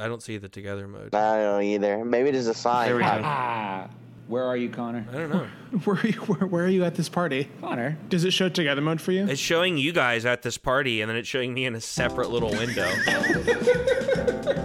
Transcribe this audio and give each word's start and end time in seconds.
I 0.00 0.08
don't 0.08 0.22
see 0.22 0.38
the 0.38 0.48
together 0.48 0.88
mode. 0.88 1.14
I 1.14 1.36
don't 1.36 1.44
know 1.44 1.60
either. 1.60 2.04
Maybe 2.04 2.30
it 2.30 2.34
is 2.34 2.46
a 2.46 2.54
sign. 2.54 2.88
There 2.88 2.96
we 2.96 3.02
go. 3.02 3.88
Where 4.28 4.44
are 4.44 4.56
you, 4.56 4.68
Connor? 4.70 5.04
I 5.10 5.12
don't 5.12 5.30
know. 5.30 5.46
Where 5.84 5.96
are 5.96 6.06
you? 6.06 6.20
Where, 6.20 6.46
where 6.46 6.64
are 6.64 6.68
you 6.68 6.84
at 6.84 6.94
this 6.94 7.08
party? 7.08 7.48
Connor. 7.60 7.98
Does 8.08 8.24
it 8.24 8.32
show 8.32 8.48
together 8.48 8.80
mode 8.80 9.00
for 9.00 9.10
you? 9.10 9.26
It's 9.26 9.40
showing 9.40 9.76
you 9.76 9.92
guys 9.92 10.24
at 10.24 10.42
this 10.42 10.56
party, 10.56 11.00
and 11.00 11.10
then 11.10 11.16
it's 11.16 11.28
showing 11.28 11.52
me 11.52 11.66
in 11.66 11.74
a 11.74 11.80
separate 11.80 12.30
little 12.30 12.50
window. 12.50 12.88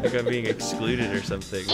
like 0.03 0.13
I'm 0.13 0.25
being 0.25 0.45
excluded 0.45 1.11
or 1.11 1.23
something. 1.23 1.65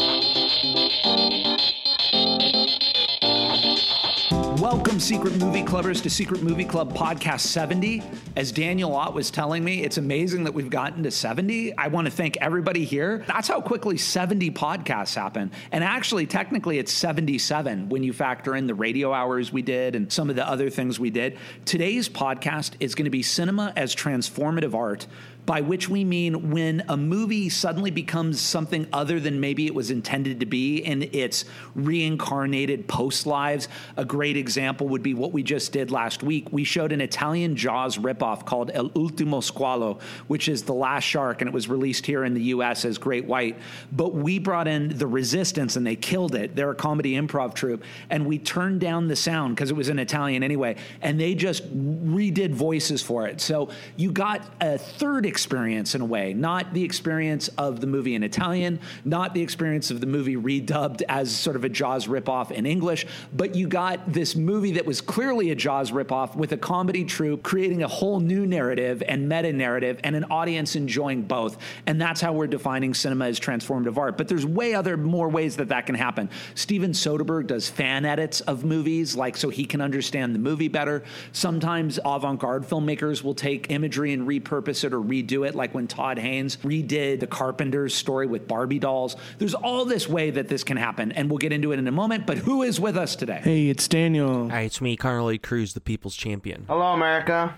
Welcome, 4.72 5.02
Secret 5.02 5.38
Movie 5.38 5.64
Clubbers, 5.64 6.02
to 6.02 6.10
Secret 6.10 6.44
Movie 6.44 6.64
Club 6.64 6.94
Podcast 6.94 7.42
70. 7.42 8.02
As 8.38 8.54
Daniel 8.54 8.96
Ott 8.96 9.14
was 9.14 9.30
telling 9.30 9.66
me, 9.66 9.84
it's 9.84 9.98
amazing 9.98 10.46
that 10.46 10.54
we've 10.54 10.70
gotten 10.70 11.04
to 11.04 11.12
70. 11.12 11.78
I 11.78 11.90
want 11.90 12.06
to 12.06 12.12
thank 12.12 12.38
everybody 12.38 12.86
here. 12.86 13.26
That's 13.28 13.50
how 13.50 13.60
quickly 13.60 13.98
70 13.98 14.50
podcasts 14.52 15.14
happen. 15.14 15.52
And 15.74 15.84
actually, 15.84 16.26
technically, 16.26 16.80
it's 16.80 16.94
77 16.94 17.90
when 17.90 18.02
you 18.02 18.14
factor 18.14 18.56
in 18.56 18.66
the 18.66 18.74
radio 18.74 19.12
hours 19.12 19.52
we 19.52 19.62
did 19.62 19.94
and 19.94 20.10
some 20.12 20.30
of 20.30 20.38
the 20.38 20.48
other 20.48 20.70
things 20.70 21.02
we 21.02 21.10
did. 21.10 21.38
Today's 21.66 22.08
podcast 22.08 22.76
is 22.80 22.96
going 22.96 23.04
to 23.06 23.12
be 23.12 23.24
cinema 23.24 23.74
as 23.76 23.94
transformative 23.94 24.74
art 24.74 25.06
by 25.46 25.62
which 25.62 25.90
we 25.90 26.04
mean 26.04 26.52
when 26.52 26.84
a 26.88 26.96
movie 26.96 27.50
suddenly 27.50 27.92
becomes 27.92 28.40
something 28.40 28.88
other 28.94 29.20
than 29.20 29.40
maybe 29.40 29.66
it 29.66 29.76
was 29.76 29.92
intended 29.92 30.40
to 30.40 30.46
be 30.46 30.78
in 30.78 31.10
its 31.12 31.46
reincarnated 31.76 32.88
post 32.88 33.26
lives. 33.26 33.68
A 33.98 34.06
great 34.06 34.38
example 34.38 34.88
would 34.90 35.04
be 35.04 35.14
what 35.14 35.32
we 35.32 35.44
just 35.44 35.74
did 35.74 35.92
last 35.92 36.24
week. 36.24 36.48
We 36.52 36.64
showed 36.64 36.92
an 36.92 37.02
Italian 37.02 37.56
Jaws 37.56 37.98
ripoff 37.98 38.46
called 38.46 38.72
El 38.74 38.92
Ultimo 38.96 39.42
Squalo, 39.42 40.00
which 40.28 40.48
is 40.48 40.64
The 40.64 40.74
Last 40.74 41.04
Shark, 41.04 41.42
and 41.42 41.48
it 41.48 41.54
was 41.54 41.68
released 41.68 42.06
here 42.06 42.24
in 42.24 42.34
the 42.34 42.44
US 42.44 42.86
as 42.86 42.98
Great 42.98 43.26
White. 43.26 43.58
But 43.92 44.14
we 44.14 44.40
brought 44.40 44.68
in 44.68 44.98
The 44.98 45.08
Resistance 45.08 45.76
and 45.76 45.86
they 45.86 45.96
killed 45.96 46.36
it. 46.36 46.56
They're 46.56 46.72
a 46.72 46.76
comedy 46.76 47.14
improv 47.14 47.56
troupe, 47.56 47.84
and 48.10 48.26
we 48.26 48.38
turned 48.38 48.80
down 48.80 49.08
the 49.08 49.16
sound 49.16 49.56
because 49.56 49.70
it 49.70 49.76
was 49.76 49.90
in 49.90 50.00
Italian 50.00 50.44
anyway, 50.44 50.78
and 51.02 51.20
they 51.20 51.36
just 51.36 51.68
redid 51.76 52.52
voices 52.52 53.02
for 53.02 53.28
it. 53.28 53.42
So 53.42 53.70
you 53.98 54.12
got 54.12 54.48
a 54.62 54.78
third 54.78 55.26
experience 55.26 55.41
in 55.52 56.02
a 56.02 56.06
way, 56.06 56.34
not 56.34 56.74
the 56.74 56.84
experience 56.84 57.48
of 57.58 57.82
the 57.82 57.88
movie 57.88 58.16
in 58.16 58.24
Italian, 58.24 58.80
not 59.04 59.34
the 59.34 59.42
experience 59.42 59.92
of 59.92 60.00
the 60.00 60.08
movie 60.08 60.36
redubbed 60.36 61.02
as 61.10 61.36
sort 61.36 61.56
of 61.56 61.64
a 61.64 61.70
Jaws 61.70 62.08
ripoff 62.08 62.52
in 62.52 62.66
English, 62.66 63.06
but 63.34 63.56
you 63.56 63.68
got 63.68 64.12
this 64.12 64.36
movie 64.36 64.72
that 64.72 64.86
was 64.86 65.02
clearly 65.02 65.52
a 65.52 65.56
Jaws 65.56 65.92
ripoff 65.92 66.36
with 66.36 66.52
a 66.52 66.58
comedy 66.58 67.04
troupe 67.04 67.44
creating 67.44 67.84
a 67.84 67.88
whole 67.88 68.20
new 68.20 68.46
narrative 68.46 69.04
and 69.08 69.28
meta 69.28 69.52
narrative 69.52 70.00
and 70.04 70.16
an 70.16 70.26
audience 70.26 70.76
enjoying 70.76 71.24
both. 71.24 71.58
And 71.86 72.00
that's 72.00 72.22
how 72.22 72.34
we're 72.34 72.48
defining 72.48 72.94
cinema 72.94 73.26
as 73.26 73.40
transformative 73.40 73.98
art. 73.98 74.18
But 74.18 74.28
there's 74.28 74.46
way 74.46 74.74
other 74.74 74.98
more 74.98 75.30
ways 75.30 75.58
that 75.58 75.70
that 75.70 75.86
can 75.86 75.96
happen. 75.96 76.30
Steven 76.56 76.92
Soderbergh 76.92 77.48
does 77.48 77.70
fan 77.70 78.06
edits 78.06 78.42
of 78.42 78.64
movies, 78.64 79.16
like 79.16 79.36
so 79.38 79.50
he 79.50 79.66
can 79.66 79.82
understand 79.82 80.34
the 80.34 80.40
movie 80.40 80.68
better. 80.68 81.04
Sometimes 81.32 82.00
avant-garde 82.06 82.64
filmmakers 82.64 83.24
will 83.24 83.36
take 83.36 83.72
imagery 83.72 84.14
and 84.14 84.28
repurpose 84.28 84.84
it 84.84 84.94
or 84.94 85.02
redo 85.22 85.48
it, 85.48 85.56
like 85.56 85.74
when 85.74 85.88
Todd 85.88 86.18
Haynes 86.18 86.58
redid 86.58 87.20
the 87.20 87.28
Carpenter's 87.28 87.94
story 87.94 88.28
with 88.28 88.48
Barbie 88.48 88.80
dolls. 88.80 89.16
There's 89.38 89.54
all 89.54 89.86
this 89.86 90.08
way 90.08 90.32
that 90.32 90.48
this 90.48 90.64
can 90.64 90.78
happen, 90.78 91.12
and 91.12 91.30
we'll 91.30 91.38
get 91.38 91.52
into 91.54 91.72
it 91.72 91.80
in 91.80 91.88
a 91.88 91.92
moment. 91.92 92.26
But 92.26 92.40
who 92.40 92.64
is 92.64 92.80
with 92.80 92.98
us 92.98 93.16
today? 93.16 93.42
Hey, 93.44 93.70
it's 93.70 93.88
Daniel. 93.88 94.50
Hi, 94.50 94.62
it's 94.62 94.82
me, 94.82 94.96
Connor 94.98 95.24
Lloyd 95.24 95.42
Cruz, 95.42 95.74
the 95.74 95.82
people's 95.82 96.16
champion. 96.16 96.66
Hello, 96.68 96.94
America. 96.94 97.56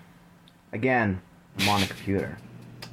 Again, 0.72 1.20
I'm 1.58 1.68
on 1.68 1.82
a 1.82 1.86
computer. 1.86 2.38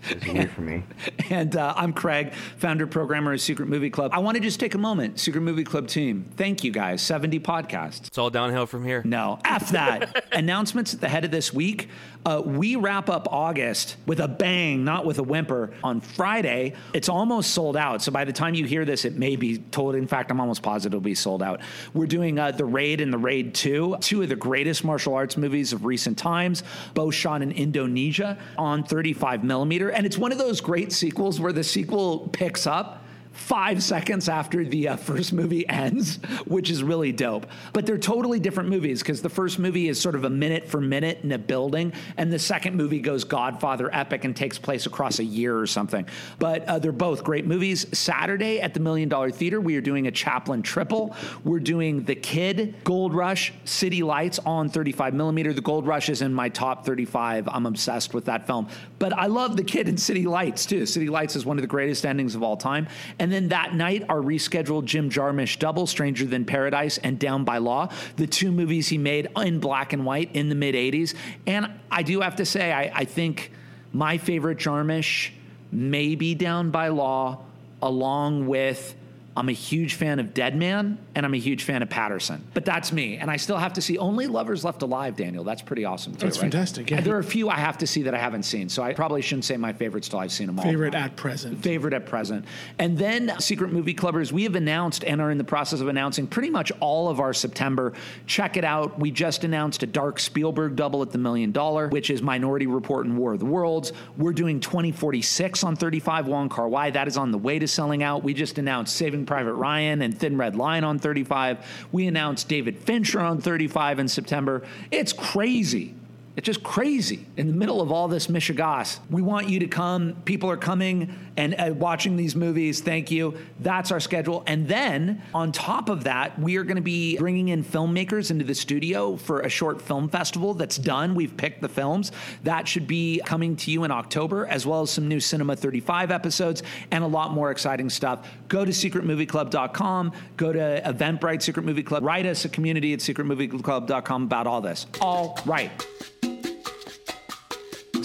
It's 0.10 0.26
weird 0.26 0.52
for 0.52 0.62
me. 0.62 0.84
And 1.30 1.56
uh, 1.56 1.74
I'm 1.78 1.94
Craig, 1.94 2.34
founder 2.58 2.86
programmer 2.86 3.32
of 3.32 3.40
Secret 3.40 3.70
Movie 3.70 3.90
Club. 3.90 4.12
I 4.14 4.20
want 4.20 4.36
to 4.36 4.42
just 4.42 4.60
take 4.60 4.76
a 4.76 4.78
moment, 4.78 5.18
Secret 5.18 5.40
Movie 5.40 5.64
Club 5.64 5.88
team. 5.88 6.30
Thank 6.36 6.62
you 6.66 6.72
guys. 6.72 7.02
70 7.02 7.40
podcasts. 7.40 8.08
It's 8.08 8.18
all 8.18 8.30
downhill 8.30 8.66
from 8.66 8.84
here. 8.84 9.02
No, 9.06 9.40
F 9.46 9.70
that. 9.70 10.26
Announcements 10.34 10.94
at 10.94 11.00
the 11.00 11.08
head 11.08 11.24
of 11.24 11.32
this 11.32 11.54
week. 11.54 11.88
Uh, 12.26 12.42
we 12.46 12.76
wrap 12.76 13.10
up 13.10 13.28
August 13.32 13.98
with 14.06 14.20
a 14.20 14.28
bang, 14.28 14.84
not 14.84 15.06
with 15.06 15.18
a 15.18 15.24
whimper. 15.24 15.74
On 15.84 16.00
Friday, 16.00 16.74
it's 16.94 17.10
almost 17.10 17.52
sold 17.52 17.76
out. 17.76 18.02
So 18.02 18.12
by 18.12 18.26
the 18.26 18.34
time 18.34 18.54
you 18.54 18.66
hear 18.66 18.86
this, 18.86 19.06
it 19.06 19.18
may 19.18 19.36
be 19.36 19.58
told. 19.58 19.96
In 19.96 20.08
fact, 20.08 20.30
I'm 20.30 20.40
almost 20.40 20.62
positive 20.62 20.92
it'll 20.92 21.02
be 21.02 21.16
sold 21.16 21.42
out. 21.42 21.62
We're 21.94 22.06
doing 22.06 22.38
uh, 22.38 22.52
The 22.52 22.66
Raid 22.66 23.02
and 23.02 23.12
The 23.12 23.18
Raid 23.18 23.54
2, 23.54 23.98
two 24.02 24.22
of 24.22 24.30
the 24.30 24.36
greatest 24.36 24.84
martial 24.84 25.14
arts 25.14 25.38
movies 25.38 25.74
of 25.74 25.86
recent 25.86 26.18
times, 26.18 26.64
both 26.94 27.16
shot 27.16 27.42
in 27.42 27.52
Indonesia 27.52 28.38
on 28.58 28.84
35 28.84 29.44
millimeter. 29.44 29.90
And 29.90 30.06
it's 30.06 30.18
one 30.18 30.32
of 30.32 30.38
those 30.38 30.62
great 30.62 30.92
sequels 30.92 31.40
where 31.40 31.54
the 31.54 31.64
sequel 31.64 32.30
picks 32.34 32.68
up 32.68 33.01
five 33.32 33.82
seconds 33.82 34.28
after 34.30 34.66
the 34.66 34.90
uh, 34.90 34.96
first 34.96 35.34
movie 35.34 35.68
ends, 35.70 36.18
which 36.46 36.70
is 36.70 36.84
really 36.84 37.12
dope. 37.12 37.46
But 37.74 37.86
they're 37.86 37.98
totally 37.98 38.40
different 38.40 38.70
movies 38.70 39.02
because 39.02 39.22
the 39.22 39.30
first 39.30 39.60
movie 39.60 39.88
is 39.88 40.00
sort 40.00 40.16
of 40.16 40.26
a 40.26 40.30
minute 40.30 40.68
for 40.68 40.82
minute 40.82 41.20
in 41.24 41.32
a 41.32 41.38
building, 41.38 41.94
and 42.18 42.32
the 42.32 42.40
second 42.40 42.76
movie 42.76 43.00
goes 43.00 43.24
Godfather 43.24 43.90
epic 43.94 44.26
and 44.26 44.36
takes 44.36 44.58
place 44.58 44.86
across 44.86 45.20
a 45.20 45.24
year 45.24 45.58
or 45.58 45.68
something. 45.68 46.06
But 46.40 46.66
uh, 46.66 46.80
they're 46.80 46.92
both 46.92 47.24
great 47.24 47.46
movies. 47.46 47.86
Saturday 47.98 48.62
at 48.62 48.74
the 48.74 48.80
Million 48.80 49.10
Dollar 49.10 49.32
Theater, 49.32 49.62
we 49.62 49.76
are 49.76 49.82
doing 49.82 50.08
a 50.08 50.12
Chaplin 50.12 50.62
triple. 50.62 51.16
We're 51.44 51.60
doing 51.60 52.04
The 52.04 52.16
Kid, 52.16 52.76
Gold 52.84 53.14
Rush, 53.14 53.54
City 53.66 54.04
Lights 54.04 54.40
on 54.40 54.70
35 54.70 55.14
millimeter. 55.14 55.54
The 55.54 55.62
Gold 55.62 55.88
Rush 55.88 56.10
is 56.10 56.22
in 56.22 56.34
my 56.34 56.50
top 56.50 56.86
35. 56.86 57.48
I'm 57.48 57.66
obsessed 57.66 58.14
with 58.14 58.26
that 58.26 58.48
film. 58.48 58.68
But 59.00 59.14
I 59.14 59.28
love 59.28 59.58
The 59.58 59.64
Kid 59.64 59.88
and 59.88 60.00
City 60.00 60.26
Lights 60.26 60.66
too. 60.66 60.86
City 60.86 61.08
Lights 61.10 61.36
is 61.36 61.46
one 61.46 61.58
of 61.58 61.62
the 61.62 61.68
greatest 61.68 62.06
endings 62.06 62.36
of 62.36 62.44
all 62.44 62.58
time. 62.58 62.88
And 63.22 63.32
then 63.32 63.50
that 63.50 63.76
night, 63.76 64.04
our 64.10 64.18
rescheduled 64.18 64.86
Jim 64.86 65.08
Jarmusch 65.08 65.60
double, 65.60 65.86
Stranger 65.86 66.26
Than 66.26 66.44
Paradise 66.44 66.98
and 66.98 67.20
Down 67.20 67.44
by 67.44 67.60
Law, 67.60 67.90
the 68.16 68.26
two 68.26 68.52
movies 68.52 68.88
he 68.88 68.98
made 68.98 69.28
in 69.38 69.60
black 69.60 69.94
and 69.94 70.08
white 70.08 70.36
in 70.36 70.50
the 70.50 70.56
mid 70.56 70.74
80s. 70.74 71.14
And 71.46 71.68
I 71.92 72.02
do 72.02 72.22
have 72.22 72.38
to 72.38 72.46
say, 72.48 72.74
I, 72.74 72.92
I 72.96 73.06
think 73.06 73.52
my 73.94 74.18
favorite 74.18 74.58
Jarmusch 74.58 75.30
may 75.72 76.16
be 76.16 76.34
Down 76.34 76.72
by 76.72 76.88
Law, 76.88 77.44
along 77.80 78.48
with. 78.48 78.96
I'm 79.36 79.48
a 79.48 79.54
huge 79.54 79.94
fan 79.94 80.20
of 80.20 80.34
Dead 80.34 80.58
Man 80.58 80.98
and 81.16 81.26
I'm 81.26 81.34
a 81.34 81.40
huge 81.40 81.64
fan 81.64 81.82
of 81.82 81.90
Paterson. 81.90 82.44
But 82.54 82.66
that's 82.66 82.92
me. 82.92 83.18
And 83.18 83.32
I 83.32 83.38
still 83.38 83.58
have 83.58 83.74
to 83.74 83.82
see 83.82 83.98
Only 83.98 84.28
Lovers 84.28 84.66
Left 84.66 84.82
Alive, 84.82 85.16
Daniel. 85.16 85.46
That's 85.46 85.62
pretty 85.62 85.86
awesome 85.86 86.14
too. 86.14 86.26
That's 86.26 86.38
right? 86.38 86.44
fantastic, 86.44 86.90
yeah. 86.90 86.98
And 86.98 87.06
there 87.06 87.16
are 87.16 87.20
a 87.20 87.24
few 87.24 87.50
I 87.50 87.56
have 87.56 87.78
to 87.80 87.88
see 87.88 88.04
that 88.04 88.14
I 88.14 88.18
haven't 88.18 88.44
seen. 88.44 88.68
So 88.68 88.84
I 88.84 88.94
probably 88.94 89.22
shouldn't 89.22 89.46
say 89.46 89.56
my 89.56 89.72
favorites 89.72 90.10
till 90.10 90.20
I've 90.20 90.34
seen 90.34 90.48
them 90.48 90.60
all. 90.60 90.66
Favorite 90.66 90.96
at 90.96 91.16
present. 91.16 91.64
Favorite 91.64 91.94
at 91.94 92.06
present. 92.06 92.46
And 92.78 92.98
then 92.98 93.40
Secret 93.40 93.72
Movie 93.72 93.94
Clubbers, 93.94 94.34
we 94.34 94.44
have 94.44 94.56
announced 94.56 95.06
and 95.06 95.22
are 95.22 95.32
in 95.32 95.38
the 95.38 95.46
process 95.46 95.80
of 95.80 95.88
announcing 95.88 96.28
pretty 96.28 96.50
much 96.50 96.72
all 96.82 97.08
of 97.08 97.22
our 97.22 97.34
September. 97.34 97.94
Check 98.26 98.58
it 98.58 98.66
out. 98.66 99.00
We 99.00 99.12
just 99.12 99.46
announced 99.46 99.82
a 99.84 99.88
Dark 99.88 100.20
Spielberg 100.20 100.76
double 100.76 101.02
at 101.02 101.12
the 101.12 101.18
Million 101.18 101.54
Dollar, 101.54 101.88
which 101.88 102.10
is 102.10 102.22
Minority 102.22 102.68
Report 102.68 103.06
and 103.06 103.18
War 103.18 103.34
of 103.34 103.40
the 103.40 103.46
Worlds. 103.46 103.94
We're 104.18 104.34
doing 104.34 104.60
2046 104.60 105.64
on 105.64 105.78
35 105.78 106.28
Wong 106.28 106.50
Kar 106.50 106.68
Wai. 106.68 106.90
That 106.90 107.08
is 107.08 107.16
on 107.16 107.32
the 107.32 107.38
way 107.38 107.60
to 107.60 107.68
selling 107.68 108.04
out. 108.04 108.24
We 108.24 108.34
just 108.34 108.58
announced 108.58 108.96
Saving 108.98 109.26
Private 109.32 109.54
Ryan 109.54 110.02
and 110.02 110.20
Thin 110.20 110.36
Red 110.36 110.58
Line 110.58 110.84
on 110.84 111.00
35. 111.00 111.88
We 111.94 112.06
announced 112.06 112.50
David 112.50 112.78
Fincher 112.78 113.22
on 113.22 113.40
35 113.40 114.00
in 114.00 114.10
September. 114.10 114.62
It's 114.92 115.14
crazy. 115.14 115.96
It's 116.38 116.46
just 116.46 116.64
crazy 116.64 117.26
in 117.36 117.48
the 117.48 117.54
middle 117.54 117.82
of 117.82 117.92
all 117.92 118.08
this 118.08 118.28
Michigas. 118.28 119.00
We 119.10 119.22
want 119.22 119.50
you 119.50 119.60
to 119.60 119.68
come. 119.68 120.16
People 120.24 120.50
are 120.50 120.58
coming 120.58 121.14
and 121.36 121.56
uh, 121.58 121.74
watching 121.76 122.16
these 122.16 122.36
movies. 122.36 122.80
Thank 122.80 123.12
you. 123.12 123.38
That's 123.60 123.92
our 123.92 124.00
schedule. 124.00 124.44
And 124.48 124.68
then 124.68 125.22
on 125.34 125.52
top 125.52 125.90
of 125.90 126.06
that, 126.06 126.40
we 126.40 126.56
are 126.56 126.64
going 126.64 126.78
to 126.78 126.82
be 126.82 127.18
bringing 127.18 127.50
in 127.50 127.64
filmmakers 127.64 128.32
into 128.32 128.46
the 128.46 128.56
studio 128.56 129.18
for 129.18 129.42
a 129.42 129.50
short 129.50 129.82
film 129.82 130.08
festival 130.08 130.54
that's 130.54 130.78
done. 130.78 131.16
We've 131.16 131.36
picked 131.36 131.62
the 131.62 131.70
films. 131.70 132.14
That 132.44 132.66
should 132.66 132.88
be 132.88 133.22
coming 133.26 133.58
to 133.58 133.72
you 133.72 133.84
in 133.84 133.92
October, 133.92 134.46
as 134.48 134.66
well 134.66 134.84
as 134.84 134.90
some 134.90 135.10
new 135.10 135.20
Cinema 135.20 135.58
35 135.58 136.12
episodes 136.12 136.64
and 136.92 137.04
a 137.04 137.08
lot 137.08 137.32
more 137.32 137.52
exciting 137.52 137.90
stuff. 137.90 138.28
Go 138.48 138.64
to 138.64 138.72
secretmovieclub.com, 138.72 140.14
go 140.38 140.54
to 140.54 140.82
Eventbrite 140.86 141.42
Secret 141.42 141.66
Movie 141.66 141.84
Club, 141.84 142.04
write 142.04 142.26
us 142.26 142.46
a 142.46 142.50
community 142.50 142.94
at 142.94 143.00
secretmovieclub.com 143.00 144.24
about 144.24 144.48
all 144.48 144.62
this. 144.62 144.86
All 145.02 145.38
right 145.46 145.72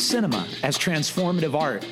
cinema 0.01 0.47
as 0.63 0.79
transformative 0.79 1.55
art. 1.55 1.85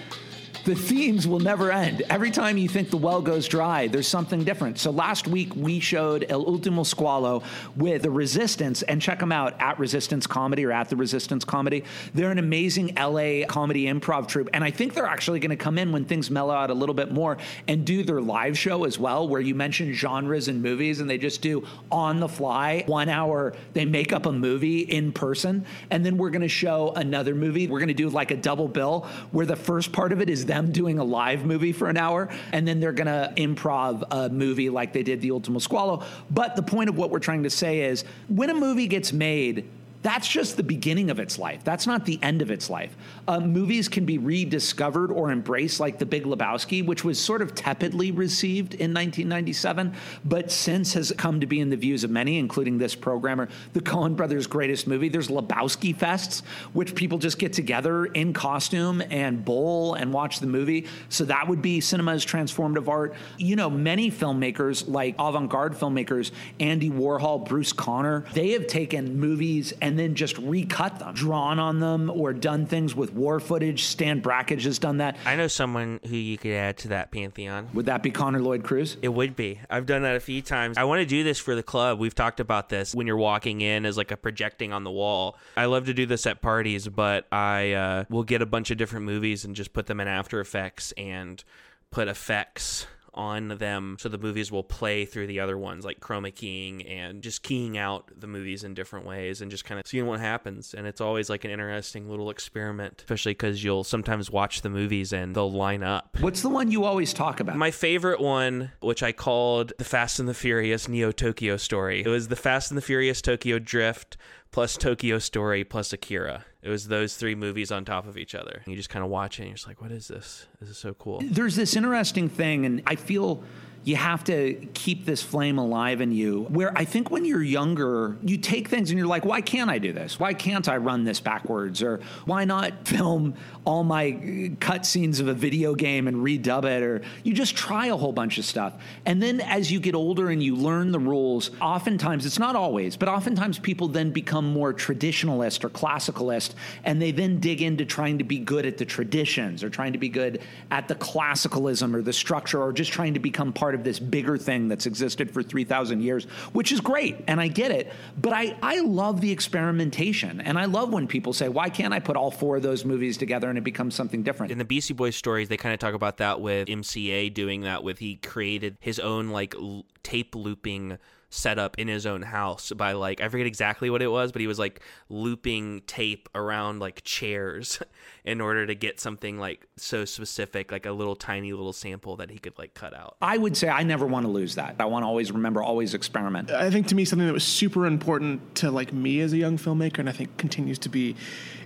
The 0.64 0.74
themes 0.74 1.28
will 1.28 1.40
never 1.40 1.70
end. 1.70 2.04
Every 2.08 2.30
time 2.30 2.56
you 2.56 2.70
think 2.70 2.88
the 2.88 2.96
well 2.96 3.20
goes 3.20 3.46
dry, 3.46 3.86
there's 3.86 4.08
something 4.08 4.44
different. 4.44 4.78
So 4.78 4.90
last 4.90 5.28
week 5.28 5.54
we 5.54 5.78
showed 5.78 6.24
El 6.30 6.46
Ultimo 6.46 6.84
Squalo 6.84 7.42
with 7.76 8.00
The 8.00 8.10
Resistance, 8.10 8.80
and 8.80 9.02
check 9.02 9.18
them 9.18 9.30
out 9.30 9.60
at 9.60 9.78
Resistance 9.78 10.26
Comedy 10.26 10.64
or 10.64 10.72
at 10.72 10.88
The 10.88 10.96
Resistance 10.96 11.44
Comedy. 11.44 11.84
They're 12.14 12.30
an 12.30 12.38
amazing 12.38 12.94
LA 12.94 13.44
comedy 13.46 13.84
improv 13.84 14.26
troupe, 14.26 14.48
and 14.54 14.64
I 14.64 14.70
think 14.70 14.94
they're 14.94 15.04
actually 15.04 15.38
going 15.38 15.50
to 15.50 15.56
come 15.56 15.76
in 15.76 15.92
when 15.92 16.06
things 16.06 16.30
mellow 16.30 16.54
out 16.54 16.70
a 16.70 16.74
little 16.74 16.94
bit 16.94 17.12
more 17.12 17.36
and 17.68 17.84
do 17.84 18.02
their 18.02 18.22
live 18.22 18.56
show 18.56 18.84
as 18.84 18.98
well, 18.98 19.28
where 19.28 19.42
you 19.42 19.54
mention 19.54 19.92
genres 19.92 20.48
and 20.48 20.62
movies, 20.62 21.00
and 21.00 21.10
they 21.10 21.18
just 21.18 21.42
do 21.42 21.66
on 21.92 22.20
the 22.20 22.28
fly 22.28 22.84
one 22.86 23.10
hour. 23.10 23.52
They 23.74 23.84
make 23.84 24.14
up 24.14 24.24
a 24.24 24.32
movie 24.32 24.80
in 24.80 25.12
person, 25.12 25.66
and 25.90 26.06
then 26.06 26.16
we're 26.16 26.30
going 26.30 26.40
to 26.40 26.48
show 26.48 26.94
another 26.96 27.34
movie. 27.34 27.66
We're 27.66 27.80
going 27.80 27.88
to 27.88 27.94
do 27.94 28.08
like 28.08 28.30
a 28.30 28.36
double 28.36 28.68
bill 28.68 29.06
where 29.30 29.44
the 29.44 29.56
first 29.56 29.92
part 29.92 30.10
of 30.10 30.22
it 30.22 30.30
is 30.30 30.46
them 30.54 30.72
doing 30.72 30.98
a 30.98 31.04
live 31.04 31.44
movie 31.44 31.72
for 31.72 31.88
an 31.88 31.96
hour, 31.96 32.28
and 32.52 32.66
then 32.66 32.80
they're 32.80 32.92
going 32.92 33.06
to 33.06 33.32
improv 33.36 34.04
a 34.10 34.28
movie 34.28 34.70
like 34.70 34.92
they 34.92 35.02
did 35.02 35.20
The 35.20 35.32
Ultimo 35.32 35.58
Squalo. 35.58 36.04
But 36.30 36.56
the 36.56 36.62
point 36.62 36.88
of 36.88 36.96
what 36.96 37.10
we're 37.10 37.18
trying 37.18 37.42
to 37.42 37.50
say 37.50 37.80
is 37.80 38.04
when 38.28 38.50
a 38.50 38.54
movie 38.54 38.86
gets 38.86 39.12
made, 39.12 39.68
that's 40.04 40.28
just 40.28 40.58
the 40.58 40.62
beginning 40.62 41.08
of 41.08 41.18
its 41.18 41.38
life. 41.38 41.64
That's 41.64 41.86
not 41.86 42.04
the 42.04 42.18
end 42.22 42.42
of 42.42 42.50
its 42.50 42.68
life. 42.68 42.94
Uh, 43.26 43.40
movies 43.40 43.88
can 43.88 44.04
be 44.04 44.18
rediscovered 44.18 45.10
or 45.10 45.32
embraced, 45.32 45.80
like 45.80 45.98
The 45.98 46.04
Big 46.04 46.24
Lebowski, 46.24 46.84
which 46.84 47.04
was 47.04 47.18
sort 47.18 47.40
of 47.40 47.54
tepidly 47.54 48.12
received 48.12 48.74
in 48.74 48.92
1997, 48.92 49.94
but 50.26 50.50
since 50.52 50.92
has 50.92 51.10
come 51.16 51.40
to 51.40 51.46
be 51.46 51.58
in 51.58 51.70
the 51.70 51.76
views 51.76 52.04
of 52.04 52.10
many, 52.10 52.38
including 52.38 52.76
this 52.76 52.94
programmer, 52.94 53.48
the 53.72 53.80
Coen 53.80 54.14
brothers' 54.14 54.46
greatest 54.46 54.86
movie. 54.86 55.08
There's 55.08 55.28
Lebowski 55.28 55.96
fests, 55.96 56.42
which 56.74 56.94
people 56.94 57.16
just 57.16 57.38
get 57.38 57.54
together 57.54 58.04
in 58.04 58.34
costume 58.34 59.02
and 59.08 59.42
bowl 59.42 59.94
and 59.94 60.12
watch 60.12 60.38
the 60.38 60.46
movie. 60.46 60.86
So 61.08 61.24
that 61.24 61.48
would 61.48 61.62
be 61.62 61.80
cinema 61.80 62.12
as 62.12 62.26
transformative 62.26 62.88
art. 62.88 63.14
You 63.38 63.56
know, 63.56 63.70
many 63.70 64.10
filmmakers, 64.10 64.86
like 64.86 65.14
avant 65.18 65.48
garde 65.48 65.72
filmmakers, 65.72 66.30
Andy 66.60 66.90
Warhol, 66.90 67.48
Bruce 67.48 67.72
Conner, 67.72 68.26
they 68.34 68.50
have 68.50 68.66
taken 68.66 69.18
movies 69.18 69.72
and 69.80 69.93
then 69.98 70.14
just 70.14 70.38
recut 70.38 70.98
them, 70.98 71.14
drawn 71.14 71.58
on 71.58 71.80
them, 71.80 72.10
or 72.10 72.32
done 72.32 72.66
things 72.66 72.94
with 72.94 73.12
war 73.12 73.40
footage. 73.40 73.84
Stan 73.84 74.20
Brakhage 74.20 74.64
has 74.64 74.78
done 74.78 74.98
that. 74.98 75.16
I 75.24 75.36
know 75.36 75.46
someone 75.46 76.00
who 76.06 76.16
you 76.16 76.38
could 76.38 76.52
add 76.52 76.78
to 76.78 76.88
that 76.88 77.10
pantheon. 77.10 77.68
Would 77.74 77.86
that 77.86 78.02
be 78.02 78.10
Connor 78.10 78.40
Lloyd 78.40 78.64
Cruz? 78.64 78.96
It 79.02 79.08
would 79.08 79.36
be. 79.36 79.60
I've 79.70 79.86
done 79.86 80.02
that 80.02 80.16
a 80.16 80.20
few 80.20 80.42
times. 80.42 80.78
I 80.78 80.84
want 80.84 81.00
to 81.00 81.06
do 81.06 81.24
this 81.24 81.38
for 81.38 81.54
the 81.54 81.62
club. 81.62 81.98
We've 81.98 82.14
talked 82.14 82.40
about 82.40 82.68
this 82.68 82.94
when 82.94 83.06
you're 83.06 83.16
walking 83.16 83.60
in 83.60 83.86
as 83.86 83.96
like 83.96 84.10
a 84.10 84.16
projecting 84.16 84.72
on 84.72 84.84
the 84.84 84.90
wall. 84.90 85.38
I 85.56 85.66
love 85.66 85.86
to 85.86 85.94
do 85.94 86.06
this 86.06 86.26
at 86.26 86.42
parties, 86.42 86.88
but 86.88 87.26
I 87.32 87.72
uh, 87.72 88.04
will 88.08 88.24
get 88.24 88.42
a 88.42 88.46
bunch 88.46 88.70
of 88.70 88.78
different 88.78 89.06
movies 89.06 89.44
and 89.44 89.54
just 89.54 89.72
put 89.72 89.86
them 89.86 90.00
in 90.00 90.08
After 90.08 90.40
Effects 90.40 90.92
and 90.96 91.42
put 91.90 92.08
effects 92.08 92.86
on 93.14 93.48
them 93.58 93.96
so 93.98 94.08
the 94.08 94.18
movies 94.18 94.50
will 94.50 94.64
play 94.64 95.04
through 95.04 95.26
the 95.26 95.40
other 95.40 95.56
ones 95.56 95.84
like 95.84 96.00
chroma 96.00 96.34
keying 96.34 96.86
and 96.86 97.22
just 97.22 97.42
keying 97.42 97.78
out 97.78 98.10
the 98.16 98.26
movies 98.26 98.64
in 98.64 98.74
different 98.74 99.06
ways 99.06 99.40
and 99.40 99.50
just 99.50 99.64
kind 99.64 99.80
of 99.80 99.86
seeing 99.86 100.06
what 100.06 100.20
happens. 100.20 100.74
And 100.74 100.86
it's 100.86 101.00
always 101.00 101.30
like 101.30 101.44
an 101.44 101.50
interesting 101.50 102.08
little 102.08 102.30
experiment 102.30 103.02
especially 103.04 103.32
because 103.32 103.62
you'll 103.62 103.84
sometimes 103.84 104.30
watch 104.30 104.62
the 104.62 104.70
movies 104.70 105.12
and 105.12 105.34
they'll 105.34 105.52
line 105.52 105.82
up. 105.82 106.16
What's 106.20 106.42
the 106.42 106.48
one 106.48 106.70
you 106.70 106.84
always 106.84 107.12
talk 107.12 107.40
about? 107.40 107.56
my 107.56 107.70
favorite 107.70 108.20
one, 108.20 108.72
which 108.80 109.02
I 109.02 109.12
called 109.12 109.72
the 109.78 109.84
Fast 109.84 110.18
and 110.18 110.28
the 110.28 110.34
Furious 110.34 110.88
Neo 110.88 111.12
Tokyo 111.12 111.56
Story, 111.56 112.02
it 112.04 112.08
was 112.08 112.28
the 112.28 112.36
Fast 112.36 112.70
and 112.70 112.78
the 112.78 112.82
Furious 112.82 113.22
Tokyo 113.22 113.58
Drift 113.58 114.16
plus 114.54 114.76
Tokyo 114.76 115.18
Story 115.18 115.64
plus 115.64 115.92
Akira. 115.92 116.44
It 116.62 116.68
was 116.68 116.86
those 116.86 117.16
three 117.16 117.34
movies 117.34 117.72
on 117.72 117.84
top 117.84 118.06
of 118.06 118.16
each 118.16 118.36
other. 118.36 118.62
You 118.68 118.76
just 118.76 118.88
kind 118.88 119.04
of 119.04 119.10
watch 119.10 119.40
it 119.40 119.42
and 119.42 119.48
you're 119.48 119.56
just 119.56 119.66
like, 119.66 119.82
what 119.82 119.90
is 119.90 120.06
this? 120.06 120.46
This 120.60 120.70
is 120.70 120.78
so 120.78 120.94
cool. 120.94 121.20
There's 121.24 121.56
this 121.56 121.74
interesting 121.74 122.28
thing, 122.28 122.64
and 122.64 122.80
I 122.86 122.94
feel 122.94 123.42
you 123.82 123.96
have 123.96 124.22
to 124.24 124.54
keep 124.72 125.06
this 125.06 125.22
flame 125.22 125.58
alive 125.58 126.00
in 126.00 126.12
you. 126.12 126.44
Where 126.44 126.72
I 126.78 126.84
think 126.84 127.10
when 127.10 127.24
you're 127.24 127.42
younger, 127.42 128.16
you 128.22 128.38
take 128.38 128.68
things 128.68 128.90
and 128.90 128.98
you're 128.98 129.08
like, 129.08 129.24
why 129.24 129.40
can't 129.40 129.68
I 129.68 129.78
do 129.78 129.92
this? 129.92 130.20
Why 130.20 130.34
can't 130.34 130.68
I 130.68 130.76
run 130.76 131.02
this 131.02 131.18
backwards? 131.18 131.82
Or 131.82 132.00
why 132.24 132.44
not 132.44 132.86
film 132.86 133.34
all 133.64 133.84
my 133.84 134.50
cut 134.60 134.86
scenes 134.86 135.20
of 135.20 135.28
a 135.28 135.34
video 135.34 135.74
game 135.74 136.08
and 136.08 136.18
redub 136.18 136.64
it? 136.64 136.82
Or 136.82 137.02
you 137.22 137.32
just 137.32 137.56
try 137.56 137.86
a 137.86 137.96
whole 137.96 138.12
bunch 138.12 138.38
of 138.38 138.44
stuff. 138.44 138.74
And 139.06 139.22
then 139.22 139.40
as 139.40 139.70
you 139.70 139.80
get 139.80 139.94
older 139.94 140.30
and 140.30 140.42
you 140.42 140.56
learn 140.56 140.92
the 140.92 140.98
rules, 140.98 141.50
oftentimes, 141.60 142.26
it's 142.26 142.38
not 142.38 142.56
always, 142.56 142.96
but 142.96 143.08
oftentimes 143.08 143.58
people 143.58 143.88
then 143.88 144.10
become 144.10 144.52
more 144.52 144.72
traditionalist 144.72 145.64
or 145.64 145.70
classicalist, 145.70 146.54
and 146.84 147.00
they 147.00 147.10
then 147.10 147.40
dig 147.40 147.62
into 147.62 147.84
trying 147.84 148.18
to 148.18 148.24
be 148.24 148.38
good 148.38 148.66
at 148.66 148.78
the 148.78 148.84
traditions 148.84 149.64
or 149.64 149.70
trying 149.70 149.92
to 149.92 149.98
be 149.98 150.08
good 150.08 150.40
at 150.70 150.88
the 150.88 150.94
classicalism 150.94 151.94
or 151.94 152.02
the 152.02 152.12
structure 152.12 152.62
or 152.62 152.72
just 152.72 152.92
trying 152.92 153.14
to 153.14 153.20
become 153.20 153.52
part 153.52 153.74
of 153.74 153.84
this 153.84 153.98
bigger 153.98 154.36
thing 154.36 154.68
that's 154.68 154.86
existed 154.86 155.30
for 155.30 155.42
3,000 155.42 156.00
years, 156.00 156.24
which 156.52 156.72
is 156.72 156.80
great. 156.80 157.16
And 157.26 157.40
I 157.40 157.48
get 157.48 157.70
it. 157.70 157.92
But 158.20 158.32
I, 158.32 158.56
I 158.62 158.80
love 158.80 159.20
the 159.20 159.30
experimentation. 159.30 160.40
And 160.40 160.58
I 160.58 160.66
love 160.66 160.92
when 160.92 161.06
people 161.06 161.32
say, 161.32 161.48
why 161.48 161.70
can't 161.70 161.94
I 161.94 162.00
put 162.00 162.16
all 162.16 162.30
four 162.30 162.56
of 162.56 162.62
those 162.62 162.84
movies 162.84 163.16
together 163.16 163.53
and 163.54 163.58
it 163.58 163.64
becomes 163.64 163.94
something 163.94 164.24
different? 164.24 164.50
In 164.50 164.58
the 164.58 164.64
Beastie 164.64 164.94
Boys 164.94 165.14
stories, 165.14 165.48
they 165.48 165.56
kind 165.56 165.72
of 165.72 165.78
talk 165.78 165.94
about 165.94 166.16
that 166.16 166.40
with 166.40 166.66
MCA 166.66 167.32
doing 167.32 167.60
that 167.60 167.84
with 167.84 167.98
he 168.00 168.16
created 168.16 168.76
his 168.80 168.98
own 168.98 169.28
like 169.28 169.54
l- 169.54 169.84
tape 170.02 170.34
looping 170.34 170.98
setup 171.34 171.78
in 171.78 171.88
his 171.88 172.06
own 172.06 172.22
house 172.22 172.72
by 172.72 172.92
like 172.92 173.20
I 173.20 173.28
forget 173.28 173.46
exactly 173.46 173.90
what 173.90 174.02
it 174.02 174.08
was, 174.08 174.32
but 174.32 174.40
he 174.40 174.46
was 174.46 174.58
like 174.58 174.80
looping 175.08 175.82
tape 175.86 176.28
around 176.34 176.78
like 176.78 177.02
chairs 177.02 177.80
in 178.24 178.40
order 178.40 178.66
to 178.66 178.74
get 178.74 179.00
something 179.00 179.38
like 179.38 179.66
so 179.76 180.04
specific, 180.04 180.70
like 180.70 180.86
a 180.86 180.92
little 180.92 181.16
tiny 181.16 181.52
little 181.52 181.72
sample 181.72 182.16
that 182.16 182.30
he 182.30 182.38
could 182.38 182.56
like 182.58 182.74
cut 182.74 182.94
out. 182.94 183.16
I 183.20 183.36
would 183.36 183.56
say 183.56 183.68
I 183.68 183.82
never 183.82 184.06
want 184.06 184.24
to 184.26 184.30
lose 184.30 184.54
that. 184.54 184.76
I 184.78 184.84
want 184.84 185.02
to 185.02 185.06
always 185.06 185.32
remember, 185.32 185.62
always 185.62 185.92
experiment. 185.92 186.50
I 186.50 186.70
think 186.70 186.86
to 186.88 186.94
me 186.94 187.04
something 187.04 187.26
that 187.26 187.34
was 187.34 187.44
super 187.44 187.86
important 187.86 188.54
to 188.56 188.70
like 188.70 188.92
me 188.92 189.20
as 189.20 189.32
a 189.32 189.36
young 189.36 189.58
filmmaker, 189.58 189.98
and 189.98 190.08
I 190.08 190.12
think 190.12 190.36
continues 190.36 190.78
to 190.80 190.88
be, 190.88 191.16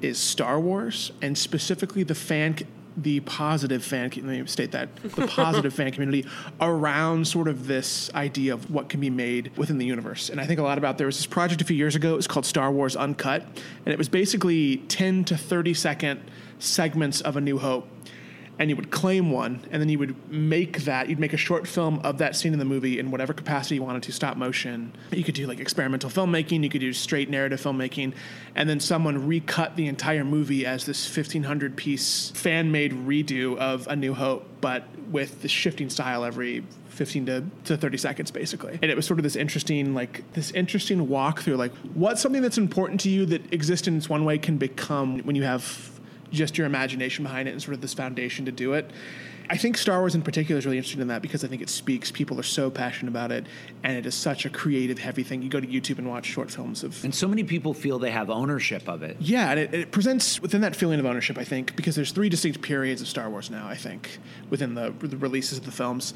is 0.01 0.19
Star 0.19 0.59
Wars, 0.59 1.13
and 1.21 1.37
specifically 1.37 2.03
the 2.03 2.15
fan, 2.15 2.57
the 3.03 3.21
positive 3.21 3.85
fan. 3.85 4.11
Let 4.15 4.25
me 4.25 4.47
state 4.47 4.73
that 4.73 4.95
the 4.97 5.27
positive 5.27 5.73
fan 5.73 5.93
community 5.93 6.29
around 6.61 7.27
sort 7.27 7.49
of 7.49 7.67
this 7.67 8.13
idea 8.15 8.55
of 8.55 8.71
what 8.71 8.89
can 8.89 9.01
be 9.01 9.11
made 9.11 9.57
within 9.57 9.79
the 9.79 9.87
universe. 9.87 10.29
And 10.31 10.41
I 10.41 10.47
think 10.47 10.59
a 10.59 10.63
lot 10.63 10.79
about 10.79 10.99
there 10.99 11.07
was 11.07 11.17
this 11.17 11.27
project 11.27 11.63
a 11.63 11.65
few 11.65 11.77
years 11.77 11.95
ago. 11.95 12.13
It 12.13 12.17
was 12.17 12.27
called 12.27 12.47
Star 12.47 12.71
Wars 12.71 12.97
Uncut, 12.97 13.43
and 13.43 13.93
it 13.93 13.99
was 13.99 14.09
basically 14.09 14.79
ten 14.89 15.25
to 15.25 15.37
thirty 15.37 15.75
second 15.75 16.21
segments 16.59 17.21
of 17.21 17.37
A 17.37 17.41
New 17.41 17.59
Hope 17.59 17.89
and 18.59 18.71
you 18.71 18.77
would 18.77 18.91
claim 18.91 19.31
one, 19.31 19.61
and 19.71 19.81
then 19.81 19.89
you 19.89 19.99
would 19.99 20.31
make 20.31 20.85
that. 20.85 21.09
You'd 21.09 21.21
make 21.21 21.33
a 21.33 21.39
short 21.39 21.69
film 21.69 22.01
of 22.01 22.19
that 22.19 22.35
scene 22.35 22.53
in 22.53 22.59
the 22.59 22.65
movie 22.65 22.99
in 22.99 23.11
whatever 23.11 23.33
capacity 23.33 23.77
you 23.77 23.83
wanted 23.83 24.03
to, 24.05 24.13
stop 24.13 24.37
motion. 24.37 24.93
You 25.13 25.23
could 25.23 25.35
do 25.35 25.47
like 25.47 25.61
experimental 25.61 26.11
filmmaking. 26.11 26.63
You 26.65 26.71
could 26.71 26.81
do 26.81 26.93
straight 26.93 27.31
narrative 27.31 27.61
filmmaking, 27.61 28.15
and 28.55 28.69
then 28.69 28.81
someone 28.81 29.27
recut 29.27 29.77
the 29.77 29.87
entire 29.87 30.25
movie 30.25 30.67
as 30.67 30.87
this 30.87 31.05
1500 31.07 31.77
piece 31.77 32.31
fan 32.31 32.73
made 32.73 32.93
redo 32.93 33.57
of 33.57 33.87
A 33.87 33.97
New 33.97 34.15
Hope, 34.15 34.47
but 34.61 34.85
with 35.11 35.43
the 35.43 35.49
shifting 35.49 35.89
style 35.89 36.25
every 36.25 36.65
15 36.89 37.27
to, 37.27 37.45
to 37.65 37.77
30 37.77 37.97
seconds 37.97 38.31
basically 38.33 38.77
and 38.83 38.91
it 38.91 38.97
was 38.97 39.07
sort 39.07 39.21
of 39.21 39.23
this 39.23 39.37
interesting 39.37 39.95
like 39.95 40.25
this 40.33 40.51
interesting 40.51 41.09
walk 41.09 41.41
through 41.43 41.55
like 41.57 41.73
what's 41.95 42.21
something 42.21 42.43
that's 42.43 42.59
important 42.59 43.01
to 43.01 43.09
you 43.09 43.25
that 43.25 43.41
its 43.53 44.09
one 44.09 44.25
way 44.25 44.37
can 44.37 44.59
become 44.59 45.21
when 45.21 45.37
you 45.37 45.45
have 45.45 45.98
just 46.31 46.59
your 46.59 46.67
imagination 46.67 47.25
behind 47.25 47.49
it 47.49 47.53
and 47.53 47.63
sort 47.63 47.75
of 47.75 47.81
this 47.81 47.95
foundation 47.95 48.45
to 48.45 48.53
do 48.53 48.75
it. 48.75 48.91
I 49.51 49.57
think 49.57 49.79
Star 49.79 50.01
Wars 50.01 50.15
in 50.15 50.21
particular 50.21 50.59
is 50.59 50.67
really 50.67 50.77
interesting 50.77 51.01
in 51.01 51.09
that 51.09 51.23
because 51.23 51.43
I 51.43 51.49
think 51.49 51.63
it 51.63 51.71
speaks. 51.71 52.11
People 52.11 52.39
are 52.39 52.45
so 52.45 52.71
passionate 52.71 53.11
about 53.11 53.33
it, 53.33 53.47
and 53.83 53.97
it 53.97 54.05
is 54.05 54.15
such 54.15 54.45
a 54.45 54.51
creative, 54.51 54.99
heavy 54.99 55.23
thing. 55.23 55.41
You 55.41 55.49
go 55.49 55.59
to 55.59 55.67
YouTube 55.67 55.99
and 55.99 56.09
watch 56.09 56.27
short 56.27 56.51
films 56.51 56.85
of. 56.85 57.03
And 57.03 57.15
so 57.15 57.27
many 57.27 57.45
people 57.45 57.73
feel 57.73 57.99
they 57.99 58.11
have 58.11 58.29
ownership 58.29 58.87
of 58.89 59.03
it. 59.03 59.17
Yeah, 59.21 59.51
and 59.51 59.61
it, 59.61 59.75
it 59.75 59.91
presents 59.91 60.43
within 60.43 60.61
that 60.61 60.77
feeling 60.77 61.01
of 61.01 61.07
ownership. 61.07 61.39
I 61.39 61.45
think 61.45 61.75
because 61.77 61.97
there's 61.97 62.13
three 62.13 62.29
distinct 62.29 62.61
periods 62.61 63.01
of 63.01 63.09
Star 63.09 63.31
Wars 63.31 63.51
now. 63.51 63.67
I 63.67 63.77
think 63.77 64.19
within 64.51 64.75
the, 64.75 64.93
the 65.01 65.17
releases 65.17 65.57
of 65.57 65.65
the 65.65 65.73
films, 65.73 66.13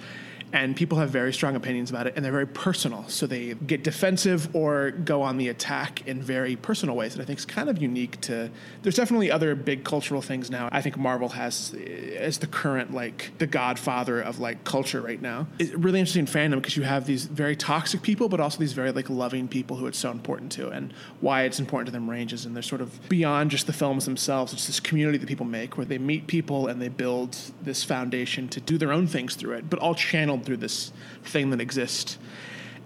and 0.52 0.76
people 0.76 0.98
have 0.98 1.10
very 1.10 1.32
strong 1.32 1.56
opinions 1.56 1.90
about 1.90 2.06
it, 2.06 2.14
and 2.16 2.24
they're 2.24 2.32
very 2.32 2.46
personal. 2.46 3.08
So 3.08 3.26
they 3.26 3.54
get 3.54 3.82
defensive 3.82 4.54
or 4.54 4.90
go 4.90 5.22
on 5.22 5.38
the 5.38 5.48
attack 5.48 6.06
in 6.06 6.22
very 6.22 6.56
personal 6.56 6.96
ways 6.96 7.14
that 7.14 7.22
I 7.22 7.24
think 7.24 7.38
is 7.38 7.44
kind 7.44 7.68
of 7.68 7.80
unique 7.80 8.20
to. 8.22 8.50
There's 8.82 8.96
definitely 8.96 9.30
other 9.30 9.54
big 9.54 9.84
cultural 9.84 10.20
things 10.20 10.50
now. 10.50 10.68
I 10.72 10.82
think 10.82 10.96
Marvel 10.96 11.30
has 11.30 11.74
as 12.18 12.38
the 12.38 12.46
current 12.46 12.92
like 12.92 13.32
the 13.38 13.46
godfather 13.46 14.20
of 14.20 14.38
like 14.40 14.64
culture 14.64 15.00
right 15.00 15.20
now. 15.20 15.46
It's 15.58 15.72
really 15.72 16.00
interesting 16.00 16.26
fandom 16.26 16.56
because 16.56 16.76
you 16.76 16.82
have 16.82 17.06
these 17.06 17.24
very 17.24 17.56
toxic 17.56 18.02
people, 18.02 18.28
but 18.28 18.40
also 18.40 18.58
these 18.58 18.72
very 18.72 18.92
like 18.92 19.08
loving 19.08 19.48
people 19.48 19.76
who 19.76 19.86
it's 19.86 19.98
so 19.98 20.10
important 20.10 20.52
to, 20.52 20.68
and 20.68 20.92
why 21.20 21.42
it's 21.42 21.60
important 21.60 21.86
to 21.86 21.92
them 21.92 22.08
ranges, 22.08 22.44
and 22.44 22.54
they're 22.54 22.62
sort 22.62 22.80
of 22.80 23.08
beyond 23.08 23.50
just 23.50 23.66
the 23.66 23.72
films 23.72 24.04
themselves. 24.04 24.52
It's 24.52 24.66
this 24.66 24.80
community 24.80 25.18
that 25.18 25.26
people 25.26 25.46
make 25.46 25.76
where 25.76 25.86
they 25.86 25.98
meet 25.98 26.26
people 26.26 26.66
and 26.66 26.80
they 26.80 26.88
build 26.88 27.36
this 27.62 27.82
foundation 27.84 28.48
to 28.48 28.60
do 28.60 28.76
their 28.76 28.92
own 28.92 29.06
things 29.06 29.34
through 29.34 29.54
it, 29.54 29.70
but 29.70 29.78
all 29.78 29.94
channeled 29.94 30.41
through 30.44 30.58
this 30.58 30.92
thing 31.24 31.50
that 31.50 31.60
exists. 31.60 32.18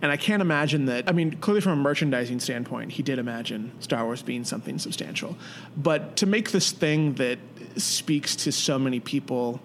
And 0.02 0.12
I 0.12 0.16
can't 0.16 0.42
imagine 0.42 0.84
that. 0.86 1.08
I 1.08 1.12
mean, 1.12 1.32
clearly 1.38 1.60
from 1.60 1.72
a 1.72 1.76
merchandising 1.76 2.40
standpoint, 2.40 2.92
he 2.92 3.02
did 3.02 3.18
imagine 3.18 3.72
Star 3.80 4.04
Wars 4.04 4.22
being 4.22 4.44
something 4.44 4.78
substantial. 4.78 5.36
But 5.76 6.16
to 6.16 6.26
make 6.26 6.50
this 6.50 6.70
thing 6.70 7.14
that 7.14 7.38
speaks 7.76 8.36
to 8.36 8.52
so 8.52 8.78
many 8.78 9.00
people 9.00 9.60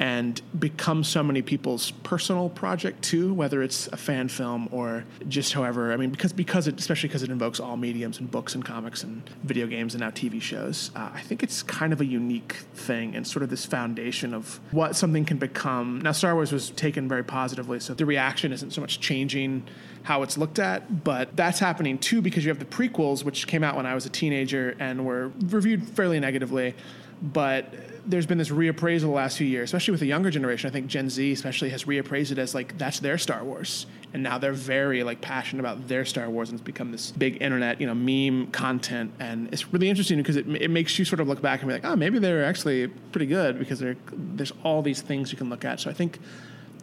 and 0.00 0.40
become 0.58 1.04
so 1.04 1.22
many 1.22 1.42
people's 1.42 1.90
personal 1.90 2.48
project 2.48 3.02
too, 3.02 3.34
whether 3.34 3.62
it's 3.62 3.86
a 3.88 3.98
fan 3.98 4.28
film 4.28 4.66
or 4.72 5.04
just 5.28 5.52
however. 5.52 5.92
I 5.92 5.98
mean, 5.98 6.08
because 6.08 6.32
because 6.32 6.66
it 6.66 6.80
especially 6.80 7.10
because 7.10 7.22
it 7.22 7.28
invokes 7.28 7.60
all 7.60 7.76
mediums 7.76 8.18
and 8.18 8.30
books 8.30 8.54
and 8.54 8.64
comics 8.64 9.04
and 9.04 9.22
video 9.44 9.66
games 9.66 9.94
and 9.94 10.00
now 10.00 10.08
TV 10.08 10.40
shows. 10.40 10.90
Uh, 10.96 11.10
I 11.12 11.20
think 11.20 11.42
it's 11.42 11.62
kind 11.62 11.92
of 11.92 12.00
a 12.00 12.06
unique 12.06 12.54
thing 12.74 13.14
and 13.14 13.26
sort 13.26 13.42
of 13.42 13.50
this 13.50 13.66
foundation 13.66 14.32
of 14.32 14.58
what 14.70 14.96
something 14.96 15.26
can 15.26 15.36
become. 15.36 16.00
Now, 16.00 16.12
Star 16.12 16.34
Wars 16.34 16.50
was 16.50 16.70
taken 16.70 17.06
very 17.06 17.22
positively, 17.22 17.78
so 17.78 17.92
the 17.92 18.06
reaction 18.06 18.52
isn't 18.52 18.70
so 18.70 18.80
much 18.80 19.00
changing 19.00 19.64
how 20.04 20.22
it's 20.22 20.38
looked 20.38 20.58
at, 20.58 21.04
but 21.04 21.36
that's 21.36 21.58
happening 21.58 21.98
too 21.98 22.22
because 22.22 22.42
you 22.42 22.48
have 22.48 22.58
the 22.58 22.64
prequels, 22.64 23.22
which 23.22 23.46
came 23.46 23.62
out 23.62 23.76
when 23.76 23.84
I 23.84 23.94
was 23.94 24.06
a 24.06 24.10
teenager 24.10 24.74
and 24.78 25.04
were 25.04 25.30
reviewed 25.42 25.86
fairly 25.86 26.18
negatively 26.18 26.74
but 27.22 27.72
there's 28.06 28.26
been 28.26 28.38
this 28.38 28.50
reappraisal 28.50 29.02
the 29.02 29.08
last 29.08 29.38
few 29.38 29.46
years, 29.46 29.68
especially 29.68 29.92
with 29.92 30.00
the 30.00 30.06
younger 30.06 30.30
generation. 30.30 30.68
I 30.68 30.72
think 30.72 30.86
Gen 30.86 31.10
Z 31.10 31.32
especially 31.32 31.70
has 31.70 31.84
reappraised 31.84 32.32
it 32.32 32.38
as 32.38 32.54
like 32.54 32.76
that's 32.78 33.00
their 33.00 33.18
Star 33.18 33.44
Wars, 33.44 33.86
and 34.12 34.22
now 34.22 34.38
they're 34.38 34.52
very 34.52 35.02
like 35.02 35.20
passionate 35.20 35.60
about 35.60 35.88
their 35.88 36.04
Star 36.04 36.28
Wars, 36.28 36.50
and 36.50 36.58
it's 36.58 36.64
become 36.64 36.92
this 36.92 37.10
big 37.12 37.40
internet 37.40 37.80
you 37.80 37.86
know 37.86 37.94
meme 37.94 38.50
content, 38.52 39.12
and 39.18 39.48
it's 39.52 39.72
really 39.72 39.88
interesting 39.88 40.18
because 40.18 40.36
it 40.36 40.48
it 40.48 40.70
makes 40.70 40.98
you 40.98 41.04
sort 41.04 41.20
of 41.20 41.28
look 41.28 41.42
back 41.42 41.60
and 41.60 41.68
be 41.68 41.74
like, 41.74 41.84
oh, 41.84 41.96
maybe 41.96 42.18
they're 42.18 42.44
actually 42.44 42.88
pretty 43.12 43.26
good 43.26 43.58
because 43.58 43.82
there's 44.12 44.52
all 44.64 44.82
these 44.82 45.02
things 45.02 45.32
you 45.32 45.38
can 45.38 45.48
look 45.50 45.64
at. 45.64 45.80
So 45.80 45.90
I 45.90 45.92
think 45.92 46.18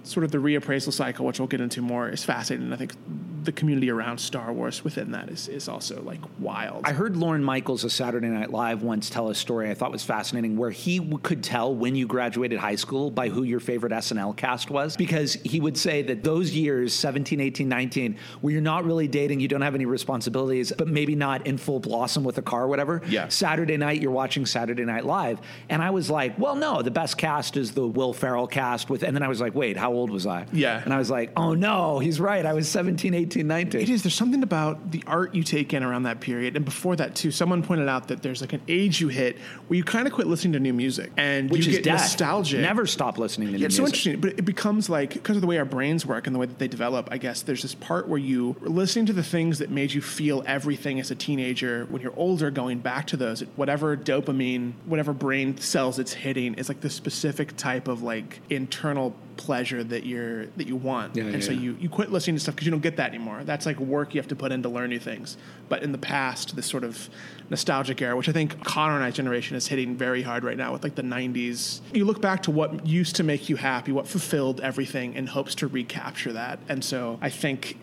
sort 0.08 0.24
of 0.24 0.32
the 0.32 0.38
reappraisal 0.38 0.94
cycle, 0.94 1.26
which 1.26 1.40
we'll 1.40 1.48
get 1.48 1.62
into 1.62 1.82
more, 1.82 2.10
is 2.10 2.24
fascinating. 2.24 2.72
I 2.74 2.78
think 2.78 2.94
the 3.48 3.52
community 3.54 3.90
around 3.90 4.18
Star 4.18 4.52
Wars 4.52 4.84
within 4.84 5.12
that 5.12 5.30
is, 5.30 5.48
is 5.48 5.70
also 5.70 6.02
like 6.02 6.20
wild. 6.38 6.82
I 6.86 6.92
heard 6.92 7.16
Lorne 7.16 7.44
Michaels 7.44 7.86
of 7.86 7.94
Saturday 7.94 8.28
Night 8.28 8.52
Live 8.52 8.84
once 8.84 9.10
tell 9.10 9.30
a 9.30 9.36
story 9.36 9.72
I 9.72 9.74
thought 9.74 9.92
was 9.92 10.04
fascinating 10.04 10.58
where 10.58 10.70
he 10.70 11.00
w- 11.00 11.18
could 11.20 11.42
tell 11.44 11.74
when 11.74 11.96
you 11.96 12.08
graduated 12.08 12.60
high 12.60 12.76
school 12.76 13.10
by 13.10 13.30
who 13.30 13.44
your 13.44 13.62
favorite 13.62 13.94
SNL 13.94 14.36
cast 14.36 14.70
was 14.70 14.98
because 14.98 15.36
he 15.46 15.62
would 15.62 15.78
say 15.78 16.02
that 16.02 16.26
those 16.26 16.52
years 16.52 16.94
17, 16.94 17.40
18, 17.40 17.70
19 17.70 18.18
where 18.42 18.52
you're 18.52 18.62
not 18.62 18.84
really 18.84 19.08
dating, 19.08 19.40
you 19.40 19.48
don't 19.48 19.62
have 19.62 19.76
any 19.76 19.86
responsibilities, 19.86 20.74
but 20.78 20.90
maybe 20.90 21.16
not 21.16 21.48
in 21.48 21.58
full 21.58 21.80
blossom 21.80 22.26
with 22.26 22.38
a 22.38 22.42
car 22.42 22.64
or 22.64 22.68
whatever. 22.68 23.02
Yeah. 23.08 23.30
Saturday 23.30 23.78
night 23.78 24.02
you're 24.02 24.12
watching 24.12 24.46
Saturday 24.46 24.84
Night 24.84 25.06
Live 25.06 25.40
and 25.70 25.82
I 25.82 25.92
was 25.92 26.10
like, 26.10 26.38
well 26.38 26.56
no, 26.56 26.82
the 26.82 26.92
best 26.92 27.18
cast 27.18 27.56
is 27.56 27.72
the 27.72 27.88
Will 27.88 28.12
Ferrell 28.12 28.48
cast 28.48 28.90
with 28.90 29.04
and 29.04 29.16
then 29.16 29.24
I 29.24 29.30
was 29.30 29.40
like, 29.40 29.56
wait, 29.56 29.78
how 29.78 29.92
old 29.98 30.10
was 30.10 30.26
I? 30.26 30.46
Yeah. 30.54 30.82
And 30.84 30.94
I 30.94 30.98
was 30.98 31.10
like, 31.10 31.32
oh 31.36 31.54
no, 31.54 32.00
he's 32.00 32.20
right. 32.20 32.46
I 32.46 32.54
was 32.54 32.68
17, 32.70 33.14
18, 33.14 33.48
19. 33.48 33.82
It 33.82 33.90
is. 33.90 34.04
There's 34.04 34.14
something 34.16 34.44
about 34.44 34.92
the 34.92 35.04
art 35.08 35.36
you 35.36 35.44
take 35.44 35.74
in 35.74 35.84
around 35.84 36.04
that 36.04 36.20
period, 36.22 36.56
and 36.56 36.64
before 36.66 36.96
that 36.98 37.16
too. 37.16 37.32
Someone 37.32 37.64
pointed 37.64 37.88
out 37.90 38.08
that 38.10 38.22
there's 38.22 38.42
like 38.42 38.54
an 38.54 38.62
age 38.68 39.02
you 39.02 39.08
hit 39.10 39.38
where 39.68 39.78
you 39.78 39.84
kind 39.84 40.08
of 40.08 40.14
quit 40.14 40.28
listening 40.28 40.54
to 40.54 40.60
new 40.60 40.74
music, 40.74 41.12
and 41.18 41.50
Which 41.50 41.66
you 41.66 41.72
is 41.72 41.78
get 41.78 41.84
dead. 41.86 41.92
nostalgic. 41.94 42.60
Never 42.62 42.86
stop 42.86 43.18
listening 43.18 43.48
to 43.50 43.54
Yeah, 43.54 43.60
new 43.60 43.66
it's 43.66 43.76
so 43.76 43.84
music. 43.84 43.98
interesting, 44.08 44.22
but 44.22 44.40
it 44.40 44.44
becomes 44.46 44.90
like 44.90 45.14
because 45.14 45.36
of 45.38 45.42
the 45.42 45.48
way 45.48 45.58
our 45.58 45.66
brains 45.66 46.06
work 46.06 46.28
and 46.28 46.36
the 46.36 46.40
way 46.40 46.46
that 46.46 46.60
they 46.60 46.68
develop. 46.68 47.10
I 47.12 47.18
guess 47.18 47.42
there's 47.42 47.62
this 47.64 47.76
part 47.76 48.08
where 48.08 48.20
you 48.20 48.56
listening 48.62 49.06
to 49.08 49.14
the 49.14 49.24
things 49.24 49.60
that 49.60 49.70
made 49.70 49.94
you 49.94 50.02
feel 50.02 50.44
everything 50.46 51.00
as 51.00 51.12
a 51.12 51.16
teenager. 51.16 51.86
When 51.90 52.02
you're 52.02 52.14
older, 52.16 52.52
going 52.52 52.80
back 52.80 53.08
to 53.08 53.18
those, 53.18 53.42
whatever 53.56 53.96
dopamine, 53.98 54.74
whatever 54.86 55.14
brain 55.14 55.58
cells 55.58 56.00
it's 56.00 56.14
hitting, 56.14 56.54
is 56.56 56.70
like 56.70 56.82
the 56.82 56.90
specific 56.90 57.56
type 57.58 57.88
of 57.88 58.04
like 58.04 58.40
internal 58.50 59.16
pleasure 59.38 59.84
that 59.84 60.06
you're 60.06 60.48
that 60.58 60.68
you 60.68 60.76
want. 60.76 61.16
Yeah, 61.16 61.24
and 61.24 61.34
yeah, 61.34 61.40
so 61.40 61.52
yeah. 61.52 61.60
you 61.60 61.78
you 61.80 61.90
quit 61.90 62.12
listening 62.12 62.36
to 62.36 62.40
stuff 62.42 62.56
because 62.56 62.66
you 62.66 62.72
don't 62.72 62.82
get 62.82 62.98
that 62.98 63.10
anymore. 63.10 63.44
That's 63.44 63.66
like 63.66 63.80
work 63.80 64.14
you 64.14 64.20
have 64.20 64.28
to 64.30 64.36
put 64.36 64.52
in 64.52 64.64
to 64.64 64.70
learn 64.70 64.90
new 64.90 65.00
things. 65.00 65.38
But 65.70 65.84
in 65.84 65.92
the 65.92 65.98
past, 65.98 66.56
this 66.56 66.66
sort 66.66 66.84
of 66.84 67.10
nostalgic 67.50 68.02
era, 68.02 68.16
which 68.16 68.30
I 68.30 68.32
think 68.32 68.64
Connor 68.64 68.96
and 68.96 69.04
I's 69.04 69.16
generation 69.16 69.56
is 69.56 69.68
hitting 69.68 69.96
very 69.96 70.22
hard 70.22 70.44
right 70.44 70.58
now 70.58 70.74
with 70.74 70.84
like 70.84 70.96
the 70.96 71.04
'90s. 71.04 71.82
You 71.94 72.06
look 72.06 72.22
back 72.22 72.44
to 72.44 72.52
what 72.52 72.86
used 72.86 73.16
to 73.18 73.24
make 73.24 73.50
you 73.50 73.56
happy, 73.56 73.92
what 73.92 74.08
fulfilled 74.08 74.60
everything, 74.62 75.14
in 75.14 75.28
hopes 75.28 75.56
to 75.56 75.68
recapture 75.68 76.34
that. 76.34 76.60
And 76.68 76.84
so 76.84 77.18
I 77.22 77.30
think 77.30 77.78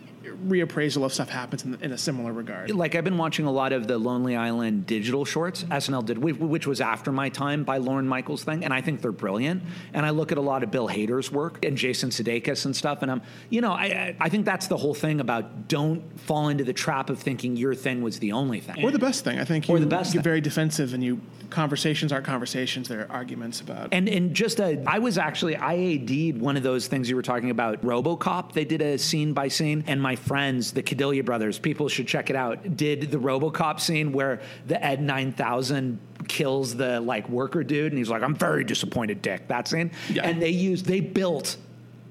reappraisal 0.48 1.04
of 1.04 1.12
stuff 1.12 1.28
happens 1.28 1.64
in, 1.64 1.76
in 1.80 1.92
a 1.92 1.98
similar 1.98 2.32
regard. 2.32 2.70
like 2.70 2.94
I've 2.94 3.04
been 3.04 3.18
watching 3.18 3.46
a 3.46 3.50
lot 3.52 3.72
of 3.72 3.86
the 3.86 3.98
Lonely 3.98 4.36
Island 4.36 4.86
digital 4.86 5.24
shorts 5.24 5.64
SNL 5.64 6.04
did, 6.06 6.18
which 6.18 6.66
was 6.66 6.80
after 6.80 7.12
my 7.12 7.28
time 7.28 7.64
by 7.64 7.78
Lorne 7.78 8.06
Michaels 8.08 8.44
thing, 8.44 8.64
and 8.64 8.72
I 8.72 8.80
think 8.80 9.00
they're 9.02 9.12
brilliant. 9.12 9.62
And 9.92 10.04
I 10.06 10.10
look 10.10 10.32
at 10.32 10.38
a 10.38 10.42
lot 10.42 10.62
of 10.62 10.70
Bill 10.70 10.88
Hader's 10.88 11.30
work 11.32 11.64
and 11.64 11.76
Jason 11.76 12.10
Sudeikis 12.10 12.64
and 12.66 12.74
stuff, 12.76 13.02
and 13.02 13.10
I'm, 13.10 13.22
you 13.50 13.60
know, 13.60 13.72
I 13.72 14.14
I- 14.20 14.28
think 14.28 14.44
that's 14.44 14.66
the 14.66 14.76
whole 14.76 14.94
thing 14.94 15.20
about 15.20 15.68
don't 15.68 16.02
fall 16.20 16.48
into 16.48 16.64
the 16.64 16.72
trap 16.72 17.08
of 17.10 17.18
thinking 17.20 17.56
your 17.56 17.74
thing 17.74 18.02
was 18.02 18.18
the 18.18 18.32
only 18.32 18.60
thing. 18.60 18.84
Or 18.84 18.90
the 18.90 18.98
best 18.98 19.24
thing. 19.24 19.38
I 19.38 19.44
think 19.44 19.68
you 19.68 19.74
Or 19.74 19.78
the 19.78 19.86
best 19.86 20.12
get 20.12 20.18
thing. 20.18 20.24
very 20.24 20.40
defensive 20.40 20.92
and 20.92 21.02
you 21.04 21.20
conversations 21.50 22.12
aren't 22.12 22.26
conversations, 22.26 22.88
they're 22.88 23.10
arguments 23.12 23.60
about 23.60 23.88
And 23.92 24.08
and 24.08 24.34
just 24.34 24.58
a, 24.60 24.82
I 24.86 24.98
was 24.98 25.18
actually 25.18 25.56
I 25.56 25.74
AD'd 25.74 26.40
one 26.40 26.56
of 26.56 26.62
those 26.62 26.88
things 26.88 27.08
you 27.08 27.14
were 27.16 27.22
talking 27.22 27.50
about, 27.50 27.80
RoboCop. 27.82 28.52
They 28.52 28.64
did 28.64 28.82
a 28.82 28.98
scene 28.98 29.32
by 29.32 29.48
scene, 29.48 29.84
and 29.86 30.02
my 30.02 30.16
friends, 30.34 30.72
the 30.72 30.82
Cadillia 30.82 31.24
brothers, 31.24 31.60
people 31.60 31.88
should 31.88 32.08
check 32.08 32.28
it 32.28 32.34
out. 32.34 32.76
Did 32.76 33.02
the 33.12 33.18
RoboCop 33.18 33.78
scene 33.78 34.10
where 34.10 34.40
the 34.66 34.84
Ed 34.84 35.00
nine 35.00 35.30
thousand 35.30 36.00
kills 36.26 36.74
the 36.74 37.00
like 37.00 37.28
worker 37.28 37.62
dude, 37.62 37.92
and 37.92 37.98
he's 37.98 38.10
like, 38.10 38.20
"I'm 38.24 38.34
very 38.34 38.64
disappointed, 38.64 39.22
Dick." 39.22 39.46
That 39.46 39.68
scene, 39.68 39.92
Yeah. 40.12 40.26
and 40.26 40.42
they 40.42 40.50
used 40.50 40.86
they 40.86 40.98
built. 41.00 41.56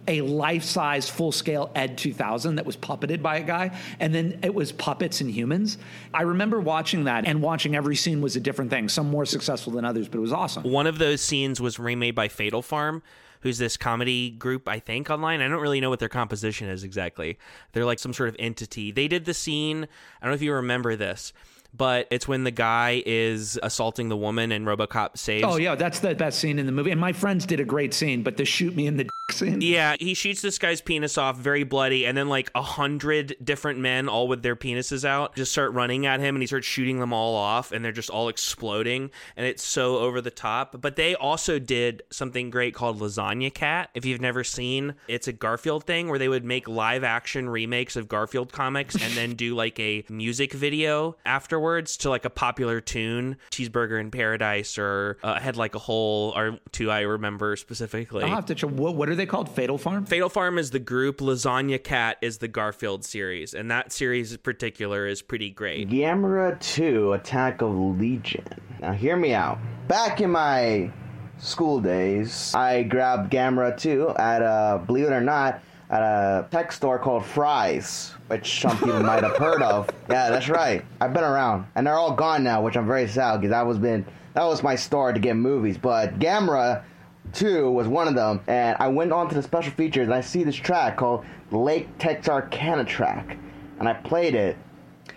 A 0.06 0.20
life-size, 0.20 1.10
full-scale 1.10 1.72
Ed 1.76 1.98
2000 1.98 2.56
that 2.56 2.66
was 2.66 2.76
puppeted 2.76 3.22
by 3.22 3.38
a 3.38 3.42
guy, 3.42 3.72
and 4.02 4.14
then 4.14 4.38
it 4.44 4.54
was 4.54 4.74
puppets 4.74 5.22
and 5.22 5.32
humans. 5.32 5.78
I 6.14 6.24
remember 6.24 6.60
watching 6.60 7.06
that, 7.06 7.26
and 7.26 7.42
watching 7.42 7.74
every 7.74 7.96
scene 7.96 8.20
was 8.20 8.36
a 8.36 8.42
different 8.42 8.70
thing. 8.70 8.90
Some 8.90 9.10
more 9.10 9.26
successful 9.26 9.72
than 9.72 9.86
others, 9.86 10.10
but 10.10 10.18
it 10.18 10.22
was 10.22 10.34
awesome. 10.34 10.64
One 10.64 10.88
of 10.88 10.98
those 10.98 11.22
scenes 11.22 11.62
was 11.62 11.80
remade 11.80 12.16
by 12.16 12.28
Fatal 12.28 12.62
Farm, 12.62 13.02
who's 13.44 13.58
this 13.58 13.78
comedy 13.78 14.32
group, 14.32 14.68
I 14.68 14.80
think, 14.80 15.10
online. 15.10 15.42
I 15.42 15.48
don't 15.48 15.62
really 15.62 15.82
know 15.82 15.90
what 15.90 16.00
their 16.00 16.10
composition 16.10 16.70
is 16.70 16.84
exactly. 16.84 17.38
They're 17.74 17.86
like 17.86 18.00
some 18.00 18.14
sort 18.14 18.30
of 18.30 18.36
entity. 18.40 18.92
They 18.92 19.08
did 19.08 19.26
the 19.26 19.34
scene, 19.34 19.84
I 19.84 20.26
don't 20.26 20.32
know 20.32 20.36
if 20.36 20.42
you 20.42 20.54
remember 20.54 20.96
this, 20.96 21.34
but 21.76 22.08
it's 22.10 22.28
when 22.28 22.44
the 22.46 22.52
guy 22.52 23.04
is 23.06 23.60
assaulting 23.62 24.10
the 24.10 24.18
woman 24.18 24.52
and 24.52 24.66
Robocop 24.66 25.18
saves. 25.18 25.44
Oh 25.44 25.58
yeah, 25.58 25.76
that's 25.76 26.00
the 26.00 26.16
best 26.16 26.40
scene 26.40 26.58
in 26.58 26.66
the 26.66 26.72
movie. 26.72 26.92
And 26.92 27.02
my 27.02 27.14
friends 27.14 27.46
did 27.46 27.60
a 27.60 27.66
great 27.66 27.94
scene, 27.94 28.24
but 28.24 28.38
the 28.38 28.46
shoot 28.46 28.76
me 28.76 28.88
in 28.88 28.98
the 28.98 29.10
scene. 29.32 29.62
Yeah, 29.62 29.96
he 30.00 30.14
shoots 30.14 30.42
this 30.42 30.58
guy's 30.58 30.82
penis 30.82 31.18
off, 31.18 31.38
very 31.38 31.64
bloody, 31.64 32.06
and 32.06 32.18
then 32.18 32.30
like 32.30 32.52
a 32.56 32.62
hundred 32.62 33.36
different 33.44 33.80
men, 33.80 34.10
all 34.10 34.28
with 34.28 34.44
their 34.44 34.56
penises 34.56 35.06
out, 35.06 35.36
just 35.36 35.52
start 35.52 35.74
running 35.74 36.06
at 36.06 36.20
him, 36.20 36.36
and 36.36 36.44
he 36.44 36.48
starts 36.48 36.68
shooting 36.68 37.00
them 37.00 37.14
all 37.14 37.36
off, 37.36 37.72
and 37.72 37.84
they're 37.84 37.92
just 37.92 38.10
all 38.10 38.28
exploding, 38.30 39.12
and 39.36 39.46
it's 39.46 39.64
so 39.64 39.98
over 40.00 40.22
the 40.22 40.32
top. 40.32 40.82
But 40.82 40.96
they 40.96 41.16
also 41.16 41.60
did 41.60 42.04
something 42.10 42.50
great 42.50 42.74
called 42.74 43.00
Lasagna 43.00 43.54
Cat. 43.54 43.90
If 43.94 44.06
you've 44.06 44.22
never 44.22 44.44
seen, 44.44 44.96
it's 45.08 45.28
a 45.28 45.34
Garfield 45.34 45.86
thing 45.86 46.10
where 46.10 46.20
they 46.20 46.30
would 46.30 46.46
make 46.46 46.68
live 46.68 47.04
action 47.04 47.50
remakes 47.50 47.96
of 47.96 48.08
Garfield 48.08 48.52
comics 48.52 48.96
and 48.96 49.14
then 49.14 49.36
do 49.36 49.56
like 49.56 49.80
a 49.80 50.04
music 50.10 50.54
video 50.54 51.16
afterwards 51.26 51.98
to 51.98 52.10
like 52.10 52.26
a 52.26 52.30
popular 52.30 52.82
tune, 52.82 53.38
Cheeseburger 53.52 54.00
in 54.00 54.12
Paradise 54.12 54.78
or 54.78 55.18
uh, 55.24 55.40
Head 55.40 55.56
Like 55.56 55.76
a 55.76 55.80
Hole 55.80 56.34
are 56.36 56.60
two 56.72 56.92
I 56.92 57.02
remember 57.02 57.56
specifically. 57.56 58.24
I'll 58.24 58.36
have 58.36 58.46
to 58.48 58.56
check. 58.56 58.70
What, 58.70 58.96
what 58.96 59.10
are 59.14 59.16
they 59.16 59.26
called? 59.26 59.50
Fatal 59.50 59.78
Farm. 59.78 60.06
Fatal 60.06 60.30
Farm 60.30 60.58
is 60.58 60.72
the 60.72 60.80
group, 60.80 61.20
Lasagna 61.20 61.82
Cat 61.82 62.18
is 62.22 62.40
the 62.40 62.48
Garfield 62.48 63.06
series, 63.06 63.54
and 63.54 63.72
that 63.72 63.92
series 63.92 64.34
in 64.34 64.40
particular 64.40 65.08
is 65.08 65.22
pretty 65.22 65.50
great. 65.50 65.90
Gamera 65.90 66.60
2 66.60 67.14
Attack 67.14 67.62
of 67.62 67.76
Legion. 67.76 68.46
Now, 68.82 68.92
hear 68.92 69.16
me 69.16 69.34
out. 69.34 69.60
Back 69.88 70.22
in 70.22 70.32
my 70.32 70.92
school 71.38 71.80
days, 71.80 72.54
I 72.54 72.84
grabbed 72.84 73.32
Gamera 73.32 73.78
2 73.78 74.10
at 74.18 74.42
a, 74.42 74.82
believe 74.86 75.06
it 75.06 75.14
or 75.14 75.22
not, 75.22 75.62
at 75.90 76.02
a 76.02 76.48
tech 76.50 76.72
store 76.72 76.98
called 76.98 77.24
Fry's, 77.24 78.14
which 78.28 78.62
some 78.62 78.78
people 78.80 79.00
might 79.04 79.24
have 79.24 79.38
heard 79.38 79.62
of. 79.62 79.90
Yeah, 80.10 80.30
that's 80.30 80.50
right. 80.50 80.84
I've 81.00 81.14
been 81.14 81.24
around, 81.24 81.68
and 81.76 81.86
they're 81.86 81.96
all 81.96 82.14
gone 82.14 82.44
now, 82.44 82.62
which 82.62 82.76
I'm 82.76 82.88
very 82.88 83.08
sad 83.08 83.38
because 83.38 83.52
that 83.52 83.66
was 83.66 83.78
been 83.78 84.06
that 84.34 84.46
was 84.46 84.64
my 84.64 84.76
store 84.76 85.14
to 85.14 85.20
get 85.20 85.36
movies. 85.36 85.78
But 85.78 86.18
Gamera 86.18 86.84
2 87.32 87.72
was 87.72 87.88
one 87.88 88.08
of 88.08 88.16
them, 88.16 88.42
and 88.48 88.76
I 88.80 88.90
went 88.90 89.12
on 89.12 89.30
to 89.30 89.36
the 89.36 89.44
special 89.44 89.72
features, 89.72 90.06
and 90.06 90.14
I 90.14 90.22
see 90.22 90.44
this 90.44 90.56
track 90.56 90.98
called 90.98 91.26
Lake 91.52 91.88
Texarkana 91.98 92.86
track, 92.86 93.38
and 93.80 93.88
I 93.88 93.94
played 93.94 94.36
it 94.36 94.58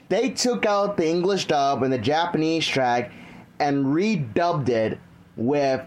they 0.08 0.30
took 0.30 0.66
out 0.66 0.96
the 0.96 1.06
English 1.06 1.46
dub 1.46 1.82
and 1.82 1.92
the 1.92 1.98
Japanese 1.98 2.66
track 2.66 3.10
and 3.58 3.86
redubbed 3.86 4.68
it 4.68 4.98
with 5.36 5.82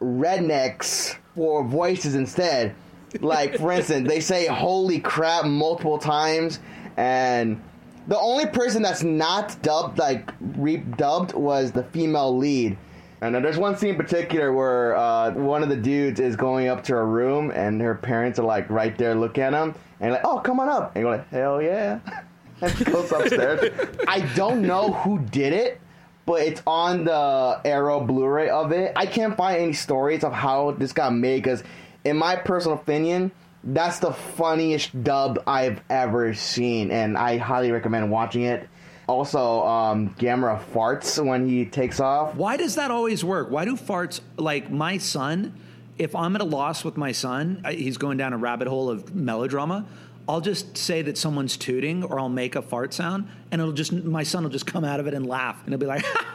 rednecks 0.00 1.16
for 1.34 1.64
voices 1.64 2.14
instead. 2.14 2.74
Like, 3.20 3.58
for 3.58 3.72
instance, 3.72 4.08
they 4.08 4.20
say 4.20 4.46
holy 4.46 5.00
crap 5.00 5.44
multiple 5.44 5.98
times, 5.98 6.60
and 6.96 7.60
the 8.06 8.18
only 8.18 8.46
person 8.46 8.82
that's 8.82 9.02
not 9.02 9.60
dubbed, 9.62 9.98
like, 9.98 10.26
redubbed, 10.40 11.34
was 11.34 11.72
the 11.72 11.84
female 11.84 12.36
lead. 12.36 12.76
And 13.20 13.34
then 13.34 13.42
there's 13.42 13.58
one 13.58 13.76
scene 13.76 13.90
in 13.90 13.96
particular 13.96 14.52
where 14.52 14.96
uh, 14.96 15.32
one 15.32 15.62
of 15.62 15.68
the 15.68 15.76
dudes 15.76 16.20
is 16.20 16.36
going 16.36 16.68
up 16.68 16.84
to 16.84 16.94
her 16.94 17.06
room, 17.06 17.50
and 17.50 17.80
her 17.80 17.94
parents 17.94 18.38
are 18.38 18.44
like 18.44 18.70
right 18.70 18.96
there 18.96 19.14
looking 19.14 19.42
at 19.42 19.52
him, 19.52 19.74
and 20.00 20.12
like, 20.12 20.24
oh, 20.24 20.38
come 20.38 20.60
on 20.60 20.68
up. 20.68 20.94
And 20.94 21.02
you're 21.02 21.16
like, 21.16 21.28
hell 21.30 21.60
yeah. 21.60 21.98
and 22.60 22.84
goes 22.86 23.10
upstairs. 23.12 23.88
I 24.08 24.20
don't 24.34 24.62
know 24.62 24.92
who 24.92 25.18
did 25.18 25.52
it, 25.52 25.80
but 26.26 26.42
it's 26.42 26.62
on 26.66 27.04
the 27.04 27.60
Arrow 27.64 28.00
Blu-ray 28.00 28.50
of 28.50 28.72
it. 28.72 28.92
I 28.94 29.06
can't 29.06 29.36
find 29.36 29.60
any 29.60 29.72
stories 29.72 30.24
of 30.24 30.32
how 30.32 30.72
this 30.72 30.92
got 30.92 31.12
made 31.12 31.42
because, 31.42 31.62
in 32.04 32.16
my 32.16 32.36
personal 32.36 32.78
opinion, 32.78 33.32
that's 33.64 33.98
the 33.98 34.12
funniest 34.12 35.02
dub 35.02 35.42
I've 35.46 35.80
ever 35.90 36.34
seen, 36.34 36.90
and 36.90 37.18
I 37.18 37.38
highly 37.38 37.72
recommend 37.72 38.10
watching 38.10 38.42
it. 38.42 38.68
Also, 39.08 39.64
um, 39.64 40.14
Gamera 40.18 40.62
farts 40.72 41.24
when 41.24 41.48
he 41.48 41.64
takes 41.64 41.98
off. 41.98 42.34
Why 42.34 42.58
does 42.58 42.74
that 42.74 42.90
always 42.90 43.24
work? 43.24 43.50
Why 43.50 43.64
do 43.64 43.74
farts 43.74 44.20
like 44.36 44.70
my 44.70 44.98
son? 44.98 45.54
If 45.96 46.14
I'm 46.14 46.36
at 46.36 46.42
a 46.42 46.44
loss 46.44 46.84
with 46.84 46.98
my 46.98 47.12
son, 47.12 47.64
he's 47.70 47.96
going 47.96 48.18
down 48.18 48.34
a 48.34 48.36
rabbit 48.36 48.68
hole 48.68 48.90
of 48.90 49.14
melodrama. 49.14 49.86
I'll 50.28 50.42
just 50.42 50.76
say 50.76 51.00
that 51.02 51.16
someone's 51.16 51.56
tooting, 51.56 52.04
or 52.04 52.20
I'll 52.20 52.28
make 52.28 52.54
a 52.54 52.60
fart 52.60 52.92
sound, 52.92 53.28
and 53.50 53.62
it'll 53.62 53.72
just 53.72 53.92
my 53.92 54.22
son 54.22 54.42
will 54.42 54.50
just 54.50 54.66
come 54.66 54.84
out 54.84 55.00
of 55.00 55.06
it 55.06 55.14
and 55.14 55.26
laugh, 55.26 55.58
and 55.64 55.70
he'll 55.70 55.78
be 55.78 55.86
like, 55.86 56.04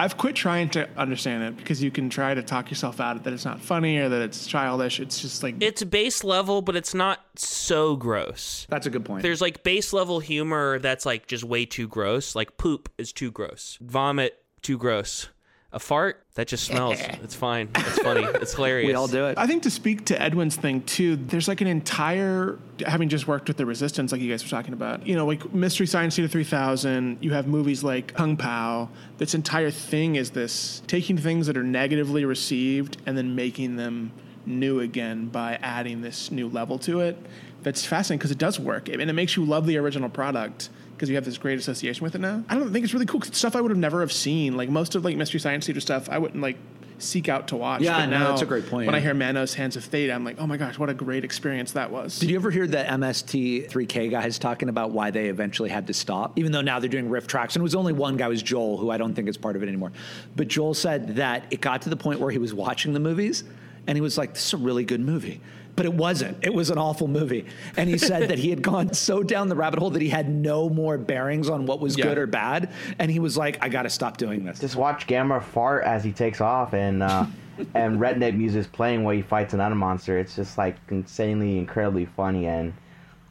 I've 0.00 0.16
quit 0.16 0.34
trying 0.34 0.70
to 0.70 0.88
understand 0.96 1.42
it 1.42 1.58
because 1.58 1.82
you 1.82 1.90
can 1.90 2.08
try 2.08 2.32
to 2.32 2.42
talk 2.42 2.70
yourself 2.70 3.00
out 3.00 3.16
of 3.16 3.24
that 3.24 3.34
it's 3.34 3.44
not 3.44 3.60
funny 3.60 3.98
or 3.98 4.08
that 4.08 4.22
it's 4.22 4.46
childish. 4.46 4.98
It's 4.98 5.20
just 5.20 5.42
like 5.42 5.62
It's 5.62 5.84
base 5.84 6.24
level, 6.24 6.62
but 6.62 6.74
it's 6.74 6.94
not 6.94 7.20
so 7.36 7.96
gross. 7.96 8.66
That's 8.70 8.86
a 8.86 8.90
good 8.90 9.04
point. 9.04 9.22
There's 9.22 9.42
like 9.42 9.62
base 9.62 9.92
level 9.92 10.18
humor 10.18 10.78
that's 10.78 11.04
like 11.04 11.26
just 11.26 11.44
way 11.44 11.66
too 11.66 11.86
gross. 11.86 12.34
Like 12.34 12.56
poop 12.56 12.88
is 12.96 13.12
too 13.12 13.30
gross. 13.30 13.76
Vomit 13.82 14.42
too 14.62 14.78
gross. 14.78 15.28
A 15.72 15.78
fart 15.78 16.24
that 16.34 16.48
just 16.48 16.64
smells. 16.64 16.98
It's 17.22 17.34
fine. 17.34 17.68
It's 17.76 17.98
funny. 18.00 18.24
It's 18.24 18.54
hilarious. 18.54 18.88
we 18.88 18.94
all 18.94 19.06
do 19.06 19.26
it. 19.26 19.38
I 19.38 19.46
think 19.46 19.62
to 19.64 19.70
speak 19.70 20.06
to 20.06 20.20
Edwin's 20.20 20.56
thing 20.56 20.82
too, 20.82 21.14
there's 21.16 21.46
like 21.46 21.60
an 21.60 21.68
entire 21.68 22.58
having 22.84 23.08
just 23.08 23.28
worked 23.28 23.46
with 23.46 23.56
the 23.56 23.66
Resistance, 23.66 24.10
like 24.10 24.20
you 24.20 24.28
guys 24.30 24.42
were 24.42 24.48
talking 24.50 24.72
about. 24.72 25.06
You 25.06 25.14
know, 25.14 25.26
like 25.26 25.52
Mystery 25.54 25.86
Science 25.86 26.16
Theater 26.16 26.28
3000. 26.28 27.18
You 27.20 27.32
have 27.34 27.46
movies 27.46 27.84
like 27.84 28.14
Kung 28.14 28.36
Pow. 28.36 28.88
This 29.18 29.34
entire 29.34 29.70
thing 29.70 30.16
is 30.16 30.30
this 30.30 30.82
taking 30.88 31.16
things 31.18 31.46
that 31.46 31.56
are 31.56 31.62
negatively 31.62 32.24
received 32.24 32.96
and 33.06 33.16
then 33.16 33.36
making 33.36 33.76
them 33.76 34.10
new 34.46 34.80
again 34.80 35.28
by 35.28 35.56
adding 35.62 36.00
this 36.00 36.32
new 36.32 36.48
level 36.48 36.78
to 36.80 37.00
it. 37.00 37.16
That's 37.62 37.84
fascinating 37.84 38.18
because 38.18 38.30
it 38.30 38.38
does 38.38 38.58
work 38.58 38.88
and 38.88 39.00
it 39.02 39.12
makes 39.12 39.36
you 39.36 39.44
love 39.44 39.66
the 39.66 39.76
original 39.76 40.08
product 40.08 40.70
because 41.00 41.08
you 41.08 41.14
have 41.14 41.24
this 41.24 41.38
great 41.38 41.58
association 41.58 42.04
with 42.04 42.14
it 42.14 42.20
now. 42.20 42.44
I 42.50 42.56
don't 42.56 42.74
think 42.74 42.84
it's 42.84 42.92
really 42.92 43.06
cool. 43.06 43.20
'cause 43.20 43.30
it's 43.30 43.38
stuff 43.38 43.56
I 43.56 43.62
would 43.62 43.70
have 43.70 43.78
never 43.78 44.00
have 44.00 44.12
seen. 44.12 44.54
Like 44.58 44.68
most 44.68 44.94
of 44.94 45.02
like 45.02 45.16
Mystery 45.16 45.40
Science 45.40 45.64
Theater 45.64 45.80
stuff, 45.80 46.10
I 46.10 46.18
wouldn't 46.18 46.42
like 46.42 46.58
seek 46.98 47.26
out 47.30 47.48
to 47.48 47.56
watch. 47.56 47.80
Yeah, 47.80 48.00
but 48.00 48.06
no, 48.10 48.18
now 48.18 48.28
that's 48.28 48.42
a 48.42 48.46
great 48.46 48.68
point, 48.68 48.84
When 48.84 48.94
I 48.94 49.00
hear 49.00 49.14
Manos 49.14 49.54
Hands 49.54 49.74
of 49.76 49.82
Fate, 49.82 50.10
I'm 50.10 50.26
like, 50.26 50.36
oh 50.38 50.46
my 50.46 50.58
gosh, 50.58 50.78
what 50.78 50.90
a 50.90 50.94
great 50.94 51.24
experience 51.24 51.72
that 51.72 51.90
was. 51.90 52.18
Did 52.18 52.28
you 52.28 52.36
ever 52.36 52.50
hear 52.50 52.66
the 52.66 52.84
MST3K 52.84 54.10
guys 54.10 54.38
talking 54.38 54.68
about 54.68 54.90
why 54.90 55.10
they 55.10 55.28
eventually 55.30 55.70
had 55.70 55.86
to 55.86 55.94
stop? 55.94 56.38
Even 56.38 56.52
though 56.52 56.60
now 56.60 56.78
they're 56.78 56.90
doing 56.90 57.08
RiffTrax, 57.08 57.54
and 57.54 57.56
it 57.56 57.62
was 57.62 57.74
only 57.74 57.94
one 57.94 58.18
guy 58.18 58.28
was 58.28 58.42
Joel, 58.42 58.76
who 58.76 58.90
I 58.90 58.98
don't 58.98 59.14
think 59.14 59.26
is 59.26 59.38
part 59.38 59.56
of 59.56 59.62
it 59.62 59.68
anymore. 59.68 59.92
But 60.36 60.48
Joel 60.48 60.74
said 60.74 61.16
that 61.16 61.44
it 61.50 61.62
got 61.62 61.80
to 61.82 61.88
the 61.88 61.96
point 61.96 62.20
where 62.20 62.30
he 62.30 62.36
was 62.36 62.52
watching 62.52 62.92
the 62.92 63.00
movies, 63.00 63.44
and 63.86 63.96
he 63.96 64.02
was 64.02 64.18
like, 64.18 64.34
"This 64.34 64.44
is 64.48 64.52
a 64.52 64.58
really 64.58 64.84
good 64.84 65.00
movie." 65.00 65.40
But 65.80 65.86
it 65.86 65.94
wasn't. 65.94 66.36
It 66.42 66.52
was 66.52 66.68
an 66.68 66.76
awful 66.76 67.08
movie. 67.08 67.46
And 67.78 67.88
he 67.88 67.96
said 67.96 68.28
that 68.28 68.38
he 68.38 68.50
had 68.50 68.60
gone 68.60 68.92
so 68.92 69.22
down 69.22 69.48
the 69.48 69.56
rabbit 69.56 69.78
hole 69.78 69.88
that 69.92 70.02
he 70.02 70.10
had 70.10 70.28
no 70.28 70.68
more 70.68 70.98
bearings 70.98 71.48
on 71.48 71.64
what 71.64 71.80
was 71.80 71.96
Yeah. 71.96 72.04
good 72.04 72.18
or 72.18 72.26
bad. 72.26 72.70
And 72.98 73.10
he 73.10 73.18
was 73.18 73.38
like, 73.38 73.56
I 73.62 73.70
got 73.70 73.84
to 73.84 73.88
stop 73.88 74.18
doing 74.18 74.44
this. 74.44 74.58
Just 74.60 74.76
watch 74.76 75.06
Gamera 75.06 75.42
fart 75.42 75.84
as 75.84 76.04
he 76.04 76.12
takes 76.12 76.42
off, 76.42 76.74
and 76.74 77.02
uh, 77.02 77.24
and 77.74 77.98
redneck 77.98 78.36
music 78.36 78.60
is 78.60 78.66
playing 78.66 79.04
while 79.04 79.14
he 79.16 79.22
fights 79.22 79.54
another 79.54 79.74
monster. 79.74 80.18
It's 80.18 80.36
just 80.36 80.58
like 80.58 80.76
insanely, 80.90 81.56
incredibly 81.56 82.04
funny, 82.04 82.46
and 82.46 82.74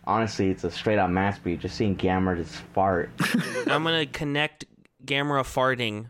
honestly, 0.06 0.50
it's 0.50 0.64
a 0.64 0.72
straight 0.72 0.98
up 0.98 1.12
masterpiece. 1.12 1.62
Just 1.62 1.76
seeing 1.76 1.96
Gamera 1.96 2.36
just 2.38 2.56
fart. 2.74 3.12
I'm 3.68 3.84
gonna 3.84 4.08
connect 4.08 4.66
Gamera 5.06 5.44
farting 5.44 6.10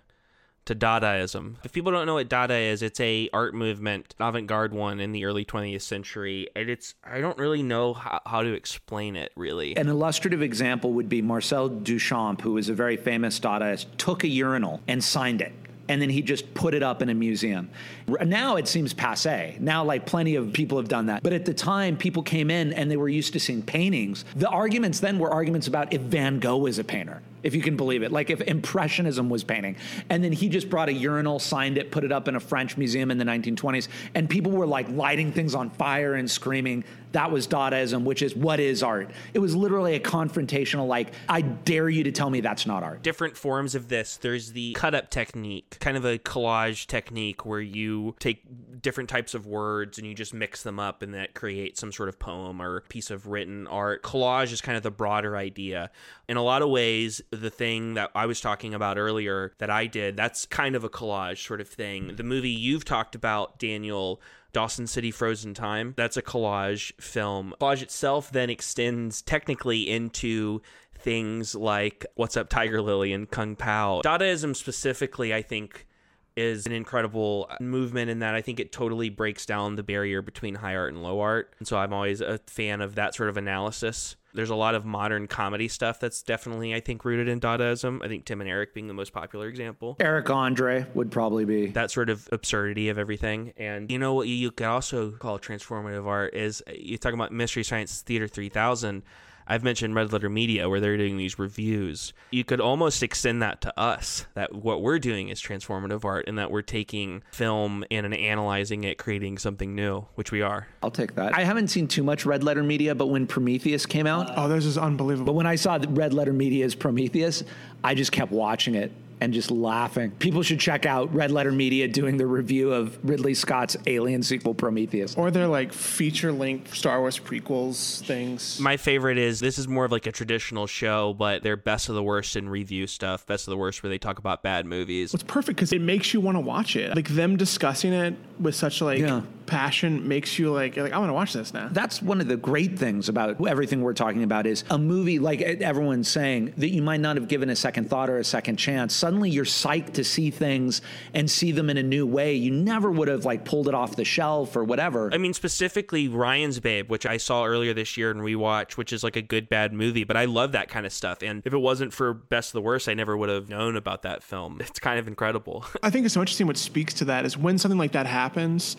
to 0.69 0.75
Dadaism. 0.75 1.55
If 1.63 1.73
people 1.73 1.91
don't 1.91 2.05
know 2.05 2.13
what 2.13 2.29
Dada 2.29 2.53
is, 2.53 2.83
it's 2.83 2.99
a 2.99 3.27
art 3.33 3.55
movement, 3.55 4.13
avant-garde 4.19 4.71
one 4.71 4.99
in 4.99 5.11
the 5.11 5.25
early 5.25 5.43
20th 5.43 5.81
century, 5.81 6.47
and 6.55 6.69
it's 6.69 6.93
I 7.03 7.21
don't 7.21 7.39
really 7.39 7.63
know 7.63 7.95
how, 7.95 8.21
how 8.23 8.43
to 8.43 8.53
explain 8.53 9.15
it 9.15 9.31
really. 9.35 9.75
An 9.75 9.89
illustrative 9.89 10.43
example 10.43 10.93
would 10.93 11.09
be 11.09 11.23
Marcel 11.23 11.69
Duchamp, 11.69 12.41
who 12.41 12.57
is 12.57 12.69
a 12.69 12.75
very 12.75 12.97
famous 12.97 13.39
Dadaist, 13.39 13.87
took 13.97 14.23
a 14.23 14.27
urinal 14.27 14.79
and 14.87 15.03
signed 15.03 15.41
it. 15.41 15.53
And 15.87 15.99
then 15.99 16.11
he 16.11 16.21
just 16.21 16.53
put 16.53 16.75
it 16.75 16.83
up 16.83 17.01
in 17.01 17.09
a 17.09 17.15
museum. 17.15 17.71
Now 18.07 18.57
it 18.57 18.67
seems 18.67 18.93
passe. 18.93 19.57
Now, 19.59 19.83
like 19.83 20.05
plenty 20.05 20.35
of 20.35 20.53
people 20.53 20.77
have 20.77 20.87
done 20.87 21.07
that. 21.07 21.23
But 21.23 21.33
at 21.33 21.45
the 21.45 21.53
time, 21.55 21.97
people 21.97 22.21
came 22.21 22.51
in 22.51 22.73
and 22.73 22.91
they 22.91 22.97
were 22.97 23.09
used 23.09 23.33
to 23.33 23.39
seeing 23.39 23.63
paintings. 23.63 24.23
The 24.35 24.49
arguments 24.49 24.99
then 24.99 25.17
were 25.17 25.31
arguments 25.31 25.65
about 25.65 25.91
if 25.91 26.01
Van 26.01 26.37
Gogh 26.37 26.59
was 26.59 26.77
a 26.77 26.83
painter, 26.83 27.23
if 27.43 27.55
you 27.55 27.61
can 27.61 27.77
believe 27.77 28.03
it, 28.03 28.11
like 28.11 28.29
if 28.29 28.41
Impressionism 28.41 29.29
was 29.29 29.43
painting. 29.43 29.75
And 30.09 30.23
then 30.23 30.31
he 30.31 30.49
just 30.49 30.69
brought 30.69 30.89
a 30.89 30.93
urinal, 30.93 31.39
signed 31.39 31.77
it, 31.77 31.91
put 31.91 32.03
it 32.03 32.11
up 32.11 32.27
in 32.27 32.35
a 32.35 32.39
French 32.39 32.77
museum 32.77 33.11
in 33.11 33.17
the 33.17 33.25
1920s. 33.25 33.87
And 34.15 34.29
people 34.29 34.51
were 34.51 34.67
like 34.67 34.89
lighting 34.89 35.31
things 35.31 35.55
on 35.55 35.69
fire 35.69 36.13
and 36.15 36.29
screaming. 36.29 36.83
That 37.11 37.31
was 37.31 37.47
Dadaism, 37.47 38.03
which 38.03 38.21
is 38.21 38.35
what 38.35 38.59
is 38.59 38.83
art. 38.83 39.09
It 39.33 39.39
was 39.39 39.55
literally 39.55 39.95
a 39.95 39.99
confrontational, 39.99 40.87
like, 40.87 41.13
I 41.27 41.41
dare 41.41 41.89
you 41.89 42.03
to 42.03 42.11
tell 42.11 42.29
me 42.29 42.41
that's 42.41 42.67
not 42.67 42.83
art. 42.83 43.01
different 43.01 43.35
forms 43.35 43.73
of 43.73 43.87
this. 43.87 44.17
There's 44.17 44.51
the 44.51 44.73
cut 44.73 44.93
up 44.93 45.09
technique, 45.09 45.77
kind 45.79 45.97
of 45.97 46.05
a 46.05 46.19
collage 46.19 46.85
technique 46.85 47.45
where 47.45 47.61
you 47.61 48.15
take 48.19 48.43
different 48.81 49.09
types 49.09 49.33
of 49.33 49.47
words 49.47 49.97
and 49.97 50.05
you 50.05 50.13
just 50.13 50.33
mix 50.33 50.63
them 50.63 50.79
up 50.79 51.01
and 51.01 51.13
that 51.13 51.33
creates 51.33 51.79
some 51.79 51.91
sort 51.91 52.09
of 52.09 52.19
poem 52.19 52.61
or 52.61 52.81
piece 52.81 53.09
of 53.09 53.27
written 53.27 53.67
art. 53.67 54.03
Collage 54.03 54.51
is 54.51 54.61
kind 54.61 54.77
of 54.77 54.83
the 54.83 54.91
broader 54.91 55.35
idea. 55.35 55.89
In 56.29 56.37
a 56.37 56.43
lot 56.43 56.61
of 56.61 56.69
ways, 56.69 57.23
the 57.31 57.49
thing 57.49 57.95
that 57.95 58.11
I 58.13 58.27
was 58.27 58.39
talking 58.39 58.75
about 58.75 58.99
earlier 58.99 59.51
that 59.57 59.71
I 59.71 59.87
did, 59.87 60.15
that's 60.15 60.45
kind 60.45 60.75
of 60.75 60.83
a 60.83 60.89
collage 60.89 61.43
sort 61.43 61.59
of 61.59 61.67
thing. 61.67 62.15
The 62.17 62.23
movie 62.23 62.51
you've 62.51 62.85
talked 62.85 63.15
about, 63.15 63.57
Daniel, 63.57 64.21
Dawson 64.53 64.85
City 64.85 65.09
Frozen 65.09 65.55
Time. 65.55 65.95
That's 65.97 66.17
a 66.17 66.21
collage 66.21 66.93
film. 67.01 67.55
Collage 67.59 67.81
itself 67.81 68.31
then 68.31 68.51
extends 68.51 69.23
technically 69.23 69.89
into 69.89 70.61
things 70.95 71.55
like 71.55 72.05
What's 72.13 72.37
Up 72.37 72.47
Tiger 72.47 72.79
Lily 72.79 73.11
and 73.11 73.27
Kung 73.27 73.55
Pow. 73.55 74.01
Dadaism 74.05 74.55
specifically, 74.55 75.33
I 75.33 75.41
think, 75.41 75.87
is 76.35 76.67
an 76.67 76.73
incredible 76.73 77.49
movement 77.59 78.11
in 78.11 78.19
that 78.19 78.35
I 78.35 78.41
think 78.41 78.59
it 78.59 78.71
totally 78.71 79.09
breaks 79.09 79.47
down 79.47 79.77
the 79.77 79.83
barrier 79.83 80.21
between 80.21 80.53
high 80.55 80.75
art 80.75 80.93
and 80.93 81.01
low 81.01 81.21
art. 81.21 81.53
And 81.57 81.67
so 81.67 81.77
I'm 81.77 81.91
always 81.91 82.21
a 82.21 82.37
fan 82.45 82.81
of 82.81 82.95
that 82.95 83.15
sort 83.15 83.29
of 83.29 83.37
analysis. 83.37 84.15
There's 84.33 84.49
a 84.49 84.55
lot 84.55 84.75
of 84.75 84.85
modern 84.85 85.27
comedy 85.27 85.67
stuff 85.67 85.99
that's 85.99 86.21
definitely, 86.21 86.73
I 86.73 86.79
think, 86.79 87.03
rooted 87.03 87.27
in 87.27 87.39
Dadaism. 87.39 88.03
I 88.03 88.07
think 88.07 88.25
Tim 88.25 88.41
and 88.41 88.49
Eric 88.49 88.73
being 88.73 88.87
the 88.87 88.93
most 88.93 89.13
popular 89.13 89.47
example 89.47 89.97
Eric 89.99 90.29
Andre 90.29 90.85
would 90.93 91.11
probably 91.11 91.45
be. 91.45 91.67
that 91.67 91.91
sort 91.91 92.09
of 92.09 92.27
absurdity 92.31 92.89
of 92.89 92.97
everything. 92.97 93.53
And 93.57 93.91
you 93.91 93.97
know 93.97 94.13
what 94.13 94.27
you, 94.27 94.51
could 94.51 94.67
also 94.67 95.11
call 95.11 95.39
transformative 95.39 96.05
art 96.05 96.33
is 96.33 96.63
you 96.73 96.97
talk 96.97 97.13
about 97.13 97.31
Mystery 97.31 97.63
Science 97.63 98.01
Theater 98.01 98.27
3000. 98.27 99.03
I've 99.49 99.63
mentioned 99.63 99.95
Red 99.95 100.13
Letter 100.13 100.29
Media 100.29 100.69
where 100.69 100.79
they're 100.79 100.95
doing 100.95 101.17
these 101.17 101.39
reviews. 101.39 102.13
You 102.29 102.43
could 102.43 102.61
almost 102.61 103.01
extend 103.01 103.41
that 103.41 103.61
to 103.61 103.79
us 103.79 104.27
that 104.35 104.53
what 104.53 104.83
we're 104.83 104.99
doing 104.99 105.29
is 105.29 105.41
transformative 105.41 106.05
art 106.05 106.25
and 106.27 106.37
that 106.37 106.51
we're 106.51 106.61
taking 106.61 107.23
film 107.31 107.83
and, 107.89 108.05
and 108.05 108.13
analyzing 108.13 108.83
it, 108.83 108.99
creating 108.99 109.39
something 109.39 109.73
new, 109.73 110.05
which 110.13 110.31
we 110.31 110.43
are. 110.43 110.67
I'll 110.83 110.91
take 110.91 111.15
that. 111.15 111.35
I 111.35 111.43
haven't 111.43 111.69
seen 111.69 111.87
too 111.87 112.03
much 112.03 112.27
Red 112.27 112.43
Letter 112.43 112.61
Media, 112.61 112.93
but 112.93 113.07
when 113.07 113.25
Prometheus 113.25 113.87
came 113.87 114.05
out, 114.05 114.31
oh, 114.37 114.47
this 114.47 114.65
is 114.65 114.77
unbelievable. 114.77 115.33
But 115.33 115.35
when 115.35 115.47
I 115.47 115.55
saw 115.55 115.79
that 115.79 115.89
Red 115.89 116.13
Letter 116.13 116.31
Media's 116.31 116.75
Prometheus, 116.75 117.43
I 117.83 117.95
just 117.95 118.11
kept 118.11 118.31
watching 118.31 118.75
it 118.75 118.91
and 119.21 119.33
just 119.33 119.51
laughing. 119.51 120.11
People 120.11 120.43
should 120.43 120.59
check 120.59 120.85
out 120.85 121.13
Red 121.13 121.31
Letter 121.31 121.51
Media 121.51 121.87
doing 121.87 122.17
the 122.17 122.25
review 122.25 122.71
of 122.71 122.97
Ridley 123.07 123.33
Scott's 123.33 123.75
Alien 123.85 124.23
sequel 124.23 124.53
Prometheus. 124.53 125.15
Or 125.15 125.31
they're 125.31 125.47
like 125.47 125.73
feature 125.73 126.31
length 126.31 126.73
Star 126.73 126.99
Wars 126.99 127.19
prequels 127.19 128.01
things. 128.05 128.59
My 128.59 128.77
favorite 128.77 129.17
is 129.17 129.39
this 129.39 129.57
is 129.57 129.67
more 129.67 129.85
of 129.85 129.91
like 129.91 130.07
a 130.07 130.11
traditional 130.11 130.67
show, 130.67 131.13
but 131.13 131.43
they're 131.43 131.57
best 131.57 131.89
of 131.89 131.95
the 131.95 132.03
worst 132.03 132.35
in 132.35 132.49
review 132.49 132.87
stuff. 132.87 133.25
Best 133.25 133.47
of 133.47 133.51
the 133.51 133.57
worst 133.57 133.83
where 133.83 133.89
they 133.89 133.97
talk 133.97 134.19
about 134.19 134.43
bad 134.43 134.65
movies. 134.65 135.13
It's 135.13 135.23
perfect 135.23 135.57
because 135.57 135.73
it 135.73 135.81
makes 135.81 136.13
you 136.13 136.21
want 136.21 136.35
to 136.35 136.41
watch 136.41 136.75
it. 136.75 136.95
Like 136.95 137.09
them 137.09 137.37
discussing 137.37 137.93
it 137.93 138.15
with 138.39 138.55
such 138.55 138.81
like 138.81 138.99
Yeah. 138.99 139.21
Passion 139.49 140.07
makes 140.07 140.37
you 140.37 140.51
like 140.53 140.77
like 140.77 140.93
I 140.93 140.99
want 140.99 141.09
to 141.09 141.13
watch 141.13 141.33
this 141.33 141.53
now. 141.53 141.67
That's 141.71 142.01
one 142.01 142.21
of 142.21 142.27
the 142.27 142.37
great 142.37 142.77
things 142.77 143.09
about 143.09 143.45
everything 143.45 143.81
we're 143.81 143.93
talking 143.93 144.23
about 144.23 144.45
is 144.45 144.63
a 144.69 144.77
movie 144.77 145.19
like 145.19 145.41
everyone's 145.41 146.07
saying 146.07 146.53
that 146.57 146.69
you 146.69 146.81
might 146.81 146.99
not 146.99 147.17
have 147.17 147.27
given 147.27 147.49
a 147.49 147.55
second 147.55 147.89
thought 147.89 148.09
or 148.09 148.17
a 148.17 148.23
second 148.23 148.57
chance. 148.57 148.95
Suddenly 148.95 149.31
you're 149.31 149.45
psyched 149.45 149.93
to 149.93 150.03
see 150.03 150.29
things 150.29 150.81
and 151.13 151.29
see 151.29 151.51
them 151.51 151.69
in 151.69 151.77
a 151.77 151.83
new 151.83 152.05
way. 152.05 152.35
You 152.35 152.51
never 152.51 152.91
would 152.91 153.07
have 153.07 153.25
like 153.25 153.43
pulled 153.43 153.67
it 153.67 153.73
off 153.73 153.95
the 153.95 154.05
shelf 154.05 154.55
or 154.55 154.63
whatever. 154.63 155.09
I 155.13 155.17
mean, 155.17 155.33
specifically 155.33 156.07
Ryan's 156.07 156.59
Babe, 156.59 156.89
which 156.89 157.05
I 157.05 157.17
saw 157.17 157.45
earlier 157.45 157.73
this 157.73 157.97
year 157.97 158.11
and 158.11 158.21
rewatch, 158.21 158.73
which 158.73 158.93
is 158.93 159.03
like 159.03 159.15
a 159.15 159.21
good 159.21 159.49
bad 159.49 159.73
movie. 159.73 160.03
But 160.03 160.15
I 160.15 160.25
love 160.25 160.51
that 160.51 160.69
kind 160.69 160.85
of 160.85 160.93
stuff. 160.93 161.23
And 161.23 161.41
if 161.45 161.53
it 161.53 161.57
wasn't 161.57 161.93
for 161.93 162.13
Best 162.13 162.49
of 162.49 162.53
the 162.53 162.61
Worst, 162.61 162.87
I 162.87 162.93
never 162.93 163.17
would 163.17 163.29
have 163.29 163.49
known 163.49 163.75
about 163.75 164.03
that 164.03 164.23
film. 164.23 164.59
It's 164.61 164.79
kind 164.79 164.99
of 164.99 165.07
incredible. 165.07 165.65
I 165.83 165.89
think 165.89 166.05
it's 166.05 166.13
so 166.13 166.21
interesting 166.21 166.47
what 166.47 166.57
speaks 166.57 166.93
to 166.95 167.05
that 167.05 167.25
is 167.25 167.37
when 167.37 167.57
something 167.57 167.79
like 167.79 167.93
that 167.93 168.05
happens, 168.05 168.77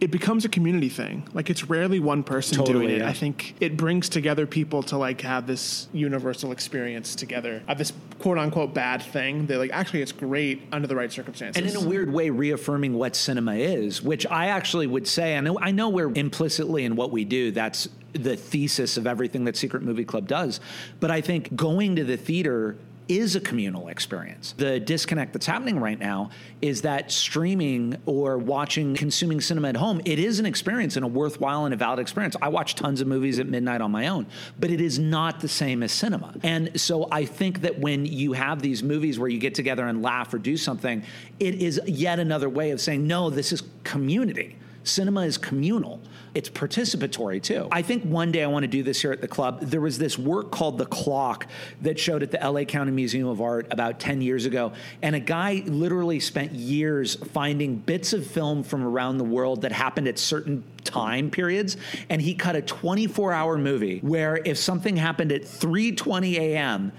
it 0.00 0.10
becomes 0.10 0.44
a 0.44 0.48
community 0.48 0.88
thing. 0.88 1.28
Like 1.34 1.50
it's 1.50 1.68
rarely 1.68 2.00
one 2.00 2.22
person 2.22 2.56
Totally, 2.58 2.86
doing 2.86 2.96
it. 2.96 2.98
yeah. 3.00 3.08
I 3.08 3.12
think 3.12 3.54
it 3.60 3.76
brings 3.76 4.08
together 4.08 4.46
people 4.46 4.82
to 4.84 4.96
like 4.96 5.20
have 5.20 5.46
this 5.46 5.88
universal 5.92 6.52
experience 6.52 7.14
together 7.14 7.62
of 7.68 7.76
this 7.78 7.92
quote 8.18 8.38
unquote 8.38 8.72
bad 8.72 9.02
thing. 9.02 9.46
They're 9.46 9.58
like, 9.58 9.72
actually, 9.72 10.00
it's 10.02 10.12
great 10.12 10.62
under 10.72 10.86
the 10.86 10.96
right 10.96 11.12
circumstances. 11.12 11.60
and 11.60 11.70
in 11.70 11.76
a 11.84 11.88
weird 11.88 12.10
way 12.12 12.30
reaffirming 12.30 12.94
what 12.94 13.14
cinema 13.16 13.54
is 13.54 14.02
which 14.02 14.26
i 14.28 14.46
actually 14.46 14.86
would 14.86 15.06
say 15.06 15.34
and 15.34 15.48
i 15.60 15.70
know 15.70 15.88
we're 15.88 16.12
implicitly 16.14 16.84
in 16.84 16.96
what 16.96 17.10
we 17.10 17.24
do 17.24 17.50
that's 17.50 17.88
the 18.12 18.36
thesis 18.36 18.96
of 18.96 19.06
everything 19.06 19.44
that 19.44 19.56
secret 19.56 19.82
movie 19.82 20.04
club 20.04 20.26
does 20.28 20.60
but 21.00 21.10
i 21.10 21.20
think 21.20 21.54
going 21.56 21.96
to 21.96 22.04
the 22.04 22.16
theater 22.16 22.76
is 23.08 23.34
a 23.36 23.40
communal 23.40 23.88
experience. 23.88 24.54
The 24.56 24.78
disconnect 24.78 25.32
that's 25.32 25.46
happening 25.46 25.80
right 25.80 25.98
now 25.98 26.30
is 26.62 26.82
that 26.82 27.10
streaming 27.10 27.96
or 28.06 28.38
watching, 28.38 28.94
consuming 28.94 29.40
cinema 29.40 29.70
at 29.70 29.76
home, 29.76 30.00
it 30.04 30.18
is 30.18 30.38
an 30.38 30.46
experience 30.46 30.96
and 30.96 31.04
a 31.04 31.08
worthwhile 31.08 31.64
and 31.64 31.74
a 31.74 31.76
valid 31.76 31.98
experience. 31.98 32.36
I 32.40 32.48
watch 32.48 32.76
tons 32.76 33.00
of 33.00 33.08
movies 33.08 33.38
at 33.38 33.48
midnight 33.48 33.80
on 33.80 33.90
my 33.90 34.08
own, 34.08 34.26
but 34.58 34.70
it 34.70 34.80
is 34.80 34.98
not 34.98 35.40
the 35.40 35.48
same 35.48 35.82
as 35.82 35.92
cinema. 35.92 36.34
And 36.42 36.80
so 36.80 37.08
I 37.10 37.24
think 37.24 37.62
that 37.62 37.78
when 37.78 38.06
you 38.06 38.32
have 38.32 38.62
these 38.62 38.82
movies 38.82 39.18
where 39.18 39.28
you 39.28 39.38
get 39.38 39.54
together 39.54 39.86
and 39.86 40.02
laugh 40.02 40.32
or 40.32 40.38
do 40.38 40.56
something, 40.56 41.02
it 41.40 41.56
is 41.56 41.80
yet 41.86 42.20
another 42.20 42.48
way 42.48 42.70
of 42.70 42.80
saying, 42.80 43.06
no, 43.06 43.30
this 43.30 43.52
is 43.52 43.62
community. 43.82 44.56
Cinema 44.84 45.22
is 45.22 45.38
communal. 45.38 46.00
It's 46.34 46.48
participatory 46.48 47.42
too. 47.42 47.68
I 47.72 47.82
think 47.82 48.04
one 48.04 48.30
day 48.30 48.42
I 48.42 48.46
want 48.46 48.62
to 48.62 48.68
do 48.68 48.82
this 48.82 49.00
here 49.02 49.12
at 49.12 49.20
the 49.20 49.28
club. 49.28 49.60
There 49.60 49.80
was 49.80 49.98
this 49.98 50.18
work 50.18 50.50
called 50.50 50.78
The 50.78 50.86
Clock 50.86 51.46
that 51.82 51.98
showed 51.98 52.22
at 52.22 52.30
the 52.30 52.38
LA 52.38 52.64
County 52.64 52.92
Museum 52.92 53.26
of 53.26 53.40
Art 53.40 53.66
about 53.70 53.98
10 53.98 54.22
years 54.22 54.46
ago. 54.46 54.72
And 55.02 55.16
a 55.16 55.20
guy 55.20 55.62
literally 55.66 56.20
spent 56.20 56.52
years 56.52 57.16
finding 57.16 57.76
bits 57.76 58.12
of 58.12 58.26
film 58.26 58.62
from 58.62 58.84
around 58.84 59.18
the 59.18 59.24
world 59.24 59.62
that 59.62 59.72
happened 59.72 60.08
at 60.08 60.18
certain 60.18 60.64
time 60.84 61.30
periods 61.30 61.76
and 62.08 62.22
he 62.22 62.34
cut 62.34 62.56
a 62.56 62.62
24 62.62 63.32
hour 63.32 63.58
movie 63.58 63.98
where 64.00 64.40
if 64.44 64.56
something 64.56 64.96
happened 64.96 65.30
at 65.30 65.42
3:20 65.42 66.36
a.m 66.36 66.90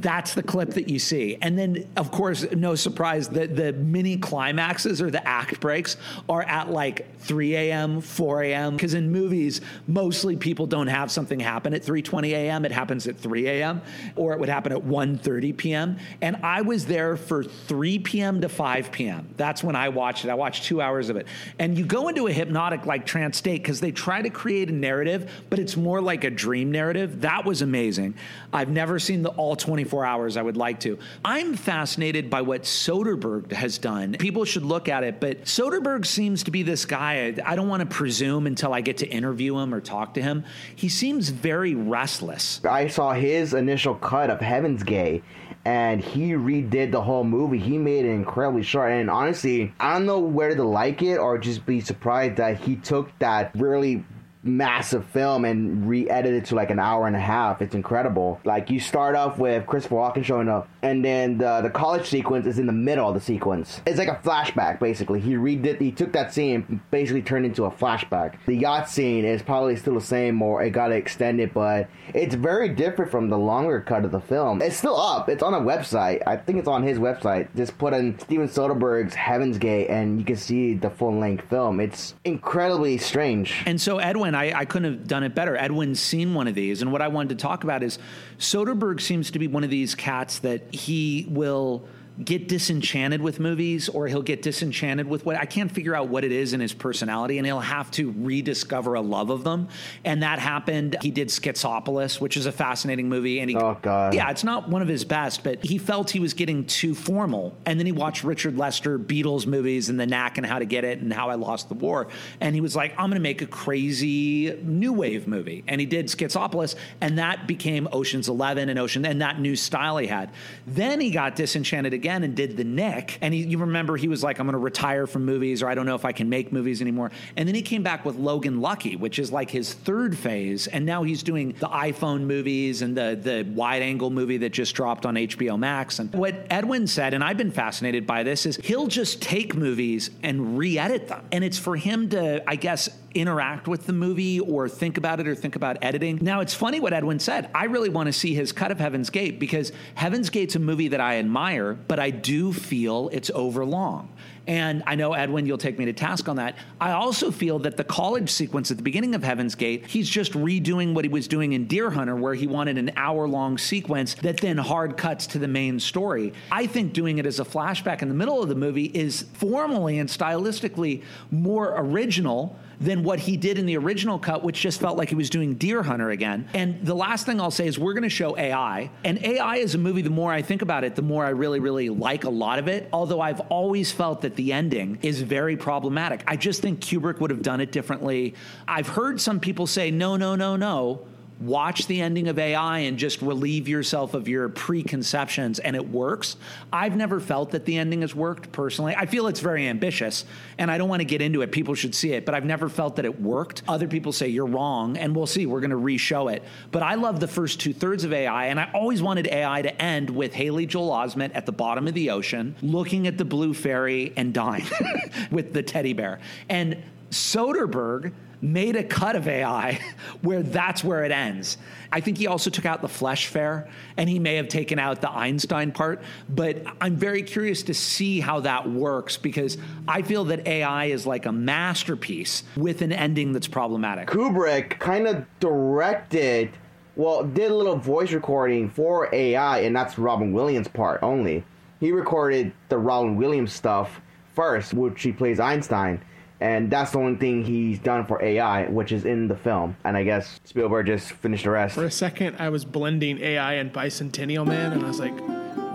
that's 0.00 0.34
the 0.34 0.42
clip 0.42 0.70
that 0.70 0.88
you 0.88 0.98
see. 0.98 1.38
And 1.42 1.58
then, 1.58 1.88
of 1.96 2.10
course, 2.10 2.50
no 2.52 2.74
surprise, 2.74 3.28
that 3.30 3.56
the 3.56 3.72
mini 3.72 4.16
climaxes 4.16 5.02
or 5.02 5.10
the 5.10 5.26
act 5.26 5.60
breaks 5.60 5.96
are 6.28 6.42
at 6.42 6.70
like 6.70 7.18
3 7.20 7.56
a.m., 7.56 8.00
4 8.00 8.42
a.m. 8.44 8.76
Because 8.76 8.94
in 8.94 9.10
movies, 9.10 9.60
mostly 9.86 10.36
people 10.36 10.66
don't 10.66 10.86
have 10.86 11.10
something 11.10 11.40
happen 11.40 11.74
at 11.74 11.82
3.20 11.82 12.30
a.m. 12.30 12.64
It 12.64 12.70
happens 12.72 13.06
at 13.08 13.16
3 13.16 13.48
a.m. 13.48 13.82
or 14.14 14.32
it 14.32 14.40
would 14.40 14.48
happen 14.48 14.72
at 14.72 14.78
1.30 14.78 15.56
p.m. 15.56 15.96
And 16.20 16.36
I 16.44 16.62
was 16.62 16.86
there 16.86 17.16
for 17.16 17.42
3 17.42 17.98
p.m. 17.98 18.40
to 18.42 18.48
5 18.48 18.92
p.m. 18.92 19.28
That's 19.36 19.64
when 19.64 19.74
I 19.74 19.88
watched 19.88 20.24
it. 20.24 20.30
I 20.30 20.34
watched 20.34 20.64
two 20.64 20.80
hours 20.80 21.08
of 21.08 21.16
it. 21.16 21.26
And 21.58 21.76
you 21.76 21.84
go 21.84 22.08
into 22.08 22.28
a 22.28 22.32
hypnotic 22.32 22.86
like 22.86 23.04
trance 23.04 23.36
state 23.36 23.62
because 23.62 23.80
they 23.80 23.90
try 23.90 24.22
to 24.22 24.30
create 24.30 24.68
a 24.68 24.74
narrative, 24.74 25.44
but 25.50 25.58
it's 25.58 25.76
more 25.76 26.00
like 26.00 26.22
a 26.24 26.30
dream 26.30 26.70
narrative. 26.70 27.22
That 27.22 27.44
was 27.44 27.62
amazing. 27.62 28.14
I've 28.52 28.70
never 28.70 28.98
seen 28.98 29.22
the 29.22 29.30
all 29.30 29.56
24 29.56 29.87
24 29.88 30.04
hours. 30.04 30.36
I 30.36 30.42
would 30.42 30.56
like 30.56 30.80
to. 30.80 30.98
I'm 31.24 31.54
fascinated 31.54 32.28
by 32.28 32.42
what 32.42 32.62
Soderbergh 32.62 33.52
has 33.52 33.78
done. 33.78 34.16
People 34.18 34.44
should 34.44 34.64
look 34.64 34.88
at 34.88 35.02
it, 35.02 35.20
but 35.20 35.44
Soderbergh 35.44 36.04
seems 36.04 36.42
to 36.44 36.50
be 36.50 36.62
this 36.62 36.84
guy. 36.84 37.34
I 37.44 37.56
don't 37.56 37.68
want 37.68 37.80
to 37.80 37.86
presume 37.86 38.46
until 38.46 38.74
I 38.74 38.82
get 38.82 38.98
to 38.98 39.06
interview 39.06 39.58
him 39.58 39.74
or 39.74 39.80
talk 39.80 40.14
to 40.14 40.22
him. 40.22 40.44
He 40.76 40.88
seems 40.88 41.30
very 41.30 41.74
restless. 41.74 42.64
I 42.64 42.88
saw 42.88 43.12
his 43.12 43.54
initial 43.54 43.94
cut 43.94 44.30
of 44.30 44.40
Heaven's 44.40 44.82
Gate 44.82 45.24
and 45.64 46.00
he 46.00 46.32
redid 46.32 46.92
the 46.92 47.02
whole 47.02 47.24
movie. 47.24 47.58
He 47.58 47.78
made 47.78 48.04
it 48.04 48.10
incredibly 48.10 48.62
short. 48.62 48.92
And 48.92 49.10
honestly, 49.10 49.72
I 49.80 49.94
don't 49.94 50.06
know 50.06 50.20
whether 50.20 50.56
to 50.56 50.64
like 50.64 51.02
it 51.02 51.16
or 51.16 51.38
just 51.38 51.66
be 51.66 51.80
surprised 51.80 52.36
that 52.36 52.58
he 52.58 52.76
took 52.76 53.10
that 53.18 53.52
really 53.54 54.04
massive 54.48 55.04
film 55.06 55.44
and 55.44 55.88
re-edit 55.88 56.34
it 56.34 56.44
to 56.46 56.54
like 56.54 56.70
an 56.70 56.78
hour 56.78 57.06
and 57.06 57.14
a 57.14 57.20
half. 57.20 57.62
It's 57.62 57.74
incredible. 57.74 58.40
Like 58.44 58.70
you 58.70 58.80
start 58.80 59.14
off 59.14 59.38
with 59.38 59.66
Christopher 59.66 59.96
Walken 59.96 60.24
showing 60.24 60.48
up, 60.48 60.68
and 60.82 61.04
then 61.04 61.38
the 61.38 61.60
the 61.60 61.70
college 61.70 62.08
sequence 62.08 62.46
is 62.46 62.58
in 62.58 62.66
the 62.66 62.72
middle 62.72 63.08
of 63.08 63.14
the 63.14 63.20
sequence. 63.20 63.80
It's 63.86 63.98
like 63.98 64.08
a 64.08 64.16
flashback 64.16 64.80
basically. 64.80 65.20
He 65.20 65.34
redid, 65.34 65.80
he 65.80 65.92
took 65.92 66.12
that 66.12 66.32
scene, 66.32 66.80
basically 66.90 67.22
turned 67.22 67.46
into 67.46 67.64
a 67.64 67.70
flashback. 67.70 68.36
The 68.46 68.54
yacht 68.54 68.88
scene 68.88 69.24
is 69.24 69.42
probably 69.42 69.76
still 69.76 69.94
the 69.94 70.00
same, 70.00 70.40
or 70.42 70.62
it 70.62 70.70
got 70.70 70.92
extended, 70.92 71.52
but 71.52 71.88
it's 72.14 72.34
very 72.34 72.68
different 72.68 73.10
from 73.10 73.28
the 73.28 73.38
longer 73.38 73.80
cut 73.80 74.04
of 74.04 74.10
the 74.12 74.20
film. 74.20 74.62
It's 74.62 74.76
still 74.76 74.98
up. 74.98 75.28
It's 75.28 75.42
on 75.42 75.54
a 75.54 75.60
website. 75.60 76.22
I 76.26 76.36
think 76.36 76.58
it's 76.58 76.68
on 76.68 76.82
his 76.82 76.98
website. 76.98 77.48
Just 77.56 77.76
put 77.78 77.92
in 77.92 78.18
Steven 78.18 78.48
Soderbergh's 78.48 79.14
Heaven's 79.14 79.58
Gate, 79.58 79.88
and 79.88 80.18
you 80.18 80.24
can 80.24 80.36
see 80.36 80.74
the 80.74 80.90
full 80.90 81.16
length 81.18 81.48
film. 81.48 81.80
It's 81.80 82.14
incredibly 82.24 82.98
strange. 82.98 83.62
And 83.66 83.80
so 83.80 83.98
Edwin 83.98 84.34
I, 84.38 84.60
I 84.60 84.64
couldn't 84.64 84.92
have 84.92 85.08
done 85.08 85.24
it 85.24 85.34
better. 85.34 85.56
Edwin's 85.56 85.98
seen 86.00 86.34
one 86.34 86.46
of 86.46 86.54
these, 86.54 86.80
and 86.80 86.92
what 86.92 87.02
I 87.02 87.08
wanted 87.08 87.30
to 87.30 87.42
talk 87.42 87.64
about 87.64 87.82
is 87.82 87.98
Soderbergh 88.38 89.00
seems 89.00 89.32
to 89.32 89.38
be 89.38 89.48
one 89.48 89.64
of 89.64 89.70
these 89.70 89.94
cats 89.96 90.38
that 90.40 90.72
he 90.72 91.26
will 91.28 91.88
get 92.24 92.48
disenchanted 92.48 93.22
with 93.22 93.38
movies 93.38 93.88
or 93.88 94.08
he'll 94.08 94.22
get 94.22 94.42
disenchanted 94.42 95.06
with 95.06 95.24
what 95.24 95.36
I 95.36 95.44
can't 95.44 95.70
figure 95.70 95.94
out 95.94 96.08
what 96.08 96.24
it 96.24 96.32
is 96.32 96.52
in 96.52 96.60
his 96.60 96.72
personality 96.72 97.38
and 97.38 97.46
he'll 97.46 97.60
have 97.60 97.90
to 97.92 98.12
rediscover 98.18 98.94
a 98.94 99.00
love 99.00 99.30
of 99.30 99.44
them. 99.44 99.68
And 100.04 100.22
that 100.24 100.40
happened. 100.40 100.96
He 101.00 101.10
did 101.12 101.28
Schizopolis, 101.28 102.20
which 102.20 102.36
is 102.36 102.46
a 102.46 102.52
fascinating 102.52 103.08
movie. 103.08 103.38
And 103.38 103.48
he, 103.48 103.56
oh, 103.56 103.78
God. 103.80 104.14
Yeah, 104.14 104.30
it's 104.30 104.42
not 104.42 104.68
one 104.68 104.82
of 104.82 104.88
his 104.88 105.04
best, 105.04 105.44
but 105.44 105.64
he 105.64 105.78
felt 105.78 106.10
he 106.10 106.18
was 106.18 106.34
getting 106.34 106.64
too 106.64 106.94
formal. 106.94 107.56
And 107.66 107.78
then 107.78 107.86
he 107.86 107.92
watched 107.92 108.24
Richard 108.24 108.58
Lester 108.58 108.98
Beatles 108.98 109.46
movies 109.46 109.88
and 109.88 110.00
The 110.00 110.06
Knack 110.06 110.38
and 110.38 110.46
How 110.46 110.58
to 110.58 110.64
Get 110.64 110.84
It 110.84 110.98
and 110.98 111.12
How 111.12 111.30
I 111.30 111.36
Lost 111.36 111.68
the 111.68 111.74
War. 111.74 112.08
And 112.40 112.54
he 112.54 112.60
was 112.60 112.74
like, 112.74 112.92
I'm 112.92 113.10
going 113.10 113.12
to 113.12 113.20
make 113.20 113.42
a 113.42 113.46
crazy 113.46 114.58
new 114.62 114.92
wave 114.92 115.28
movie. 115.28 115.62
And 115.68 115.80
he 115.80 115.86
did 115.86 116.06
Schizopolis, 116.06 116.74
and 117.00 117.18
that 117.18 117.46
became 117.46 117.88
Ocean's 117.92 118.28
Eleven 118.28 118.68
and 118.68 118.78
Ocean 118.78 119.06
and 119.06 119.22
that 119.22 119.40
new 119.40 119.54
style 119.54 119.98
he 119.98 120.08
had. 120.08 120.30
Then 120.66 121.00
he 121.00 121.10
got 121.10 121.36
disenchanted 121.36 121.92
again 121.92 122.07
again 122.08 122.24
and 122.24 122.34
did 122.34 122.56
The 122.56 122.64
Knick. 122.64 123.18
And 123.20 123.34
he, 123.34 123.42
you 123.44 123.58
remember 123.58 123.96
he 123.96 124.08
was 124.08 124.22
like, 124.22 124.38
I'm 124.38 124.46
going 124.46 124.54
to 124.54 124.58
retire 124.58 125.06
from 125.06 125.26
movies 125.26 125.62
or 125.62 125.68
I 125.68 125.74
don't 125.74 125.84
know 125.84 125.94
if 125.94 126.06
I 126.06 126.12
can 126.12 126.30
make 126.30 126.52
movies 126.52 126.80
anymore. 126.80 127.10
And 127.36 127.46
then 127.46 127.54
he 127.54 127.60
came 127.60 127.82
back 127.82 128.04
with 128.06 128.16
Logan 128.16 128.62
Lucky, 128.62 128.96
which 128.96 129.18
is 129.18 129.30
like 129.30 129.50
his 129.50 129.74
third 129.74 130.16
phase. 130.16 130.66
And 130.68 130.86
now 130.86 131.02
he's 131.02 131.22
doing 131.22 131.54
the 131.58 131.68
iPhone 131.68 132.22
movies 132.22 132.80
and 132.80 132.96
the, 132.96 133.18
the 133.20 133.46
wide 133.54 133.82
angle 133.82 134.08
movie 134.08 134.38
that 134.38 134.54
just 134.54 134.74
dropped 134.74 135.04
on 135.04 135.16
HBO 135.16 135.58
Max. 135.58 135.98
And 135.98 136.10
what 136.14 136.46
Edwin 136.48 136.86
said, 136.86 137.12
and 137.12 137.22
I've 137.22 137.36
been 137.36 137.52
fascinated 137.52 138.06
by 138.06 138.22
this, 138.22 138.46
is 138.46 138.56
he'll 138.56 138.86
just 138.86 139.20
take 139.20 139.54
movies 139.54 140.10
and 140.22 140.56
re 140.56 140.78
edit 140.78 141.08
them. 141.08 141.26
And 141.30 141.44
it's 141.44 141.58
for 141.58 141.76
him 141.76 142.08
to, 142.10 142.42
I 142.48 142.56
guess, 142.56 142.88
interact 143.14 143.68
with 143.68 143.86
the 143.86 143.92
movie 143.92 144.40
or 144.40 144.68
think 144.68 144.98
about 144.98 145.20
it 145.20 145.26
or 145.26 145.34
think 145.34 145.56
about 145.56 145.78
editing. 145.82 146.18
Now, 146.20 146.40
it's 146.40 146.54
funny 146.54 146.80
what 146.80 146.92
Edwin 146.92 147.18
said. 147.18 147.50
I 147.54 147.64
really 147.64 147.88
want 147.88 148.06
to 148.06 148.12
see 148.12 148.34
his 148.34 148.52
cut 148.52 148.70
of 148.70 148.78
Heaven's 148.78 149.10
Gate 149.10 149.38
because 149.38 149.72
Heaven's 149.94 150.30
Gate's 150.30 150.54
a 150.56 150.58
movie 150.58 150.88
that 150.88 151.00
I 151.00 151.16
admire, 151.16 151.74
but 151.74 151.98
I 151.98 152.10
do 152.10 152.52
feel 152.52 153.08
it's 153.12 153.30
overlong. 153.34 154.12
And 154.46 154.82
I 154.86 154.94
know, 154.94 155.12
Edwin, 155.12 155.44
you'll 155.44 155.58
take 155.58 155.78
me 155.78 155.84
to 155.84 155.92
task 155.92 156.26
on 156.26 156.36
that. 156.36 156.56
I 156.80 156.92
also 156.92 157.30
feel 157.30 157.58
that 157.60 157.76
the 157.76 157.84
college 157.84 158.30
sequence 158.30 158.70
at 158.70 158.78
the 158.78 158.82
beginning 158.82 159.14
of 159.14 159.22
Heaven's 159.22 159.54
Gate, 159.54 159.86
he's 159.86 160.08
just 160.08 160.32
redoing 160.32 160.94
what 160.94 161.04
he 161.04 161.10
was 161.10 161.28
doing 161.28 161.52
in 161.52 161.66
Deer 161.66 161.90
Hunter, 161.90 162.16
where 162.16 162.32
he 162.32 162.46
wanted 162.46 162.78
an 162.78 162.90
hour 162.96 163.28
long 163.28 163.58
sequence 163.58 164.14
that 164.14 164.38
then 164.40 164.56
hard 164.56 164.96
cuts 164.96 165.26
to 165.28 165.38
the 165.38 165.48
main 165.48 165.78
story. 165.78 166.32
I 166.50 166.66
think 166.66 166.94
doing 166.94 167.18
it 167.18 167.26
as 167.26 167.40
a 167.40 167.44
flashback 167.44 168.00
in 168.00 168.08
the 168.08 168.14
middle 168.14 168.42
of 168.42 168.48
the 168.48 168.54
movie 168.54 168.86
is 168.86 169.26
formally 169.34 169.98
and 169.98 170.08
stylistically 170.08 171.02
more 171.30 171.74
original 171.76 172.58
than 172.80 173.02
what 173.02 173.18
he 173.18 173.36
did 173.36 173.58
in 173.58 173.66
the 173.66 173.76
original 173.76 174.18
cut, 174.18 174.42
which 174.42 174.60
just 174.60 174.80
felt 174.80 174.96
like 174.96 175.08
he 175.08 175.14
was 175.14 175.30
doing 175.30 175.54
Deer 175.54 175.82
Hunter 175.82 176.10
again. 176.10 176.48
And 176.54 176.84
the 176.84 176.94
last 176.94 177.26
thing 177.26 177.40
I'll 177.40 177.50
say 177.50 177.66
is 177.66 177.78
we're 177.78 177.94
going 177.94 178.04
to 178.04 178.08
show 178.08 178.36
AI. 178.36 178.90
And 179.04 179.24
AI 179.24 179.56
is 179.56 179.74
a 179.74 179.78
movie, 179.78 180.02
the 180.02 180.10
more 180.10 180.32
I 180.32 180.42
think 180.42 180.62
about 180.62 180.84
it, 180.84 180.94
the 180.94 181.02
more 181.02 181.24
I 181.24 181.30
really, 181.30 181.60
really 181.60 181.88
like 181.88 182.24
a 182.24 182.30
lot 182.30 182.58
of 182.58 182.68
it. 182.68 182.88
Although 182.92 183.20
I've 183.20 183.40
always 183.40 183.90
felt 183.90 184.22
that 184.22 184.36
the 184.36 184.52
ending 184.52 184.98
is 185.02 185.22
very 185.22 185.56
problematic. 185.56 186.22
I 186.26 186.36
just 186.36 186.62
think 186.62 186.80
Kubrick 186.80 187.20
would 187.20 187.30
have 187.30 187.42
done 187.42 187.60
it 187.60 187.72
differently. 187.72 188.34
I've 188.66 188.88
heard 188.88 189.20
some 189.20 189.40
people 189.40 189.66
say, 189.66 189.90
no, 189.90 190.16
no, 190.16 190.36
no, 190.36 190.56
no 190.56 191.06
watch 191.40 191.86
the 191.86 192.00
ending 192.00 192.28
of 192.28 192.38
AI 192.38 192.80
and 192.80 192.98
just 192.98 193.22
relieve 193.22 193.68
yourself 193.68 194.14
of 194.14 194.28
your 194.28 194.48
preconceptions 194.48 195.58
and 195.58 195.76
it 195.76 195.88
works. 195.88 196.36
I've 196.72 196.96
never 196.96 197.20
felt 197.20 197.52
that 197.52 197.64
the 197.64 197.78
ending 197.78 198.00
has 198.00 198.14
worked 198.14 198.50
personally. 198.50 198.94
I 198.96 199.06
feel 199.06 199.28
it's 199.28 199.40
very 199.40 199.68
ambitious 199.68 200.24
and 200.58 200.70
I 200.70 200.78
don't 200.78 200.88
want 200.88 201.00
to 201.00 201.04
get 201.04 201.22
into 201.22 201.42
it. 201.42 201.52
People 201.52 201.74
should 201.74 201.94
see 201.94 202.12
it, 202.12 202.26
but 202.26 202.34
I've 202.34 202.44
never 202.44 202.68
felt 202.68 202.96
that 202.96 203.04
it 203.04 203.20
worked. 203.20 203.62
Other 203.68 203.86
people 203.86 204.12
say 204.12 204.28
you're 204.28 204.46
wrong 204.46 204.96
and 204.96 205.14
we'll 205.14 205.26
see. 205.26 205.46
We're 205.46 205.60
going 205.60 205.70
to 205.70 205.76
re-show 205.76 206.28
it. 206.28 206.42
But 206.72 206.82
I 206.82 206.94
love 206.94 207.20
the 207.20 207.28
first 207.28 207.60
two 207.60 207.72
thirds 207.72 208.04
of 208.04 208.12
AI 208.12 208.46
and 208.46 208.58
I 208.58 208.70
always 208.74 209.00
wanted 209.00 209.28
AI 209.28 209.62
to 209.62 209.82
end 209.82 210.10
with 210.10 210.34
Haley 210.34 210.66
Joel 210.66 210.90
Osment 210.90 211.30
at 211.34 211.46
the 211.46 211.52
bottom 211.52 211.86
of 211.86 211.94
the 211.94 212.10
ocean 212.10 212.56
looking 212.62 213.06
at 213.06 213.16
the 213.16 213.24
blue 213.24 213.54
fairy 213.54 214.12
and 214.16 214.34
dying 214.34 214.66
with 215.30 215.52
the 215.52 215.62
teddy 215.62 215.92
bear. 215.92 216.18
And 216.48 216.82
Soderbergh 217.10 218.12
made 218.40 218.76
a 218.76 218.84
cut 218.84 219.16
of 219.16 219.26
AI 219.26 219.80
where 220.22 220.42
that's 220.42 220.84
where 220.84 221.04
it 221.04 221.12
ends. 221.12 221.58
I 221.90 222.00
think 222.00 222.18
he 222.18 222.26
also 222.26 222.50
took 222.50 222.66
out 222.66 222.82
the 222.82 222.88
flesh 222.88 223.26
fair 223.26 223.68
and 223.96 224.08
he 224.08 224.18
may 224.18 224.36
have 224.36 224.48
taken 224.48 224.78
out 224.78 225.00
the 225.00 225.10
Einstein 225.10 225.72
part, 225.72 226.02
but 226.28 226.62
I'm 226.80 226.96
very 226.96 227.22
curious 227.22 227.62
to 227.64 227.74
see 227.74 228.20
how 228.20 228.40
that 228.40 228.68
works 228.68 229.16
because 229.16 229.58
I 229.86 230.02
feel 230.02 230.24
that 230.26 230.46
AI 230.46 230.86
is 230.86 231.06
like 231.06 231.26
a 231.26 231.32
masterpiece 231.32 232.44
with 232.56 232.82
an 232.82 232.92
ending 232.92 233.32
that's 233.32 233.48
problematic. 233.48 234.08
Kubrick 234.08 234.78
kind 234.78 235.08
of 235.08 235.24
directed, 235.40 236.50
well, 236.94 237.24
did 237.24 237.50
a 237.50 237.54
little 237.56 237.76
voice 237.76 238.12
recording 238.12 238.68
for 238.68 239.12
AI, 239.14 239.60
and 239.60 239.74
that's 239.74 239.98
Robin 239.98 240.32
Williams' 240.32 240.68
part 240.68 241.02
only. 241.02 241.44
He 241.80 241.92
recorded 241.92 242.52
the 242.68 242.78
Robin 242.78 243.16
Williams 243.16 243.52
stuff 243.52 244.00
first, 244.34 244.74
which 244.74 245.02
he 245.02 245.12
plays 245.12 245.40
Einstein 245.40 246.02
and 246.40 246.70
that's 246.70 246.92
the 246.92 246.98
only 246.98 247.18
thing 247.18 247.44
he's 247.44 247.78
done 247.78 248.06
for 248.06 248.22
AI, 248.22 248.66
which 248.68 248.92
is 248.92 249.04
in 249.04 249.28
the 249.28 249.36
film. 249.36 249.76
And 249.84 249.96
I 249.96 250.04
guess 250.04 250.40
Spielberg 250.44 250.86
just 250.86 251.10
finished 251.12 251.44
the 251.44 251.50
rest. 251.50 251.74
For 251.74 251.84
a 251.84 251.90
second, 251.90 252.36
I 252.38 252.48
was 252.48 252.64
blending 252.64 253.18
AI 253.18 253.54
and 253.54 253.72
Bicentennial 253.72 254.46
Man, 254.46 254.72
and 254.72 254.84
I 254.84 254.88
was 254.88 255.00
like, 255.00 255.18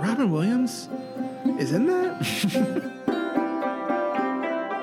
Robin 0.02 0.32
Williams 0.32 0.90
is 1.60 1.72
in 1.72 1.88
that? 1.88 3.00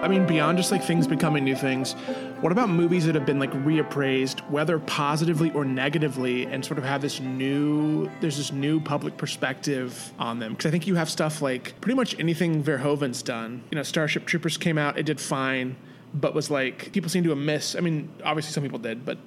I 0.02 0.08
mean, 0.08 0.26
beyond 0.26 0.56
just 0.56 0.72
like 0.72 0.82
things 0.82 1.06
becoming 1.06 1.44
new 1.44 1.54
things, 1.54 1.92
what 2.40 2.52
about 2.52 2.70
movies 2.70 3.04
that 3.04 3.14
have 3.14 3.26
been 3.26 3.38
like 3.38 3.52
reappraised, 3.52 4.40
whether 4.50 4.78
positively 4.78 5.50
or 5.50 5.62
negatively, 5.64 6.46
and 6.46 6.64
sort 6.64 6.78
of 6.78 6.84
have 6.84 7.02
this 7.02 7.20
new, 7.20 8.10
there's 8.22 8.38
this 8.38 8.50
new 8.50 8.80
public 8.80 9.18
perspective 9.18 10.12
on 10.18 10.38
them? 10.38 10.52
Because 10.52 10.66
I 10.66 10.70
think 10.70 10.86
you 10.86 10.94
have 10.94 11.10
stuff 11.10 11.42
like 11.42 11.78
pretty 11.82 11.96
much 11.96 12.18
anything 12.18 12.62
Verhoeven's 12.64 13.22
done. 13.22 13.62
You 13.70 13.76
know, 13.76 13.82
Starship 13.82 14.24
Troopers 14.24 14.56
came 14.56 14.78
out, 14.78 14.98
it 14.98 15.04
did 15.04 15.20
fine, 15.20 15.76
but 16.14 16.34
was 16.34 16.50
like, 16.50 16.92
people 16.92 17.10
seem 17.10 17.22
to 17.24 17.30
have 17.30 17.38
missed. 17.38 17.76
I 17.76 17.80
mean, 17.80 18.08
obviously 18.24 18.52
some 18.52 18.62
people 18.62 18.78
did, 18.78 19.04
but 19.04 19.18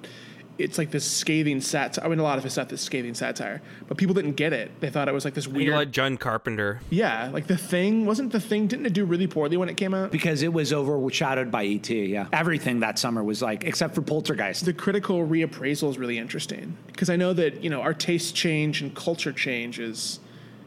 it's 0.56 0.78
like 0.78 0.90
this 0.90 1.04
scathing 1.04 1.60
satire. 1.60 2.04
I 2.04 2.08
mean, 2.08 2.20
a 2.20 2.22
lot 2.22 2.38
of 2.38 2.44
his 2.44 2.52
stuff 2.52 2.72
is 2.72 2.80
scathing 2.80 3.14
satire, 3.14 3.60
but 3.88 3.96
people 3.96 4.14
didn't 4.14 4.34
get 4.34 4.52
it. 4.52 4.80
They 4.80 4.88
thought 4.90 5.08
it 5.08 5.14
was 5.14 5.24
like 5.24 5.34
this 5.34 5.48
weird. 5.48 5.62
You 5.62 5.70
weird. 5.70 5.78
like 5.78 5.90
John 5.90 6.16
Carpenter. 6.16 6.80
yeah, 6.90 7.28
like 7.32 7.46
the 7.46 7.56
thing 7.56 8.06
wasn't 8.06 8.32
the 8.32 8.40
thing. 8.40 8.66
Didn't 8.66 8.86
it 8.86 8.92
do 8.92 9.04
really 9.04 9.26
poorly 9.26 9.56
when 9.56 9.68
it 9.68 9.76
came 9.76 9.94
out? 9.94 10.12
because 10.12 10.42
it 10.42 10.52
was 10.52 10.72
overshadowed 10.72 11.50
by 11.50 11.64
ET. 11.66 11.90
Yeah, 11.90 12.26
everything 12.32 12.80
that 12.80 12.98
summer 12.98 13.22
was 13.24 13.42
like, 13.42 13.64
except 13.64 13.94
for 13.94 14.02
Poltergeist. 14.02 14.64
the 14.64 14.72
critical 14.72 15.26
reappraisal 15.26 15.90
is 15.90 15.98
really 15.98 16.18
interesting 16.18 16.76
because 16.86 17.10
I 17.10 17.16
know 17.16 17.32
that 17.32 17.62
you 17.62 17.70
know 17.70 17.80
our 17.80 17.94
tastes 17.94 18.30
change 18.32 18.80
and 18.80 18.94
culture 18.94 19.32
changes, 19.32 20.20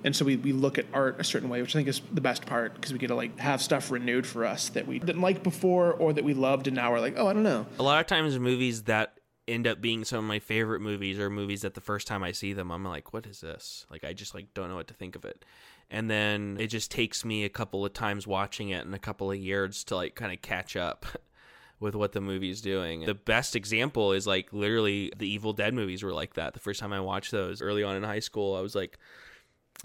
and 0.03 0.15
so 0.15 0.25
we, 0.25 0.35
we 0.35 0.51
look 0.51 0.77
at 0.77 0.85
art 0.93 1.15
a 1.19 1.23
certain 1.23 1.47
way, 1.49 1.61
which 1.61 1.75
I 1.75 1.79
think 1.79 1.87
is 1.87 2.01
the 2.11 2.21
best 2.21 2.45
part 2.45 2.75
because 2.75 2.91
we 2.91 2.99
get 2.99 3.07
to 3.07 3.15
like 3.15 3.37
have 3.39 3.61
stuff 3.61 3.89
renewed 3.89 4.27
for 4.27 4.45
us 4.45 4.69
that 4.69 4.85
we 4.85 4.99
didn't 4.99 5.21
like 5.21 5.43
before 5.43 5.93
or 5.93 6.11
that 6.13 6.25
we 6.25 6.33
loved, 6.33 6.67
and 6.67 6.75
now 6.75 6.91
we're 6.91 6.99
like, 6.99 7.13
oh, 7.15 7.27
I 7.27 7.33
don't 7.33 7.43
know. 7.43 7.65
A 7.79 7.83
lot 7.83 8.01
of 8.01 8.07
times, 8.07 8.37
movies 8.37 8.83
that 8.83 9.16
end 9.47 9.67
up 9.67 9.81
being 9.81 10.03
some 10.03 10.19
of 10.19 10.25
my 10.25 10.39
favorite 10.39 10.81
movies 10.81 11.19
or 11.19 11.29
movies 11.29 11.61
that 11.61 11.73
the 11.73 11.81
first 11.81 12.07
time 12.07 12.23
I 12.23 12.31
see 12.31 12.53
them, 12.53 12.71
I'm 12.71 12.83
like, 12.83 13.13
what 13.13 13.25
is 13.25 13.41
this? 13.41 13.85
Like, 13.89 14.03
I 14.03 14.13
just 14.13 14.35
like 14.35 14.53
don't 14.53 14.69
know 14.69 14.75
what 14.75 14.87
to 14.87 14.93
think 14.93 15.15
of 15.15 15.25
it. 15.25 15.45
And 15.89 16.09
then 16.09 16.57
it 16.59 16.67
just 16.67 16.91
takes 16.91 17.23
me 17.23 17.45
a 17.45 17.49
couple 17.49 17.85
of 17.85 17.93
times 17.93 18.27
watching 18.27 18.69
it 18.69 18.85
and 18.85 18.93
a 18.93 18.99
couple 18.99 19.31
of 19.31 19.37
years 19.37 19.83
to 19.85 19.95
like 19.95 20.15
kind 20.15 20.33
of 20.33 20.41
catch 20.41 20.75
up 20.75 21.05
with 21.79 21.95
what 21.95 22.11
the 22.11 22.21
movie's 22.21 22.61
doing. 22.61 23.05
The 23.05 23.13
best 23.13 23.55
example 23.55 24.11
is 24.11 24.27
like 24.27 24.51
literally 24.51 25.13
the 25.17 25.29
Evil 25.29 25.53
Dead 25.53 25.73
movies 25.73 26.03
were 26.03 26.13
like 26.13 26.33
that. 26.33 26.53
The 26.53 26.59
first 26.59 26.79
time 26.79 26.91
I 26.91 26.99
watched 26.99 27.31
those 27.31 27.61
early 27.61 27.83
on 27.83 27.95
in 27.95 28.03
high 28.03 28.19
school, 28.19 28.55
I 28.55 28.61
was 28.61 28.75
like, 28.75 28.97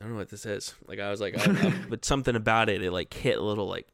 I 0.00 0.04
don't 0.04 0.12
know 0.12 0.18
what 0.18 0.30
this 0.30 0.46
is. 0.46 0.74
Like 0.88 0.98
I 0.98 1.10
was 1.10 1.20
like, 1.20 1.36
but 1.88 2.04
something 2.04 2.34
about 2.34 2.68
it, 2.68 2.82
it 2.82 2.90
like 2.90 3.14
hit 3.14 3.38
a 3.38 3.42
little 3.42 3.68
like 3.68 3.86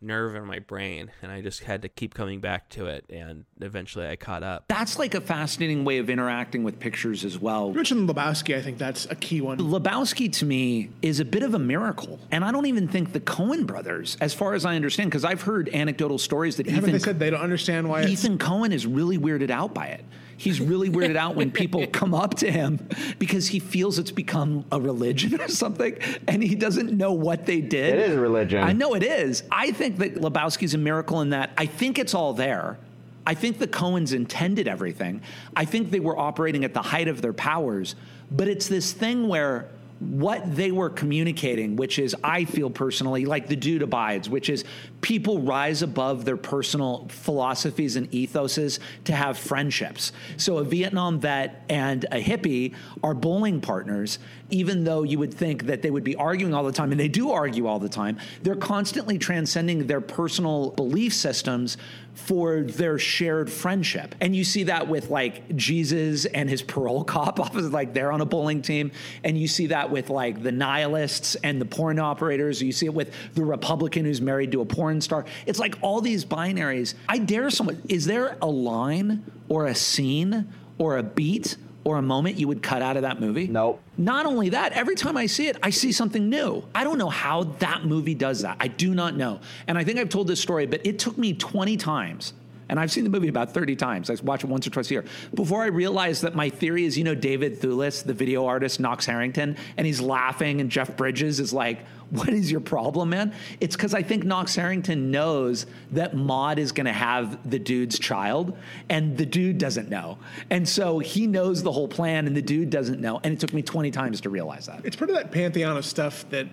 nerve 0.00 0.34
in 0.34 0.44
my 0.44 0.58
brain, 0.58 1.10
and 1.22 1.30
I 1.32 1.40
just 1.40 1.64
had 1.64 1.82
to 1.82 1.88
keep 1.88 2.14
coming 2.14 2.40
back 2.40 2.68
to 2.70 2.86
it, 2.86 3.04
and 3.10 3.44
eventually 3.60 4.06
I 4.06 4.16
caught 4.16 4.42
up. 4.42 4.64
That's 4.68 4.98
like 4.98 5.14
a 5.14 5.20
fascinating 5.20 5.84
way 5.84 5.98
of 5.98 6.10
interacting 6.10 6.64
with 6.64 6.78
pictures 6.78 7.24
as 7.24 7.38
well. 7.38 7.68
You 7.68 7.74
mentioned 7.74 8.08
Lebowski. 8.08 8.56
I 8.56 8.62
think 8.62 8.78
that's 8.78 9.06
a 9.06 9.14
key 9.14 9.40
one. 9.40 9.58
Lebowski 9.58 10.32
to 10.34 10.44
me 10.44 10.90
is 11.02 11.20
a 11.20 11.24
bit 11.24 11.42
of 11.42 11.54
a 11.54 11.58
miracle. 11.58 12.18
And 12.30 12.44
I 12.44 12.52
don't 12.52 12.66
even 12.66 12.88
think 12.88 13.12
the 13.12 13.20
Coen 13.20 13.66
brothers, 13.66 14.16
as 14.20 14.34
far 14.34 14.54
as 14.54 14.64
I 14.64 14.76
understand, 14.76 15.10
because 15.10 15.24
I've 15.24 15.42
heard 15.42 15.68
anecdotal 15.70 16.18
stories 16.18 16.56
that 16.56 16.66
Haven't 16.66 16.90
Ethan, 16.90 16.92
they 16.92 16.98
said 16.98 17.18
they 17.18 17.30
don't 17.30 17.40
understand 17.40 17.88
why? 17.88 18.04
Ethan 18.04 18.38
Coen 18.38 18.72
is 18.72 18.86
really 18.86 19.18
weirded 19.18 19.50
out 19.50 19.74
by 19.74 19.86
it. 19.86 20.04
He's 20.38 20.60
really 20.60 20.88
weirded 20.88 21.16
out 21.16 21.34
when 21.34 21.50
people 21.50 21.86
come 21.92 22.14
up 22.14 22.36
to 22.36 22.50
him 22.50 22.88
because 23.18 23.48
he 23.48 23.58
feels 23.58 23.98
it's 23.98 24.12
become 24.12 24.64
a 24.72 24.80
religion 24.80 25.38
or 25.40 25.48
something 25.48 25.98
and 26.28 26.42
he 26.42 26.54
doesn't 26.54 26.96
know 26.96 27.12
what 27.12 27.44
they 27.44 27.60
did. 27.60 27.94
It 27.98 28.10
is 28.10 28.16
a 28.16 28.20
religion. 28.20 28.62
I 28.62 28.72
know 28.72 28.94
it 28.94 29.02
is. 29.02 29.42
I 29.50 29.72
think 29.72 29.98
that 29.98 30.14
Lebowski's 30.14 30.74
a 30.74 30.78
miracle 30.78 31.20
in 31.20 31.30
that 31.30 31.50
I 31.58 31.66
think 31.66 31.98
it's 31.98 32.14
all 32.14 32.32
there. 32.32 32.78
I 33.26 33.34
think 33.34 33.58
the 33.58 33.66
Coens 33.66 34.14
intended 34.14 34.68
everything. 34.68 35.20
I 35.54 35.66
think 35.66 35.90
they 35.90 36.00
were 36.00 36.16
operating 36.16 36.64
at 36.64 36.72
the 36.72 36.82
height 36.82 37.08
of 37.08 37.20
their 37.20 37.34
powers, 37.34 37.94
but 38.30 38.48
it's 38.48 38.68
this 38.68 38.92
thing 38.92 39.28
where 39.28 39.68
what 40.00 40.54
they 40.54 40.70
were 40.70 40.88
communicating, 40.88 41.76
which 41.76 41.98
is, 41.98 42.14
I 42.22 42.44
feel 42.44 42.70
personally, 42.70 43.24
like 43.24 43.48
the 43.48 43.56
dude 43.56 43.82
abides, 43.82 44.28
which 44.28 44.48
is 44.48 44.64
people 45.00 45.40
rise 45.40 45.82
above 45.82 46.24
their 46.24 46.36
personal 46.36 47.06
philosophies 47.08 47.96
and 47.96 48.10
ethoses 48.10 48.78
to 49.04 49.12
have 49.12 49.38
friendships. 49.38 50.12
So 50.36 50.58
a 50.58 50.64
Vietnam 50.64 51.20
vet 51.20 51.64
and 51.68 52.04
a 52.10 52.22
hippie 52.22 52.74
are 53.02 53.14
bowling 53.14 53.60
partners, 53.60 54.18
even 54.50 54.84
though 54.84 55.02
you 55.02 55.18
would 55.18 55.32
think 55.32 55.66
that 55.66 55.82
they 55.82 55.90
would 55.90 56.04
be 56.04 56.16
arguing 56.16 56.54
all 56.54 56.64
the 56.64 56.72
time, 56.72 56.90
and 56.90 57.00
they 57.00 57.08
do 57.08 57.30
argue 57.30 57.66
all 57.66 57.78
the 57.78 57.88
time. 57.88 58.18
They're 58.42 58.56
constantly 58.56 59.18
transcending 59.18 59.86
their 59.86 60.00
personal 60.00 60.70
belief 60.70 61.14
systems 61.14 61.76
for 62.14 62.62
their 62.62 62.98
shared 62.98 63.50
friendship. 63.50 64.14
And 64.20 64.34
you 64.34 64.42
see 64.42 64.64
that 64.64 64.88
with 64.88 65.08
like 65.08 65.54
Jesus 65.54 66.24
and 66.24 66.50
his 66.50 66.62
parole 66.62 67.04
cop 67.18 67.38
opposite, 67.38 67.72
like 67.72 67.94
they're 67.94 68.10
on 68.10 68.20
a 68.20 68.26
bowling 68.26 68.60
team. 68.60 68.90
And 69.22 69.38
you 69.38 69.46
see 69.46 69.68
that 69.68 69.90
with 69.90 70.10
like 70.10 70.42
the 70.42 70.50
nihilists 70.50 71.36
and 71.36 71.60
the 71.60 71.64
porn 71.64 72.00
operators. 72.00 72.60
You 72.60 72.72
see 72.72 72.86
it 72.86 72.94
with 72.94 73.14
the 73.34 73.44
Republican 73.44 74.04
who's 74.04 74.20
married 74.20 74.50
to 74.52 74.60
a 74.60 74.66
porn 74.66 74.87
star. 75.00 75.24
It's 75.46 75.58
like 75.58 75.76
all 75.80 76.00
these 76.00 76.24
binaries. 76.24 76.94
I 77.08 77.18
dare 77.18 77.50
someone, 77.50 77.82
is 77.88 78.06
there 78.06 78.36
a 78.40 78.46
line 78.46 79.24
or 79.48 79.66
a 79.66 79.74
scene 79.74 80.52
or 80.78 80.98
a 80.98 81.02
beat 81.02 81.56
or 81.84 81.96
a 81.96 82.02
moment 82.02 82.38
you 82.38 82.48
would 82.48 82.62
cut 82.62 82.82
out 82.82 82.96
of 82.96 83.02
that 83.02 83.20
movie? 83.20 83.46
Nope. 83.46 83.80
Not 83.96 84.26
only 84.26 84.50
that, 84.50 84.72
every 84.72 84.94
time 84.94 85.16
I 85.16 85.26
see 85.26 85.48
it, 85.48 85.56
I 85.62 85.70
see 85.70 85.92
something 85.92 86.28
new. 86.28 86.64
I 86.74 86.84
don't 86.84 86.98
know 86.98 87.08
how 87.08 87.44
that 87.60 87.84
movie 87.84 88.14
does 88.14 88.42
that. 88.42 88.56
I 88.60 88.68
do 88.68 88.94
not 88.94 89.16
know. 89.16 89.40
And 89.66 89.78
I 89.78 89.84
think 89.84 89.98
I've 89.98 90.08
told 90.08 90.26
this 90.28 90.40
story, 90.40 90.66
but 90.66 90.84
it 90.84 90.98
took 90.98 91.16
me 91.16 91.32
20 91.32 91.76
times. 91.76 92.34
And 92.68 92.78
I've 92.78 92.90
seen 92.90 93.04
the 93.04 93.10
movie 93.10 93.28
about 93.28 93.52
30 93.52 93.76
times. 93.76 94.10
I 94.10 94.16
watch 94.22 94.44
it 94.44 94.46
once 94.48 94.66
or 94.66 94.70
twice 94.70 94.90
a 94.90 94.94
year. 94.94 95.04
Before 95.34 95.62
I 95.62 95.66
realized 95.66 96.22
that 96.22 96.34
my 96.34 96.50
theory 96.50 96.84
is, 96.84 96.98
you 96.98 97.04
know, 97.04 97.14
David 97.14 97.60
Thewlis, 97.60 98.04
the 98.04 98.14
video 98.14 98.46
artist, 98.46 98.80
Knox 98.80 99.06
Harrington, 99.06 99.56
and 99.76 99.86
he's 99.86 100.00
laughing, 100.00 100.60
and 100.60 100.70
Jeff 100.70 100.96
Bridges 100.96 101.40
is 101.40 101.52
like, 101.52 101.84
What 102.10 102.30
is 102.30 102.50
your 102.50 102.60
problem, 102.60 103.10
man? 103.10 103.34
It's 103.60 103.76
because 103.76 103.92
I 103.92 104.02
think 104.02 104.24
Knox 104.24 104.54
Harrington 104.54 105.10
knows 105.10 105.66
that 105.92 106.14
Maud 106.14 106.58
is 106.58 106.72
going 106.72 106.86
to 106.86 106.92
have 106.92 107.48
the 107.48 107.58
dude's 107.58 107.98
child, 107.98 108.56
and 108.88 109.16
the 109.18 109.26
dude 109.26 109.58
doesn't 109.58 109.90
know. 109.90 110.18
And 110.48 110.66
so 110.66 110.98
he 111.00 111.26
knows 111.26 111.62
the 111.62 111.72
whole 111.72 111.88
plan, 111.88 112.26
and 112.26 112.34
the 112.36 112.42
dude 112.42 112.70
doesn't 112.70 113.00
know. 113.00 113.20
And 113.22 113.34
it 113.34 113.40
took 113.40 113.52
me 113.52 113.60
20 113.62 113.90
times 113.90 114.22
to 114.22 114.30
realize 114.30 114.66
that. 114.66 114.84
it's 114.84 114.96
part 114.96 115.10
of 115.10 115.16
that 115.16 115.32
pantheon 115.32 115.76
of 115.76 115.84
stuff 115.84 116.28
that 116.30 116.46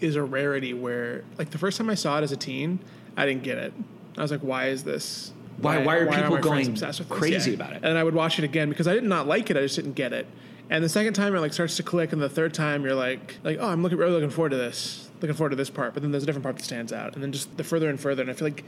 is 0.00 0.16
a 0.16 0.22
rarity. 0.22 0.72
Where 0.72 1.24
like 1.38 1.50
the 1.50 1.58
first 1.58 1.76
time 1.78 1.90
I 1.90 1.94
saw 1.94 2.18
it 2.18 2.22
as 2.22 2.32
a 2.32 2.36
teen, 2.36 2.78
I 3.16 3.26
didn't 3.26 3.42
get 3.42 3.58
it. 3.58 3.72
I 4.16 4.22
was 4.22 4.30
like, 4.30 4.40
why 4.40 4.68
is 4.68 4.84
this? 4.84 5.32
Why- 5.64 5.84
why 5.84 5.96
are 5.96 6.06
people 6.06 6.30
friends 6.30 6.44
going 6.44 6.68
obsessed 6.68 6.98
with 7.00 7.08
this? 7.08 7.18
crazy 7.18 7.54
about 7.54 7.72
it? 7.72 7.80
And 7.82 7.98
I 7.98 8.04
would 8.04 8.14
watch 8.14 8.38
it 8.38 8.44
again 8.44 8.68
because 8.68 8.86
I 8.86 8.94
did 8.94 9.04
not 9.04 9.26
like 9.26 9.50
it. 9.50 9.56
I 9.56 9.60
just 9.60 9.76
didn't 9.76 9.94
get 9.94 10.12
it. 10.12 10.26
And 10.70 10.82
the 10.82 10.88
second 10.88 11.12
time 11.14 11.34
it 11.34 11.40
like 11.40 11.52
starts 11.52 11.76
to 11.76 11.82
click, 11.82 12.12
and 12.12 12.22
the 12.22 12.28
third 12.28 12.54
time 12.54 12.84
you're 12.84 12.94
like, 12.94 13.36
like, 13.44 13.58
oh, 13.60 13.68
I'm 13.68 13.82
looking 13.82 13.98
really 13.98 14.12
looking 14.12 14.30
forward 14.30 14.50
to 14.50 14.56
this, 14.56 15.08
looking 15.20 15.36
forward 15.36 15.50
to 15.50 15.56
this 15.56 15.68
part. 15.70 15.92
But 15.94 16.02
then 16.02 16.10
there's 16.10 16.22
a 16.22 16.26
different 16.26 16.42
part 16.44 16.56
that 16.56 16.64
stands 16.64 16.92
out, 16.92 17.14
and 17.14 17.22
then 17.22 17.32
just 17.32 17.56
the 17.56 17.64
further 17.64 17.90
and 17.90 18.00
further. 18.00 18.22
And 18.22 18.30
I 18.30 18.34
feel 18.34 18.46
like 18.48 18.64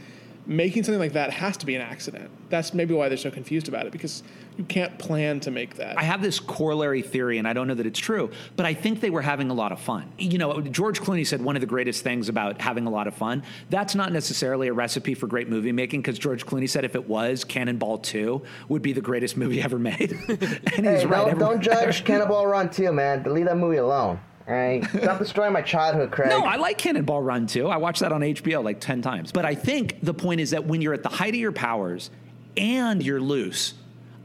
making 0.47 0.85
something 0.85 1.01
like 1.01 1.13
that 1.15 1.31
has 1.33 1.57
to 1.59 1.67
be 1.67 1.75
an 1.75 1.83
accident. 1.83 2.31
That's 2.49 2.73
maybe 2.73 2.95
why 2.95 3.09
they're 3.09 3.19
so 3.19 3.31
confused 3.31 3.67
about 3.69 3.87
it 3.87 3.93
because 3.93 4.23
you 4.57 4.65
can't 4.65 4.97
plan 4.99 5.41
to 5.41 5.51
make 5.51 5.77
that. 5.77 5.99
I 5.99 6.03
have 6.05 6.23
this 6.23 6.39
corollary 6.41 7.03
theory, 7.03 7.39
and 7.39 7.47
I 7.49 7.53
don't 7.53 7.67
know 7.67 7.75
that 7.75 7.85
it's 7.87 7.99
true, 7.99 8.31
but 8.55 8.65
I 8.65 8.73
think 8.73 9.01
they 9.01 9.11
were 9.11 9.21
having 9.23 9.51
a 9.51 9.55
lot 9.55 9.73
of 9.73 9.81
fun. 9.81 10.11
You 10.19 10.39
know, 10.39 10.61
George 10.61 11.01
Clooney 11.01 11.27
said 11.27 11.43
one 11.43 11.57
of 11.57 11.61
the 11.61 11.67
greatest 11.67 12.05
things 12.05 12.29
about 12.29 12.61
having 12.61 12.87
a 12.87 12.91
lot 12.91 13.07
of 13.09 13.15
fun. 13.15 13.43
That's 13.71 13.95
not 13.95 14.13
necessarily 14.13 14.69
a 14.69 14.73
recipe 14.73 15.15
for 15.15 15.27
great 15.27 15.49
movie 15.49 15.73
making, 15.73 16.01
because 16.03 16.19
George 16.19 16.47
Clooney 16.47 16.69
said 16.71 16.85
if 16.85 16.95
it 16.95 17.09
was, 17.09 17.43
Cannonball 17.45 17.99
2 17.99 18.41
would 18.69 18.83
be 18.83 18.93
the 18.93 19.01
greatest 19.01 19.37
movie 19.37 19.61
ever 19.67 19.79
made. 19.79 20.13
and 20.29 20.39
he's 20.39 20.75
Hey, 20.77 21.07
right. 21.07 21.11
don't, 21.11 21.29
Every- 21.31 21.39
don't 21.41 21.61
judge 21.61 22.05
Cannonball 22.05 22.47
Run 22.47 22.71
2, 22.71 22.93
man. 22.93 23.25
Leave 23.25 23.47
that 23.47 23.57
movie 23.59 23.79
alone. 23.79 24.21
Right? 24.47 24.85
Stop 25.03 25.19
destroying 25.19 25.53
my 25.53 25.63
childhood, 25.63 26.11
Craig. 26.11 26.29
No, 26.29 26.41
I 26.45 26.57
like 26.57 26.79
Cannonball 26.79 27.23
Run 27.23 27.47
too. 27.47 27.69
I 27.69 27.77
watched 27.79 28.01
that 28.01 28.13
on 28.13 28.21
HBO 28.21 28.63
like 28.63 28.81
10 28.81 29.03
times. 29.03 29.33
But 29.33 29.45
I 29.45 29.55
think 29.55 29.99
the 30.03 30.15
point 30.15 30.41
is 30.41 30.51
that 30.51 30.67
when 30.67 30.81
you're 30.81 30.95
at 30.95 31.03
the 31.03 31.09
height 31.09 31.35
of 31.35 31.41
your 31.41 31.53
powers 31.53 32.11
and 32.57 33.03
you're 33.03 33.21
loose, 33.21 33.75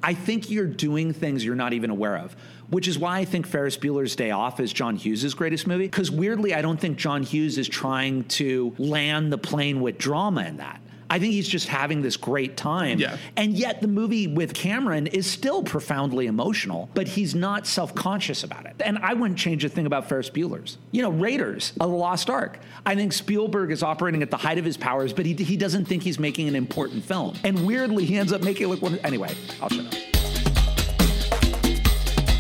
I 0.03 0.13
think 0.13 0.49
you're 0.49 0.67
doing 0.67 1.13
things 1.13 1.43
you're 1.43 1.55
not 1.55 1.73
even 1.73 1.89
aware 1.89 2.17
of. 2.17 2.36
Which 2.69 2.88
is 2.88 2.97
why 2.97 3.19
I 3.19 3.25
think 3.25 3.47
Ferris 3.47 3.77
Bueller's 3.77 4.15
Day 4.15 4.31
Off 4.31 4.62
is 4.62 4.71
John 4.71 4.95
Hughes' 4.95 5.34
greatest 5.34 5.67
movie. 5.67 5.86
Because 5.86 6.10
weirdly, 6.10 6.53
I 6.53 6.62
don't 6.62 6.79
think 6.79 6.97
John 6.97 7.21
Hughes 7.21 7.57
is 7.57 7.67
trying 7.67 8.23
to 8.25 8.73
land 8.77 9.34
the 9.34 9.38
plane 9.38 9.81
with 9.81 9.97
drama 9.97 10.43
in 10.43 10.57
that. 10.57 10.81
I 11.12 11.19
think 11.19 11.34
he's 11.34 11.47
just 11.50 11.67
having 11.67 12.02
this 12.02 12.15
great 12.15 12.56
time. 12.56 12.97
Yeah. 12.97 13.17
And 13.36 13.54
yet 13.54 13.82
the 13.82 13.88
movie 13.89 14.28
with 14.28 14.54
Cameron 14.54 15.08
is 15.08 15.30
still 15.30 15.62
profoundly 15.62 16.28
emotional, 16.28 16.89
but 16.93 17.06
he's 17.06 17.36
not 17.36 17.67
self-conscious 17.67 18.45
about 18.45 18.65
it. 18.65 18.76
And 18.80 18.97
I 18.97 19.13
wouldn't 19.13 19.38
change 19.38 19.65
a 19.65 19.69
thing 19.69 19.86
about 19.86 20.08
Ferris 20.08 20.30
Bueller's. 20.30 20.78
You 20.91 21.02
know, 21.02 21.12
Raiders, 21.12 21.74
of 21.82 21.89
the 21.89 21.97
Lost 21.97 22.30
Ark. 22.30 22.60
I 22.86 22.95
think 22.95 23.12
Spielberg 23.12 23.71
is 23.71 23.84
operating 23.84 24.24
at 24.24 24.32
the 24.32 24.38
height 24.38 24.58
of 24.58 24.63
his 24.63 24.78
powers, 24.78 25.12
but 25.12 25.26
he, 25.26 25.34
he 25.34 25.58
doesn't 25.58 25.84
think 25.84 26.02
he's 26.02 26.17
making 26.17 26.47
an 26.47 26.56
important 26.56 27.04
film. 27.04 27.36
And 27.43 27.67
weirdly, 27.67 28.06
he 28.06 28.17
ends 28.17 28.32
up 28.32 28.41
making 28.41 28.67
it 28.67 28.69
look 28.69 28.82
one. 28.82 28.97
Anyway, 29.00 29.36
I'll 29.62 29.67
shut 29.67 29.86
up. 29.86 30.11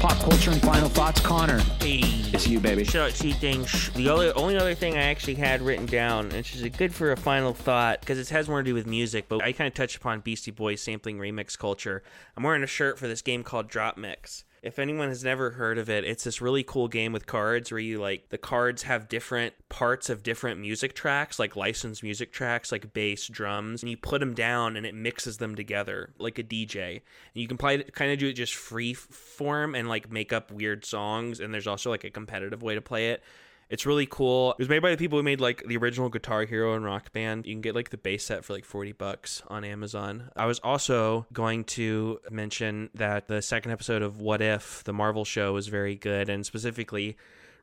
Pop 0.01 0.17
culture 0.17 0.49
and 0.49 0.59
final 0.63 0.89
thoughts, 0.89 1.21
Connor. 1.21 1.59
Hey. 1.79 1.99
It's 2.33 2.47
you, 2.47 2.59
baby. 2.59 2.83
Two 2.83 3.11
things. 3.11 3.91
The 3.91 4.09
only, 4.09 4.31
only 4.31 4.57
other 4.57 4.73
thing 4.73 4.97
I 4.97 5.03
actually 5.03 5.35
had 5.35 5.61
written 5.61 5.85
down, 5.85 6.29
which 6.29 6.55
is 6.55 6.67
good 6.75 6.91
for 6.91 7.11
a 7.11 7.15
final 7.15 7.53
thought, 7.53 7.99
because 7.99 8.17
it 8.17 8.27
has 8.29 8.49
more 8.49 8.63
to 8.63 8.63
do 8.63 8.73
with 8.73 8.87
music, 8.87 9.25
but 9.29 9.43
I 9.43 9.51
kind 9.51 9.67
of 9.67 9.75
touched 9.75 9.97
upon 9.97 10.21
Beastie 10.21 10.49
Boys 10.49 10.81
sampling 10.81 11.19
remix 11.19 11.55
culture. 11.55 12.01
I'm 12.35 12.41
wearing 12.41 12.63
a 12.63 12.67
shirt 12.67 12.97
for 12.97 13.07
this 13.07 13.21
game 13.21 13.43
called 13.43 13.67
Drop 13.67 13.95
Mix. 13.95 14.43
If 14.61 14.77
anyone 14.77 15.09
has 15.09 15.23
never 15.23 15.51
heard 15.51 15.79
of 15.79 15.89
it, 15.89 16.03
it's 16.03 16.23
this 16.23 16.39
really 16.39 16.63
cool 16.63 16.87
game 16.87 17.13
with 17.13 17.25
cards 17.25 17.71
where 17.71 17.79
you 17.79 17.99
like 17.99 18.29
the 18.29 18.37
cards 18.37 18.83
have 18.83 19.09
different 19.09 19.55
parts 19.69 20.07
of 20.07 20.21
different 20.21 20.59
music 20.59 20.93
tracks, 20.93 21.39
like 21.39 21.55
licensed 21.55 22.03
music 22.03 22.31
tracks, 22.31 22.71
like 22.71 22.93
bass, 22.93 23.27
drums, 23.27 23.81
and 23.81 23.89
you 23.89 23.97
put 23.97 24.19
them 24.19 24.35
down 24.35 24.75
and 24.75 24.85
it 24.85 24.93
mixes 24.93 25.37
them 25.37 25.55
together 25.55 26.13
like 26.19 26.37
a 26.37 26.43
DJ. 26.43 26.91
And 26.93 27.01
you 27.41 27.47
can 27.47 27.57
play 27.57 27.81
kind 27.83 28.11
of 28.11 28.19
do 28.19 28.27
it 28.27 28.33
just 28.33 28.53
free 28.53 28.93
form 28.93 29.73
and 29.73 29.89
like 29.89 30.11
make 30.11 30.31
up 30.31 30.51
weird 30.51 30.85
songs. 30.85 31.39
And 31.39 31.51
there's 31.51 31.67
also 31.67 31.89
like 31.89 32.03
a 32.03 32.11
competitive 32.11 32.61
way 32.61 32.75
to 32.75 32.81
play 32.81 33.09
it. 33.09 33.23
It's 33.71 33.85
really 33.85 34.05
cool. 34.05 34.51
It 34.51 34.59
was 34.59 34.67
made 34.67 34.79
by 34.79 34.91
the 34.91 34.97
people 34.97 35.17
who 35.17 35.23
made 35.23 35.39
like 35.39 35.63
the 35.65 35.77
original 35.77 36.09
Guitar 36.09 36.43
Hero 36.43 36.75
and 36.75 36.83
Rock 36.83 37.13
Band. 37.13 37.45
You 37.47 37.53
can 37.53 37.61
get 37.61 37.73
like 37.73 37.89
the 37.89 37.97
base 37.97 38.25
set 38.25 38.43
for 38.43 38.51
like 38.51 38.65
40 38.65 38.91
bucks 38.91 39.41
on 39.47 39.63
Amazon. 39.63 40.29
I 40.35 40.45
was 40.45 40.59
also 40.59 41.25
going 41.31 41.63
to 41.63 42.19
mention 42.29 42.89
that 42.95 43.29
the 43.29 43.41
second 43.41 43.71
episode 43.71 44.01
of 44.01 44.19
What 44.19 44.41
If, 44.41 44.83
the 44.83 44.91
Marvel 44.91 45.23
show, 45.23 45.53
was 45.53 45.69
very 45.69 45.95
good 45.95 46.27
and 46.27 46.45
specifically 46.45 47.15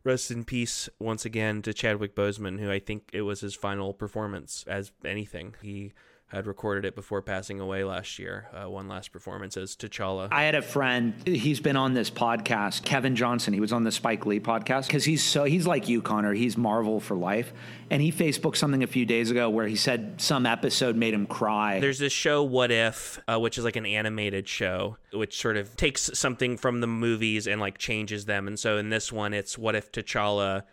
rest 0.02 0.30
in 0.30 0.44
peace 0.44 0.88
once 0.98 1.26
again 1.26 1.60
to 1.60 1.74
Chadwick 1.74 2.14
Boseman, 2.14 2.58
who 2.58 2.70
I 2.70 2.78
think 2.78 3.10
it 3.12 3.22
was 3.22 3.40
his 3.40 3.54
final 3.54 3.92
performance 3.92 4.64
as 4.66 4.92
anything. 5.04 5.56
He 5.60 5.92
had 6.28 6.46
recorded 6.46 6.84
it 6.84 6.94
before 6.94 7.22
passing 7.22 7.58
away 7.58 7.84
last 7.84 8.18
year. 8.18 8.48
Uh, 8.52 8.68
one 8.68 8.86
last 8.86 9.12
performance 9.12 9.56
as 9.56 9.74
T'Challa. 9.74 10.28
I 10.30 10.42
had 10.44 10.54
a 10.54 10.60
friend. 10.62 11.14
He's 11.26 11.58
been 11.58 11.76
on 11.76 11.94
this 11.94 12.10
podcast, 12.10 12.84
Kevin 12.84 13.16
Johnson. 13.16 13.54
He 13.54 13.60
was 13.60 13.72
on 13.72 13.84
the 13.84 13.90
Spike 13.90 14.26
Lee 14.26 14.38
podcast 14.38 14.86
because 14.86 15.04
he's 15.04 15.24
so 15.24 15.44
he's 15.44 15.66
like 15.66 15.88
you, 15.88 16.02
Connor. 16.02 16.34
He's 16.34 16.56
Marvel 16.56 17.00
for 17.00 17.16
life. 17.16 17.52
And 17.90 18.02
he 18.02 18.12
Facebooked 18.12 18.56
something 18.56 18.82
a 18.82 18.86
few 18.86 19.06
days 19.06 19.30
ago 19.30 19.48
where 19.48 19.66
he 19.66 19.76
said 19.76 20.20
some 20.20 20.44
episode 20.44 20.96
made 20.96 21.14
him 21.14 21.26
cry. 21.26 21.80
There's 21.80 21.98
this 21.98 22.12
show, 22.12 22.42
What 22.42 22.70
If, 22.70 23.18
uh, 23.26 23.40
which 23.40 23.56
is 23.56 23.64
like 23.64 23.76
an 23.76 23.86
animated 23.86 24.46
show, 24.46 24.98
which 25.14 25.40
sort 25.40 25.56
of 25.56 25.74
takes 25.76 26.10
something 26.12 26.58
from 26.58 26.80
the 26.82 26.86
movies 26.86 27.46
and 27.46 27.58
like 27.58 27.78
changes 27.78 28.26
them. 28.26 28.46
And 28.46 28.58
so 28.58 28.76
in 28.76 28.90
this 28.90 29.10
one, 29.10 29.32
it's 29.32 29.56
What 29.56 29.74
If 29.74 29.90
T'Challa 29.92 30.64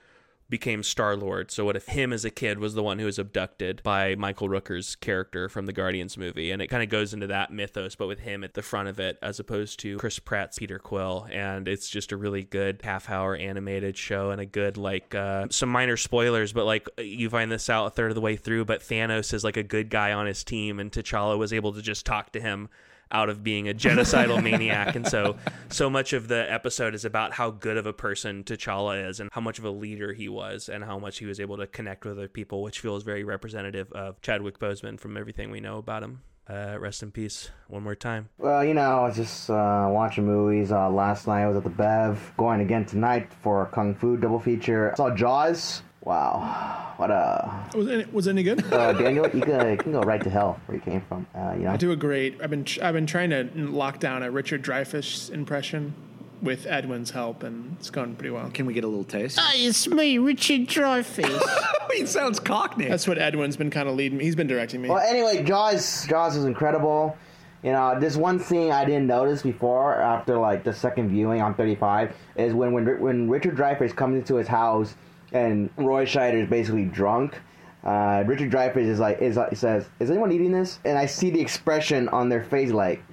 became 0.50 0.84
Star 0.84 1.16
Lord. 1.16 1.50
So 1.50 1.66
what 1.66 1.76
if 1.76 1.88
him 1.88 2.14
as 2.14 2.24
a 2.24 2.30
kid 2.30 2.60
was 2.60 2.76
the 2.76 2.84
one 2.84 3.00
who 3.00 3.06
was 3.06 3.18
abducted 3.18 3.82
by 3.84 4.16
Michael 4.16 4.48
Rooker's 4.48 4.96
character 4.96 5.50
from 5.50 5.66
the 5.66 5.74
Guardians 5.74 6.18
movie? 6.18 6.52
And 6.52 6.62
it 6.62 6.68
kind 6.68 6.84
of 6.84 6.90
goes 6.90 7.14
into 7.14 7.28
that 7.28 7.52
mythos, 7.52 7.96
but 7.96 8.08
with 8.08 8.20
him 8.20 8.44
at 8.44 8.54
the 8.54 8.62
front 8.62 8.88
of 8.88 9.00
it, 9.00 9.18
as 9.22 9.40
opposed 9.40 9.80
to 9.80 9.98
Chris 9.98 10.20
Pratt's 10.20 10.60
Peter 10.60 10.78
Quill. 10.78 11.28
And 11.32 11.68
it's 11.68 11.90
just 11.90 12.12
a 12.12 12.18
really 12.18 12.44
good 12.44 12.82
half 12.84 13.10
hour 13.10 13.36
animated 13.36 13.98
show 13.98 14.30
and 14.30 14.40
a 14.40 14.46
good 14.46 14.78
like 14.78 15.16
uh, 15.16 15.48
some 15.50 15.70
minor 15.70 15.98
spoilers, 15.98 16.54
but 16.54 16.66
like 16.66 16.88
you 16.98 17.30
find 17.30 17.52
this 17.52 17.70
out 17.70 17.88
a 17.88 17.90
third 17.90 18.12
of 18.12 18.16
the 18.16 18.22
way 18.22 18.36
through. 18.36 18.66
But 18.66 18.82
Thanos 18.82 19.34
is 19.34 19.44
like 19.44 19.58
a 19.58 19.64
good 19.64 19.90
guy 19.90 20.14
on 20.14 20.28
his 20.28 20.44
team, 20.44 20.80
and 20.80 20.92
T'Challa 20.92 21.38
was 21.38 21.54
able 21.54 21.74
to 21.74 21.82
just 21.82 22.06
talk 22.06 22.32
to 22.34 22.40
him 22.40 22.70
out 23.12 23.30
of 23.30 23.44
being 23.44 23.70
a 23.70 23.74
genocidal 23.74 24.42
maniac. 24.44 24.96
And 24.96 25.08
so, 25.08 25.38
so 25.70 25.90
much 25.90 26.14
of 26.14 26.28
the 26.28 26.52
episode 26.52 26.96
is 26.96 27.06
about 27.06 27.34
how 27.34 27.52
good 27.52 27.78
of 27.78 27.86
a 27.86 27.94
person 27.94 28.44
T'Challa 28.44 29.10
is 29.10 29.20
and 29.20 29.30
how 29.32 29.42
much 29.42 29.60
of 29.60 29.66
a 29.66 29.72
leader 29.72 30.14
he 30.14 30.30
was 30.30 30.70
and 30.70 30.84
how 30.84 31.00
much 31.00 31.20
he 31.20 31.26
was 31.26 31.40
able 31.40 31.58
to 31.58 31.68
connect 31.68 32.06
with 32.06 32.18
other 32.18 32.28
people, 32.28 32.62
which 32.62 32.80
feels 32.80 33.04
very 33.04 33.24
representative 33.24 33.92
of 33.92 34.22
Chadwick 34.22 34.60
Boseman 34.60 35.00
from 35.00 35.18
everything 35.18 35.52
we 35.52 35.60
know 35.60 35.78
about 35.78 36.04
him. 36.04 36.22
Uh, 36.48 36.78
rest 36.80 37.02
in 37.02 37.12
peace 37.12 37.50
one 37.70 37.82
more 37.82 37.96
time. 37.96 38.30
Well, 38.38 38.64
you 38.64 38.76
know, 38.76 39.00
I 39.00 39.08
was 39.08 39.16
just 39.16 39.50
uh, 39.50 39.88
watching 39.90 40.28
movies. 40.28 40.72
Uh, 40.72 40.90
last 40.92 41.26
night 41.26 41.42
I 41.42 41.48
was 41.48 41.58
at 41.58 41.64
the 41.64 41.72
Bev, 41.72 42.34
going 42.38 42.62
again 42.62 42.86
tonight 42.86 43.34
for 43.42 43.64
a 43.64 43.66
Kung 43.66 43.96
Fu 43.96 44.16
double 44.16 44.40
feature. 44.40 44.92
I 44.92 44.96
saw 44.96 45.10
Jaws. 45.10 45.82
Wow, 46.06 46.94
what 46.98 47.10
a 47.10 47.52
Was 47.76 47.88
it, 47.88 48.14
was 48.14 48.28
it 48.28 48.30
any 48.30 48.44
good? 48.44 48.64
uh, 48.72 48.94
Daniel. 49.02 49.26
You 49.34 49.42
can, 49.42 49.72
you 49.72 49.78
can 49.78 49.92
go 49.92 50.02
right 50.02 50.22
to 50.22 50.30
hell 50.30 50.60
where 50.68 50.78
you 50.78 50.82
came 50.82 51.02
from. 51.02 51.26
Uh, 51.36 51.54
you 51.58 51.64
know, 51.64 51.72
I 51.72 51.78
do 51.78 51.92
a 51.92 51.96
great. 51.96 52.40
I've 52.44 52.52
been 52.52 52.66
I've 52.82 52.94
been 52.94 53.08
trying 53.08 53.32
to 53.32 53.50
lock 53.56 54.00
down 54.00 54.22
a 54.22 54.30
Richard 54.30 54.64
Dreyfuss 54.64 55.32
impression 55.32 55.96
with 56.44 56.68
Edwin's 56.68 57.10
help, 57.10 57.42
and 57.42 57.76
it's 57.80 57.90
going 57.90 58.16
pretty 58.16 58.30
well. 58.30 58.52
Can 58.52 58.68
we 58.68 58.74
get 58.76 58.84
a 58.84 58.88
little 58.88 59.04
taste? 59.04 59.40
Hi, 59.40 59.56
it's 59.56 59.88
me, 59.88 60.20
Richard 60.20 60.68
Dreyfuss. 60.68 61.42
he 61.94 62.06
sounds 62.06 62.40
cockney. 62.40 62.88
That's 62.88 63.08
what 63.08 63.18
Edwin's 63.18 63.58
been 63.58 63.72
kind 63.72 63.90
of 63.90 63.96
leading 63.96 64.20
me. 64.20 64.26
He's 64.26 64.36
been 64.36 64.46
directing 64.48 64.84
me. 64.84 64.90
Well, 64.90 65.00
anyway, 65.00 65.42
Jaws. 65.42 66.06
Jaws 66.08 66.36
was 66.36 66.46
incredible. 66.46 67.18
You 67.64 67.72
know, 67.72 68.00
this 68.00 68.16
one 68.16 68.38
thing 68.38 68.72
I 68.72 68.86
didn't 68.86 69.08
notice 69.08 69.42
before 69.42 70.00
after 70.00 70.38
like 70.38 70.64
the 70.64 70.72
second 70.72 71.10
viewing 71.10 71.42
on 71.42 71.56
35 71.56 72.16
is 72.36 72.54
when 72.54 72.74
when 72.74 73.02
when 73.02 73.28
Richard 73.28 73.56
Dreyfuss 73.56 73.96
comes 73.96 74.18
into 74.18 74.36
his 74.36 74.48
house 74.48 74.94
and 75.36 75.70
Roy 75.78 76.06
Scheider 76.06 76.42
is 76.44 76.50
basically 76.50 76.86
drunk. 76.86 77.38
Uh, 77.84 78.24
Richard 78.26 78.52
Dreyfuss 78.52 78.78
is 78.88 79.00
like 79.00 79.22
is 79.22 79.38
like, 79.38 79.56
says, 79.56 79.86
"Is 80.00 80.10
anyone 80.10 80.32
eating 80.32 80.52
this?" 80.52 80.80
And 80.86 80.98
I 80.98 81.06
see 81.06 81.30
the 81.30 81.40
expression 81.42 82.10
on 82.10 82.30
their 82.30 82.44
face 82.44 82.72
like, 82.72 83.04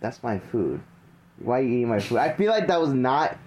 "That's 0.00 0.22
my 0.22 0.38
food. 0.38 0.80
Why 1.38 1.60
are 1.60 1.62
you 1.62 1.68
eating 1.78 1.88
my 1.88 2.00
food?" 2.00 2.18
I 2.18 2.32
feel 2.34 2.50
like 2.50 2.66
that 2.66 2.80
was 2.80 2.92
not 2.92 3.38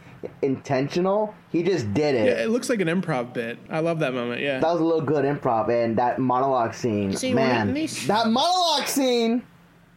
intentional. 0.41 1.36
He 1.52 1.63
just 1.63 1.94
did 1.94 2.15
it. 2.15 2.26
yeah, 2.28 2.44
it 2.44 2.50
looks 2.50 2.70
like 2.70 2.80
an 2.80 2.88
improv 2.88 3.34
bit. 3.34 3.60
I 3.70 3.80
love 3.80 4.00
that 4.00 4.13
moment. 4.13 4.41
Yeah. 4.41 4.60
That 4.60 4.72
was 4.72 4.82
a 4.82 4.84
little 4.84 5.02
good 5.02 5.26
improv, 5.26 5.70
and 5.70 5.98
that 5.98 6.20
monologue 6.20 6.74
scene, 6.74 7.13
See, 7.15 7.34
man, 7.34 7.74
when 7.74 7.88
that 8.08 8.28
monologue 8.28 8.88
scene, 8.88 9.44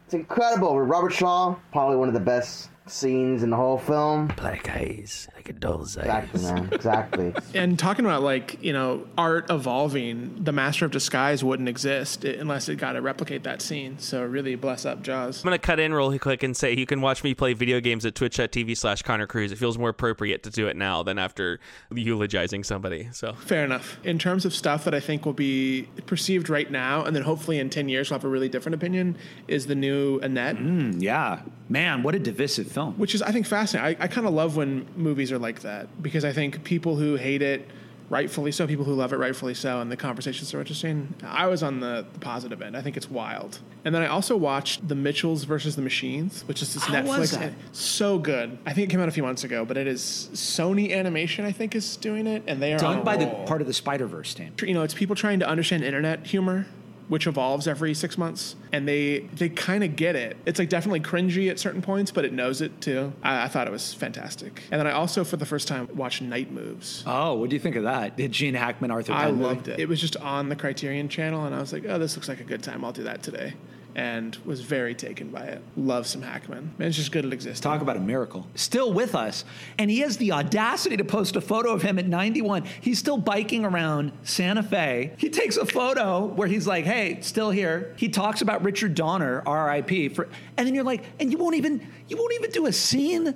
it's 0.04 0.14
incredible. 0.14 0.76
With 0.76 0.88
Robert 0.88 1.12
Shaw, 1.12 1.54
probably 1.72 1.96
one 1.96 2.08
of 2.08 2.14
the 2.14 2.20
best 2.20 2.70
scenes 2.86 3.42
in 3.42 3.50
the 3.50 3.56
whole 3.56 3.78
film. 3.78 4.26
Black 4.36 4.68
eyes, 4.68 5.28
like 5.46 5.56
a 5.56 5.58
doll's 5.58 5.96
Exactly, 5.96 6.42
man. 6.42 6.68
Exactly. 6.72 7.34
And 7.54 7.78
talking 7.78 8.04
about 8.04 8.22
like 8.22 8.62
you 8.62 8.72
know 8.72 9.06
art 9.16 9.50
evolving, 9.50 10.42
the 10.42 10.52
Master 10.52 10.84
of 10.84 10.90
Disguise 10.90 11.42
wouldn't 11.44 11.68
exist 11.68 12.24
unless 12.24 12.68
it 12.68 12.76
got 12.76 12.92
to 12.92 13.00
replicate 13.00 13.42
that 13.44 13.62
scene. 13.62 13.98
So 13.98 14.24
really 14.24 14.54
bless 14.54 14.84
up 14.84 15.02
Jaws. 15.02 15.42
I'm 15.42 15.44
gonna 15.44 15.58
cut 15.58 15.78
in 15.78 15.92
real 15.94 16.16
quick 16.18 16.42
and 16.42 16.56
say 16.56 16.74
you 16.74 16.86
can 16.86 17.00
watch 17.00 17.22
me 17.24 17.34
play 17.34 17.52
video 17.52 17.80
games 17.80 18.04
at 18.06 18.14
twitch.tv 18.14 18.76
slash 18.76 19.02
Connor 19.02 19.26
Cruz. 19.26 19.52
It 19.52 19.58
feels 19.58 19.78
more 19.78 19.88
appropriate 19.90 20.42
to 20.44 20.50
do 20.50 20.66
it 20.66 20.76
now 20.76 21.02
than 21.02 21.18
after 21.18 21.60
eulogizing 21.92 22.64
somebody. 22.64 23.08
So 23.12 23.34
Fair 23.34 23.64
enough. 23.64 23.98
In 24.04 24.18
terms 24.18 24.44
of 24.44 24.54
stuff 24.54 24.84
that 24.84 24.94
I 24.94 25.00
think 25.00 25.24
will 25.26 25.32
be 25.32 25.88
perceived 26.06 26.48
right 26.48 26.70
now, 26.70 27.04
and 27.04 27.14
then 27.14 27.22
hopefully 27.22 27.58
in 27.58 27.70
ten 27.70 27.88
years 27.88 28.10
we'll 28.10 28.18
have 28.18 28.24
a 28.24 28.28
really 28.28 28.48
different 28.48 28.74
opinion, 28.74 29.16
is 29.48 29.66
the 29.66 29.74
new 29.74 30.18
Annette. 30.20 30.56
Mm, 30.56 31.02
yeah. 31.02 31.42
Man, 31.68 32.02
what 32.02 32.14
a 32.14 32.18
divisive 32.18 32.70
film. 32.70 32.94
which 32.98 33.14
is 33.14 33.22
I 33.22 33.32
think 33.32 33.46
fascinating. 33.46 33.98
I, 34.00 34.04
I 34.04 34.08
kind 34.08 34.26
of 34.26 34.34
love 34.34 34.56
when 34.56 34.86
movies 34.96 35.32
are 35.34 35.38
like 35.38 35.60
that 35.60 36.02
because 36.02 36.24
I 36.24 36.32
think 36.32 36.64
people 36.64 36.96
who 36.96 37.16
hate 37.16 37.42
it, 37.42 37.68
rightfully 38.10 38.52
so, 38.52 38.66
people 38.66 38.84
who 38.84 38.94
love 38.94 39.12
it, 39.12 39.16
rightfully 39.16 39.54
so, 39.54 39.80
and 39.80 39.90
the 39.90 39.96
conversations 39.96 40.52
are 40.54 40.60
interesting. 40.60 41.14
I 41.22 41.46
was 41.46 41.62
on 41.62 41.80
the, 41.80 42.06
the 42.12 42.18
positive 42.20 42.62
end. 42.62 42.76
I 42.76 42.82
think 42.82 42.96
it's 42.96 43.10
wild. 43.10 43.58
And 43.84 43.94
then 43.94 44.02
I 44.02 44.06
also 44.06 44.36
watched 44.36 44.86
The 44.88 44.94
Mitchells 44.94 45.44
versus 45.44 45.76
the 45.76 45.82
Machines, 45.82 46.42
which 46.46 46.62
is 46.62 46.74
this 46.74 46.84
How 46.84 46.94
Netflix. 46.94 47.18
was 47.18 47.30
that? 47.32 47.52
so 47.72 48.18
good. 48.18 48.58
I 48.64 48.72
think 48.72 48.88
it 48.88 48.90
came 48.90 49.00
out 49.00 49.08
a 49.08 49.12
few 49.12 49.22
months 49.22 49.44
ago, 49.44 49.64
but 49.64 49.76
it 49.76 49.86
is 49.86 50.30
Sony 50.32 50.92
Animation. 50.92 51.44
I 51.44 51.52
think 51.52 51.74
is 51.74 51.96
doing 51.96 52.26
it, 52.26 52.42
and 52.46 52.62
they 52.62 52.72
are 52.72 52.84
on 52.84 52.96
Done 52.96 53.04
by 53.04 53.16
the 53.16 53.26
part 53.46 53.60
of 53.60 53.66
the 53.66 53.74
Spider 53.74 54.06
Verse 54.06 54.32
team. 54.34 54.52
You 54.62 54.74
know, 54.74 54.82
it's 54.82 54.94
people 54.94 55.16
trying 55.16 55.40
to 55.40 55.48
understand 55.48 55.82
internet 55.84 56.26
humor. 56.26 56.66
Which 57.08 57.26
evolves 57.26 57.68
every 57.68 57.92
six 57.92 58.16
months, 58.16 58.56
and 58.72 58.88
they 58.88 59.28
they 59.34 59.50
kind 59.50 59.84
of 59.84 59.94
get 59.94 60.16
it. 60.16 60.38
It's 60.46 60.58
like 60.58 60.70
definitely 60.70 61.00
cringy 61.00 61.50
at 61.50 61.58
certain 61.58 61.82
points, 61.82 62.10
but 62.10 62.24
it 62.24 62.32
knows 62.32 62.62
it 62.62 62.80
too. 62.80 63.12
I, 63.22 63.44
I 63.44 63.48
thought 63.48 63.66
it 63.66 63.70
was 63.70 63.92
fantastic. 63.92 64.62
And 64.70 64.80
then 64.80 64.86
I 64.86 64.92
also, 64.92 65.22
for 65.22 65.36
the 65.36 65.44
first 65.44 65.68
time, 65.68 65.86
watched 65.94 66.22
Night 66.22 66.50
Moves. 66.50 67.04
Oh, 67.06 67.34
what 67.34 67.50
do 67.50 67.56
you 67.56 67.60
think 67.60 67.76
of 67.76 67.82
that? 67.82 68.16
Did 68.16 68.32
Gene 68.32 68.54
Hackman, 68.54 68.90
Arthur 68.90 69.12
I 69.12 69.24
Penn 69.24 69.32
movie? 69.34 69.44
loved 69.44 69.68
it. 69.68 69.80
It 69.80 69.88
was 69.88 70.00
just 70.00 70.16
on 70.16 70.48
the 70.48 70.56
Criterion 70.56 71.10
channel, 71.10 71.44
and 71.44 71.54
I 71.54 71.60
was 71.60 71.74
like, 71.74 71.84
oh, 71.86 71.98
this 71.98 72.16
looks 72.16 72.28
like 72.28 72.40
a 72.40 72.44
good 72.44 72.62
time. 72.62 72.82
I'll 72.84 72.92
do 72.92 73.02
that 73.02 73.22
today. 73.22 73.52
And 73.94 74.36
was 74.44 74.60
very 74.60 74.94
taken 74.94 75.28
by 75.28 75.44
it. 75.44 75.62
Love 75.76 76.06
some 76.06 76.22
Hackman. 76.22 76.74
Man, 76.78 76.88
it's 76.88 76.96
just 76.96 77.12
good 77.12 77.24
at 77.24 77.32
existing. 77.32 77.62
Talk 77.62 77.80
about 77.80 77.96
a 77.96 78.00
miracle. 78.00 78.46
Still 78.56 78.92
with 78.92 79.14
us. 79.14 79.44
And 79.78 79.88
he 79.88 80.00
has 80.00 80.16
the 80.16 80.32
audacity 80.32 80.96
to 80.96 81.04
post 81.04 81.36
a 81.36 81.40
photo 81.40 81.72
of 81.72 81.82
him 81.82 81.98
at 81.98 82.06
91. 82.06 82.64
He's 82.80 82.98
still 82.98 83.18
biking 83.18 83.64
around 83.64 84.10
Santa 84.24 84.64
Fe. 84.64 85.12
He 85.16 85.30
takes 85.30 85.56
a 85.56 85.64
photo 85.64 86.26
where 86.26 86.48
he's 86.48 86.66
like, 86.66 86.84
hey, 86.84 87.20
still 87.20 87.50
here. 87.50 87.94
He 87.96 88.08
talks 88.08 88.42
about 88.42 88.64
Richard 88.64 88.96
Donner, 88.96 89.42
RIP. 89.46 90.14
For, 90.16 90.28
and 90.56 90.66
then 90.66 90.74
you're 90.74 90.84
like, 90.84 91.04
and 91.20 91.30
you 91.30 91.38
won't 91.38 91.54
even, 91.54 91.86
you 92.08 92.16
won't 92.16 92.34
even 92.34 92.50
do 92.50 92.66
a 92.66 92.72
scene? 92.72 93.32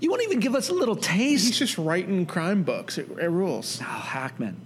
You 0.00 0.10
won't 0.10 0.22
even 0.22 0.40
give 0.40 0.54
us 0.54 0.68
a 0.68 0.74
little 0.74 0.96
taste? 0.96 1.46
He's 1.46 1.58
just 1.58 1.78
writing 1.78 2.26
crime 2.26 2.62
books. 2.62 2.98
It, 2.98 3.08
it 3.10 3.30
rules. 3.30 3.78
oh, 3.80 3.84
Hackman. 3.84 4.60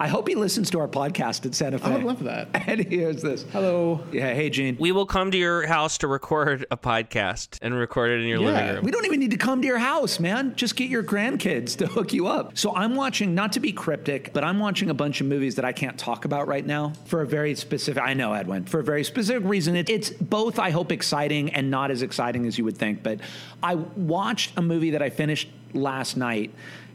I 0.00 0.06
hope 0.06 0.28
he 0.28 0.36
listens 0.36 0.70
to 0.70 0.78
our 0.78 0.86
podcast 0.86 1.44
at 1.44 1.56
Santa 1.56 1.78
Fe. 1.78 1.86
I 1.86 1.94
would 1.96 2.04
love 2.04 2.22
that. 2.24 2.48
And 2.68 2.80
he 2.80 2.96
hears 2.98 3.20
this. 3.20 3.44
Hello. 3.50 4.00
Yeah, 4.12 4.32
hey, 4.32 4.48
Gene. 4.50 4.76
we 4.78 4.92
will 4.92 5.06
come 5.06 5.30
to 5.32 5.38
your 5.38 5.66
house 5.66 5.98
to 5.98 6.06
record 6.06 6.66
a 6.70 6.76
podcast 6.76 7.58
and 7.62 7.74
record 7.74 8.10
it 8.12 8.20
in 8.22 8.28
your 8.28 8.40
Yeah. 8.40 8.46
living 8.46 8.74
room. 8.76 8.84
We 8.84 8.90
don't 8.92 9.06
even 9.06 9.18
need 9.18 9.32
to 9.32 9.36
come 9.36 9.60
to 9.62 9.66
your 9.66 9.78
house, 9.78 10.20
man. 10.20 10.54
Just 10.54 10.76
get 10.76 10.88
your 10.88 11.02
grandkids 11.02 11.76
to 11.78 11.86
hook 11.88 12.12
you 12.12 12.26
up. 12.28 12.56
So 12.56 12.76
I'm 12.76 12.94
watching, 12.94 13.34
not 13.34 13.52
to 13.54 13.60
be 13.60 13.72
cryptic, 13.72 14.32
but 14.32 14.44
I'm 14.44 14.60
watching 14.60 14.88
a 14.90 14.94
bunch 14.94 15.20
of 15.20 15.26
movies 15.26 15.56
that 15.56 15.64
I 15.64 15.72
can't 15.72 15.98
talk 15.98 16.24
about 16.24 16.46
right 16.46 16.64
now 16.64 16.92
for 17.06 17.22
a 17.22 17.26
very 17.26 17.54
specific, 17.56 18.00
I 18.02 18.14
know, 18.14 18.34
Edwin, 18.34 18.66
for 18.66 18.80
a 18.80 18.84
very 18.84 19.02
specific 19.02 19.42
reason. 19.48 19.74
It, 19.74 19.90
it's 19.90 20.10
both, 20.10 20.58
I 20.60 20.70
hope, 20.70 20.92
exciting 20.92 21.50
and 21.54 21.70
not 21.70 21.90
as 21.90 22.02
exciting 22.02 22.46
as 22.46 22.56
you 22.58 22.64
would 22.64 22.78
think. 22.78 23.02
But 23.02 23.18
I 23.62 23.74
watched 23.74 24.52
a 24.56 24.62
movie 24.62 24.90
that 24.90 25.02
I 25.02 25.10
finished 25.10 25.48
last 25.74 26.16
night, 26.16 26.52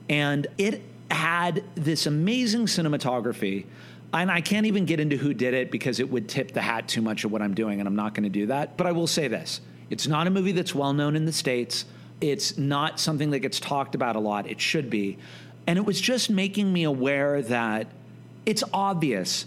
and 0.08 0.48
it 0.58 0.82
had 1.14 1.64
this 1.76 2.06
amazing 2.06 2.66
cinematography. 2.66 3.66
And 4.14 4.30
I 4.30 4.42
can't 4.42 4.66
even 4.66 4.86
get 4.86 5.00
into 5.00 5.18
who 5.18 5.34
did 5.34 5.54
it 5.54 5.72
because 5.72 6.00
it 6.00 6.10
would 6.10 6.30
tip 6.30 6.52
the 6.52 6.62
hat 6.62 6.88
too 6.88 7.02
much 7.02 7.24
of 7.24 7.32
what 7.32 7.42
I'm 7.42 7.56
doing, 7.56 7.80
and 7.80 7.88
I'm 7.88 7.96
not 7.96 8.14
going 8.14 8.24
to 8.24 8.30
do 8.30 8.48
that. 8.48 8.78
But 8.78 8.88
I 8.88 8.92
will 8.92 9.08
say 9.08 9.28
this 9.28 9.62
it's 9.90 10.08
not 10.08 10.28
a 10.28 10.30
movie 10.30 10.52
that's 10.52 10.76
well 10.76 10.94
known 10.94 11.16
in 11.16 11.26
the 11.26 11.32
States. 11.32 11.86
It's 12.22 12.58
not 12.58 13.00
something 13.00 13.32
that 13.32 13.40
gets 13.40 13.60
talked 13.60 13.96
about 13.96 14.16
a 14.16 14.20
lot. 14.20 14.50
It 14.50 14.62
should 14.62 14.90
be. 14.90 15.18
And 15.68 15.78
it 15.78 15.86
was 15.86 16.00
just 16.00 16.30
making 16.30 16.72
me 16.72 16.84
aware 16.84 17.42
that 17.42 17.88
it's 18.46 18.64
obvious 18.74 19.46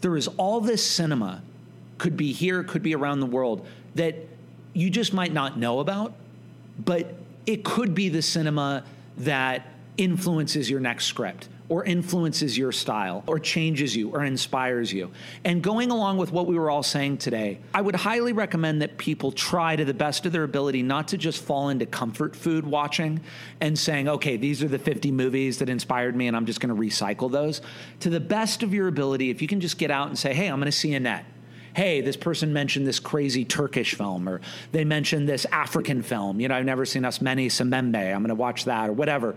there 0.00 0.16
is 0.16 0.28
all 0.36 0.60
this 0.60 0.84
cinema, 0.84 1.42
could 1.98 2.16
be 2.16 2.32
here, 2.32 2.62
could 2.62 2.82
be 2.82 2.94
around 2.94 3.20
the 3.20 3.26
world, 3.26 3.66
that 3.94 4.14
you 4.72 4.90
just 4.90 5.12
might 5.12 5.32
not 5.32 5.58
know 5.58 5.80
about, 5.80 6.14
but 6.84 7.14
it 7.46 7.64
could 7.64 7.94
be 7.94 8.08
the 8.08 8.22
cinema 8.22 8.84
that 9.18 9.66
influences 9.96 10.70
your 10.70 10.80
next 10.80 11.06
script 11.06 11.48
or 11.68 11.84
influences 11.84 12.56
your 12.56 12.72
style 12.72 13.24
or 13.26 13.38
changes 13.38 13.96
you 13.96 14.10
or 14.10 14.24
inspires 14.24 14.92
you. 14.92 15.10
And 15.44 15.62
going 15.62 15.90
along 15.90 16.18
with 16.18 16.32
what 16.32 16.46
we 16.46 16.58
were 16.58 16.70
all 16.70 16.82
saying 16.82 17.18
today, 17.18 17.58
I 17.74 17.80
would 17.80 17.96
highly 17.96 18.32
recommend 18.32 18.82
that 18.82 18.96
people 18.98 19.32
try 19.32 19.74
to 19.74 19.84
the 19.84 19.94
best 19.94 20.26
of 20.26 20.32
their 20.32 20.44
ability 20.44 20.82
not 20.82 21.08
to 21.08 21.18
just 21.18 21.42
fall 21.42 21.68
into 21.68 21.86
comfort 21.86 22.36
food 22.36 22.66
watching 22.66 23.20
and 23.60 23.78
saying, 23.78 24.08
okay, 24.08 24.36
these 24.36 24.62
are 24.62 24.68
the 24.68 24.78
50 24.78 25.10
movies 25.10 25.58
that 25.58 25.68
inspired 25.68 26.14
me 26.14 26.28
and 26.28 26.36
I'm 26.36 26.46
just 26.46 26.60
to 26.74 26.80
recycle 26.80 27.30
those. 27.30 27.62
To 28.00 28.10
the 28.10 28.20
best 28.20 28.62
of 28.62 28.72
your 28.72 28.88
ability, 28.88 29.30
if 29.30 29.42
you 29.42 29.48
can 29.48 29.60
just 29.60 29.78
get 29.78 29.90
out 29.90 30.08
and 30.08 30.18
say, 30.18 30.34
hey, 30.34 30.46
I'm 30.46 30.60
to 30.66 30.72
see 30.72 30.94
Annette 30.94 31.26
hey, 31.76 32.00
this 32.00 32.16
person 32.16 32.54
mentioned 32.54 32.86
this 32.86 32.98
crazy 32.98 33.44
Turkish 33.44 33.94
film, 33.96 34.26
or 34.26 34.40
they 34.72 34.82
mentioned 34.82 35.28
this 35.28 35.44
African 35.52 36.00
film. 36.00 36.40
You 36.40 36.48
know, 36.48 36.54
I've 36.54 36.64
never 36.64 36.86
seen 36.86 37.02
Ousmane 37.02 37.46
Sembène. 37.48 38.14
I'm 38.14 38.22
going 38.22 38.30
to 38.30 38.34
watch 38.34 38.64
that, 38.64 38.88
or 38.88 38.94
whatever. 38.94 39.36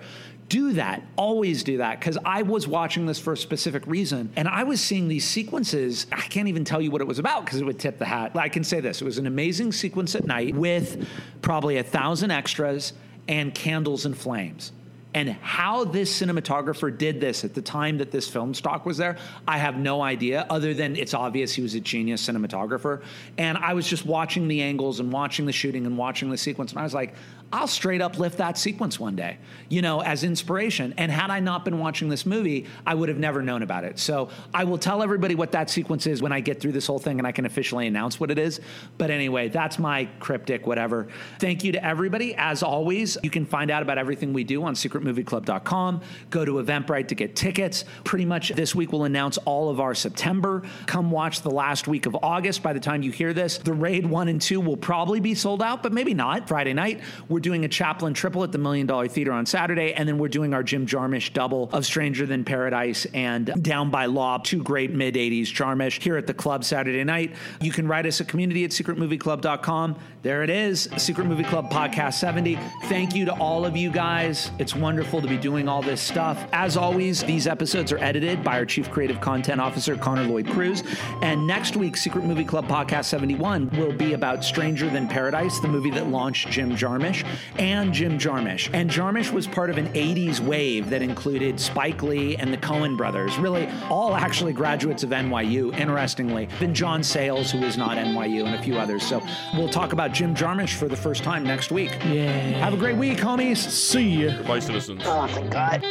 Do 0.50 0.74
that. 0.74 1.04
Always 1.16 1.64
do 1.64 1.78
that. 1.78 2.00
Because 2.00 2.18
I 2.26 2.42
was 2.42 2.68
watching 2.68 3.06
this 3.06 3.20
for 3.20 3.34
a 3.34 3.38
specific 3.38 3.86
reason, 3.86 4.32
and 4.36 4.48
I 4.48 4.64
was 4.64 4.82
seeing 4.82 5.08
these 5.08 5.26
sequences. 5.26 6.08
I 6.12 6.22
can't 6.22 6.48
even 6.48 6.66
tell 6.66 6.82
you 6.82 6.92
what 6.92 7.02
it 7.02 7.08
was 7.08 7.20
about 7.20 7.46
because 7.46 7.62
it 7.62 7.66
would 7.66 7.80
tip 7.80 8.00
the 8.00 8.06
hat. 8.06 8.36
I 8.36 8.50
can 8.50 8.64
say 8.64 8.80
this 8.82 9.02
it 9.02 9.06
was 9.06 9.18
an 9.18 9.28
amazing 9.28 9.72
sequence 9.72 10.16
at 10.16 10.26
night 10.26 10.56
with 10.56 11.08
probably 11.42 11.78
a 11.78 11.84
thousand 11.84 12.32
extras 12.32 12.94
and 13.28 13.54
candles 13.54 14.06
and 14.06 14.18
flames. 14.18 14.72
And 15.14 15.30
how 15.30 15.86
this 15.86 16.22
cinematographer 16.22 16.96
did 16.96 17.20
this 17.20 17.44
at 17.44 17.56
the 17.56 17.64
time 17.64 17.98
that 17.98 18.12
this 18.12 18.28
film 18.28 18.54
stock 18.54 18.86
was 18.86 18.98
there, 18.98 19.18
I 19.48 19.58
have 19.58 19.76
no 19.76 20.04
idea, 20.04 20.46
other 20.52 20.76
than 20.76 20.96
it's 20.96 21.16
obvious 21.16 21.52
he 21.52 21.64
was 21.64 21.74
a 21.74 21.80
genius 21.80 22.28
cinematographer. 22.28 23.02
And 23.38 23.58
I 23.58 23.74
was 23.74 23.88
just 23.88 24.06
watching 24.06 24.48
the 24.48 24.62
angles 24.62 25.00
and 25.00 25.12
watching 25.12 25.48
the 25.48 25.52
shooting 25.52 25.88
and 25.88 25.98
watching 25.98 26.30
the 26.30 26.38
sequence. 26.38 26.72
And 26.72 26.80
I 26.80 26.84
was 26.84 26.94
like, 26.94 27.16
I'll 27.52 27.68
straight 27.68 28.02
up 28.02 28.20
lift 28.20 28.38
that 28.38 28.58
sequence 28.58 29.00
one 29.00 29.16
day, 29.16 29.38
you 29.70 29.82
know, 29.82 30.02
as 30.02 30.24
inspiration. 30.24 30.94
And 30.98 31.12
had 31.12 31.32
I 31.32 31.40
not 31.40 31.66
been 31.66 31.80
watching 31.80 32.08
this 32.08 32.26
movie, 32.26 32.68
I 32.86 32.94
would 32.94 33.10
have 33.10 33.18
never 33.18 33.42
known 33.42 33.64
about 33.64 33.84
it. 33.84 33.98
So 33.98 34.30
I 34.54 34.66
will 34.66 34.78
tell 34.78 35.02
everybody 35.02 35.34
what 35.34 35.52
that 35.54 35.70
sequence 35.70 36.06
is 36.06 36.22
when 36.22 36.32
I 36.32 36.42
get 36.42 36.62
through 36.62 36.74
this 36.74 36.86
whole 36.86 37.00
thing 37.00 37.20
and 37.20 37.26
I 37.26 37.32
can 37.32 37.46
officially 37.46 37.88
announce 37.88 38.20
what 38.20 38.30
it 38.30 38.38
is. 38.38 38.62
But 38.98 39.10
anyway, 39.10 39.50
that's 39.50 39.80
my 39.80 40.06
cryptic, 40.20 40.68
whatever. 40.68 41.08
Thank 41.40 41.64
you 41.64 41.72
to 41.72 41.84
everybody. 41.84 42.36
As 42.36 42.62
always, 42.62 43.18
you 43.24 43.32
can 43.32 43.46
find 43.46 43.72
out 43.72 43.82
about 43.82 43.98
everything 43.98 44.32
we 44.32 44.44
do 44.44 44.64
on 44.64 44.76
secretmovieclub.com. 44.76 46.02
Go 46.30 46.46
to 46.46 46.54
Eventbrite 46.54 47.08
to 47.08 47.16
get 47.16 47.36
tickets. 47.36 47.86
Pretty 48.04 48.26
much 48.26 48.50
this 48.50 48.76
week 48.76 48.92
we'll 48.92 49.06
announce 49.06 49.38
all 49.40 49.70
of 49.70 49.80
our 49.80 49.96
September. 49.96 50.62
Come 50.86 51.10
watch 51.10 51.42
the 51.42 51.52
last 51.52 51.88
week 51.88 52.06
of 52.06 52.16
August. 52.22 52.62
By 52.62 52.74
the 52.74 52.80
time 52.80 53.02
you 53.02 53.12
hear 53.12 53.34
this, 53.34 53.58
the 53.58 53.74
Raid 53.74 54.06
1 54.06 54.28
and 54.28 54.40
2 54.40 54.62
will 54.62 54.78
probably 54.78 55.20
be 55.20 55.34
sold 55.34 55.64
out, 55.64 55.82
but 55.82 55.94
maybe 55.94 56.14
not. 56.14 56.48
Friday 56.48 56.74
night, 56.74 57.02
we're 57.28 57.39
doing 57.40 57.66
a 57.66 57.68
Chaplin 57.68 58.14
triple 58.14 58.44
at 58.44 58.52
the 58.52 58.58
Million 58.58 58.88
Dollar 58.88 59.08
Theater 59.08 59.32
on 59.32 59.46
Saturday, 59.46 59.94
and 59.94 60.08
then 60.08 60.18
we're 60.18 60.28
doing 60.28 60.54
our 60.54 60.64
Jim 60.64 60.86
Jarmusch 60.86 61.34
double 61.34 61.70
of 61.72 61.86
Stranger 61.86 62.26
Than 62.26 62.44
Paradise 62.44 63.06
and 63.14 63.52
Down 63.62 63.90
by 63.90 64.06
Law, 64.06 64.38
two 64.38 64.64
great 64.64 64.92
mid 64.92 65.16
80s 65.16 65.44
Jarmusch 65.44 66.02
here 66.02 66.18
at 66.18 66.28
the 66.28 66.34
club 66.34 66.64
Saturday 66.64 67.04
night. 67.04 67.36
You 67.62 67.72
can 67.72 67.88
write 67.88 68.06
us 68.06 68.22
at 68.22 68.28
community 68.28 68.64
at 68.64 68.72
secretmovieclub.com. 68.72 69.98
There 70.22 70.44
it 70.44 70.50
is, 70.50 70.90
Secret 70.98 71.28
Movie 71.28 71.46
Club 71.46 71.72
Podcast 71.72 72.16
70. 72.16 72.60
Thank 72.88 73.16
you 73.16 73.24
to 73.24 73.32
all 73.36 73.66
of 73.66 73.78
you 73.78 73.90
guys. 73.90 74.52
It's 74.60 74.76
wonderful 74.76 75.22
to 75.22 75.30
be 75.30 75.38
doing 75.38 75.70
all 75.70 75.82
this 75.82 76.02
stuff. 76.02 76.46
As 76.52 76.76
always, 76.76 77.24
these 77.24 77.48
episodes 77.48 77.94
are 77.94 78.00
edited 78.00 78.44
by 78.44 78.58
our 78.58 78.66
Chief 78.66 78.92
Creative 78.92 79.22
Content 79.22 79.62
Officer, 79.62 79.96
Connor 79.96 80.26
Lloyd 80.26 80.50
Cruz. 80.50 80.84
And 81.22 81.48
next 81.48 81.78
week, 81.78 81.96
Secret 81.96 82.26
Movie 82.26 82.44
Club 82.44 82.68
Podcast 82.68 83.06
71 83.06 83.70
will 83.78 83.94
be 83.94 84.12
about 84.12 84.44
Stranger 84.44 84.90
Than 84.90 85.08
Paradise, 85.08 85.58
the 85.62 85.70
movie 85.70 85.92
that 85.92 86.08
launched 86.10 86.50
Jim 86.50 86.72
Jarmusch 86.72 87.26
and 87.58 87.94
Jim 87.94 88.20
Jarmusch. 88.20 88.70
And 88.74 88.90
Jarmusch 88.90 89.32
was 89.32 89.48
part 89.48 89.70
of 89.70 89.78
an 89.78 89.88
80s 89.94 90.42
wave 90.42 90.90
that 90.90 91.02
included 91.02 91.58
Spike 91.62 92.04
Lee 92.04 92.36
and 92.36 92.52
the 92.52 92.58
Coen 92.58 92.98
brothers, 92.98 93.38
really 93.38 93.70
all 93.90 94.18
actually 94.18 94.52
graduates 94.52 95.02
of 95.04 95.12
NYU, 95.12 95.74
interestingly. 95.80 96.50
Then 96.60 96.74
John 96.74 97.04
Sayles, 97.04 97.52
who 97.52 97.60
is 97.60 97.78
not 97.78 97.96
NYU, 97.96 98.46
and 98.46 98.56
a 98.56 98.62
few 98.62 98.78
others. 98.78 99.02
So 99.02 99.24
we'll 99.54 99.70
talk 99.70 99.94
about 99.94 100.09
Jim 100.14 100.36
Jarmusch 100.36 100.76
for 100.76 100.88
the 100.88 100.96
first 100.96 101.24
time 101.24 101.44
next 101.44 101.72
week. 101.72 101.92
Yeah. 102.06 102.30
Have 102.60 102.74
a 102.74 102.78
great 102.78 102.98
week, 102.98 103.18
homies. 103.18 103.58
See 103.58 104.08
you. 104.10 104.32
Bye, 104.44 104.60
citizens. 104.60 105.02
Oh 105.06 105.28
my 105.28 105.48
god. 105.48 105.84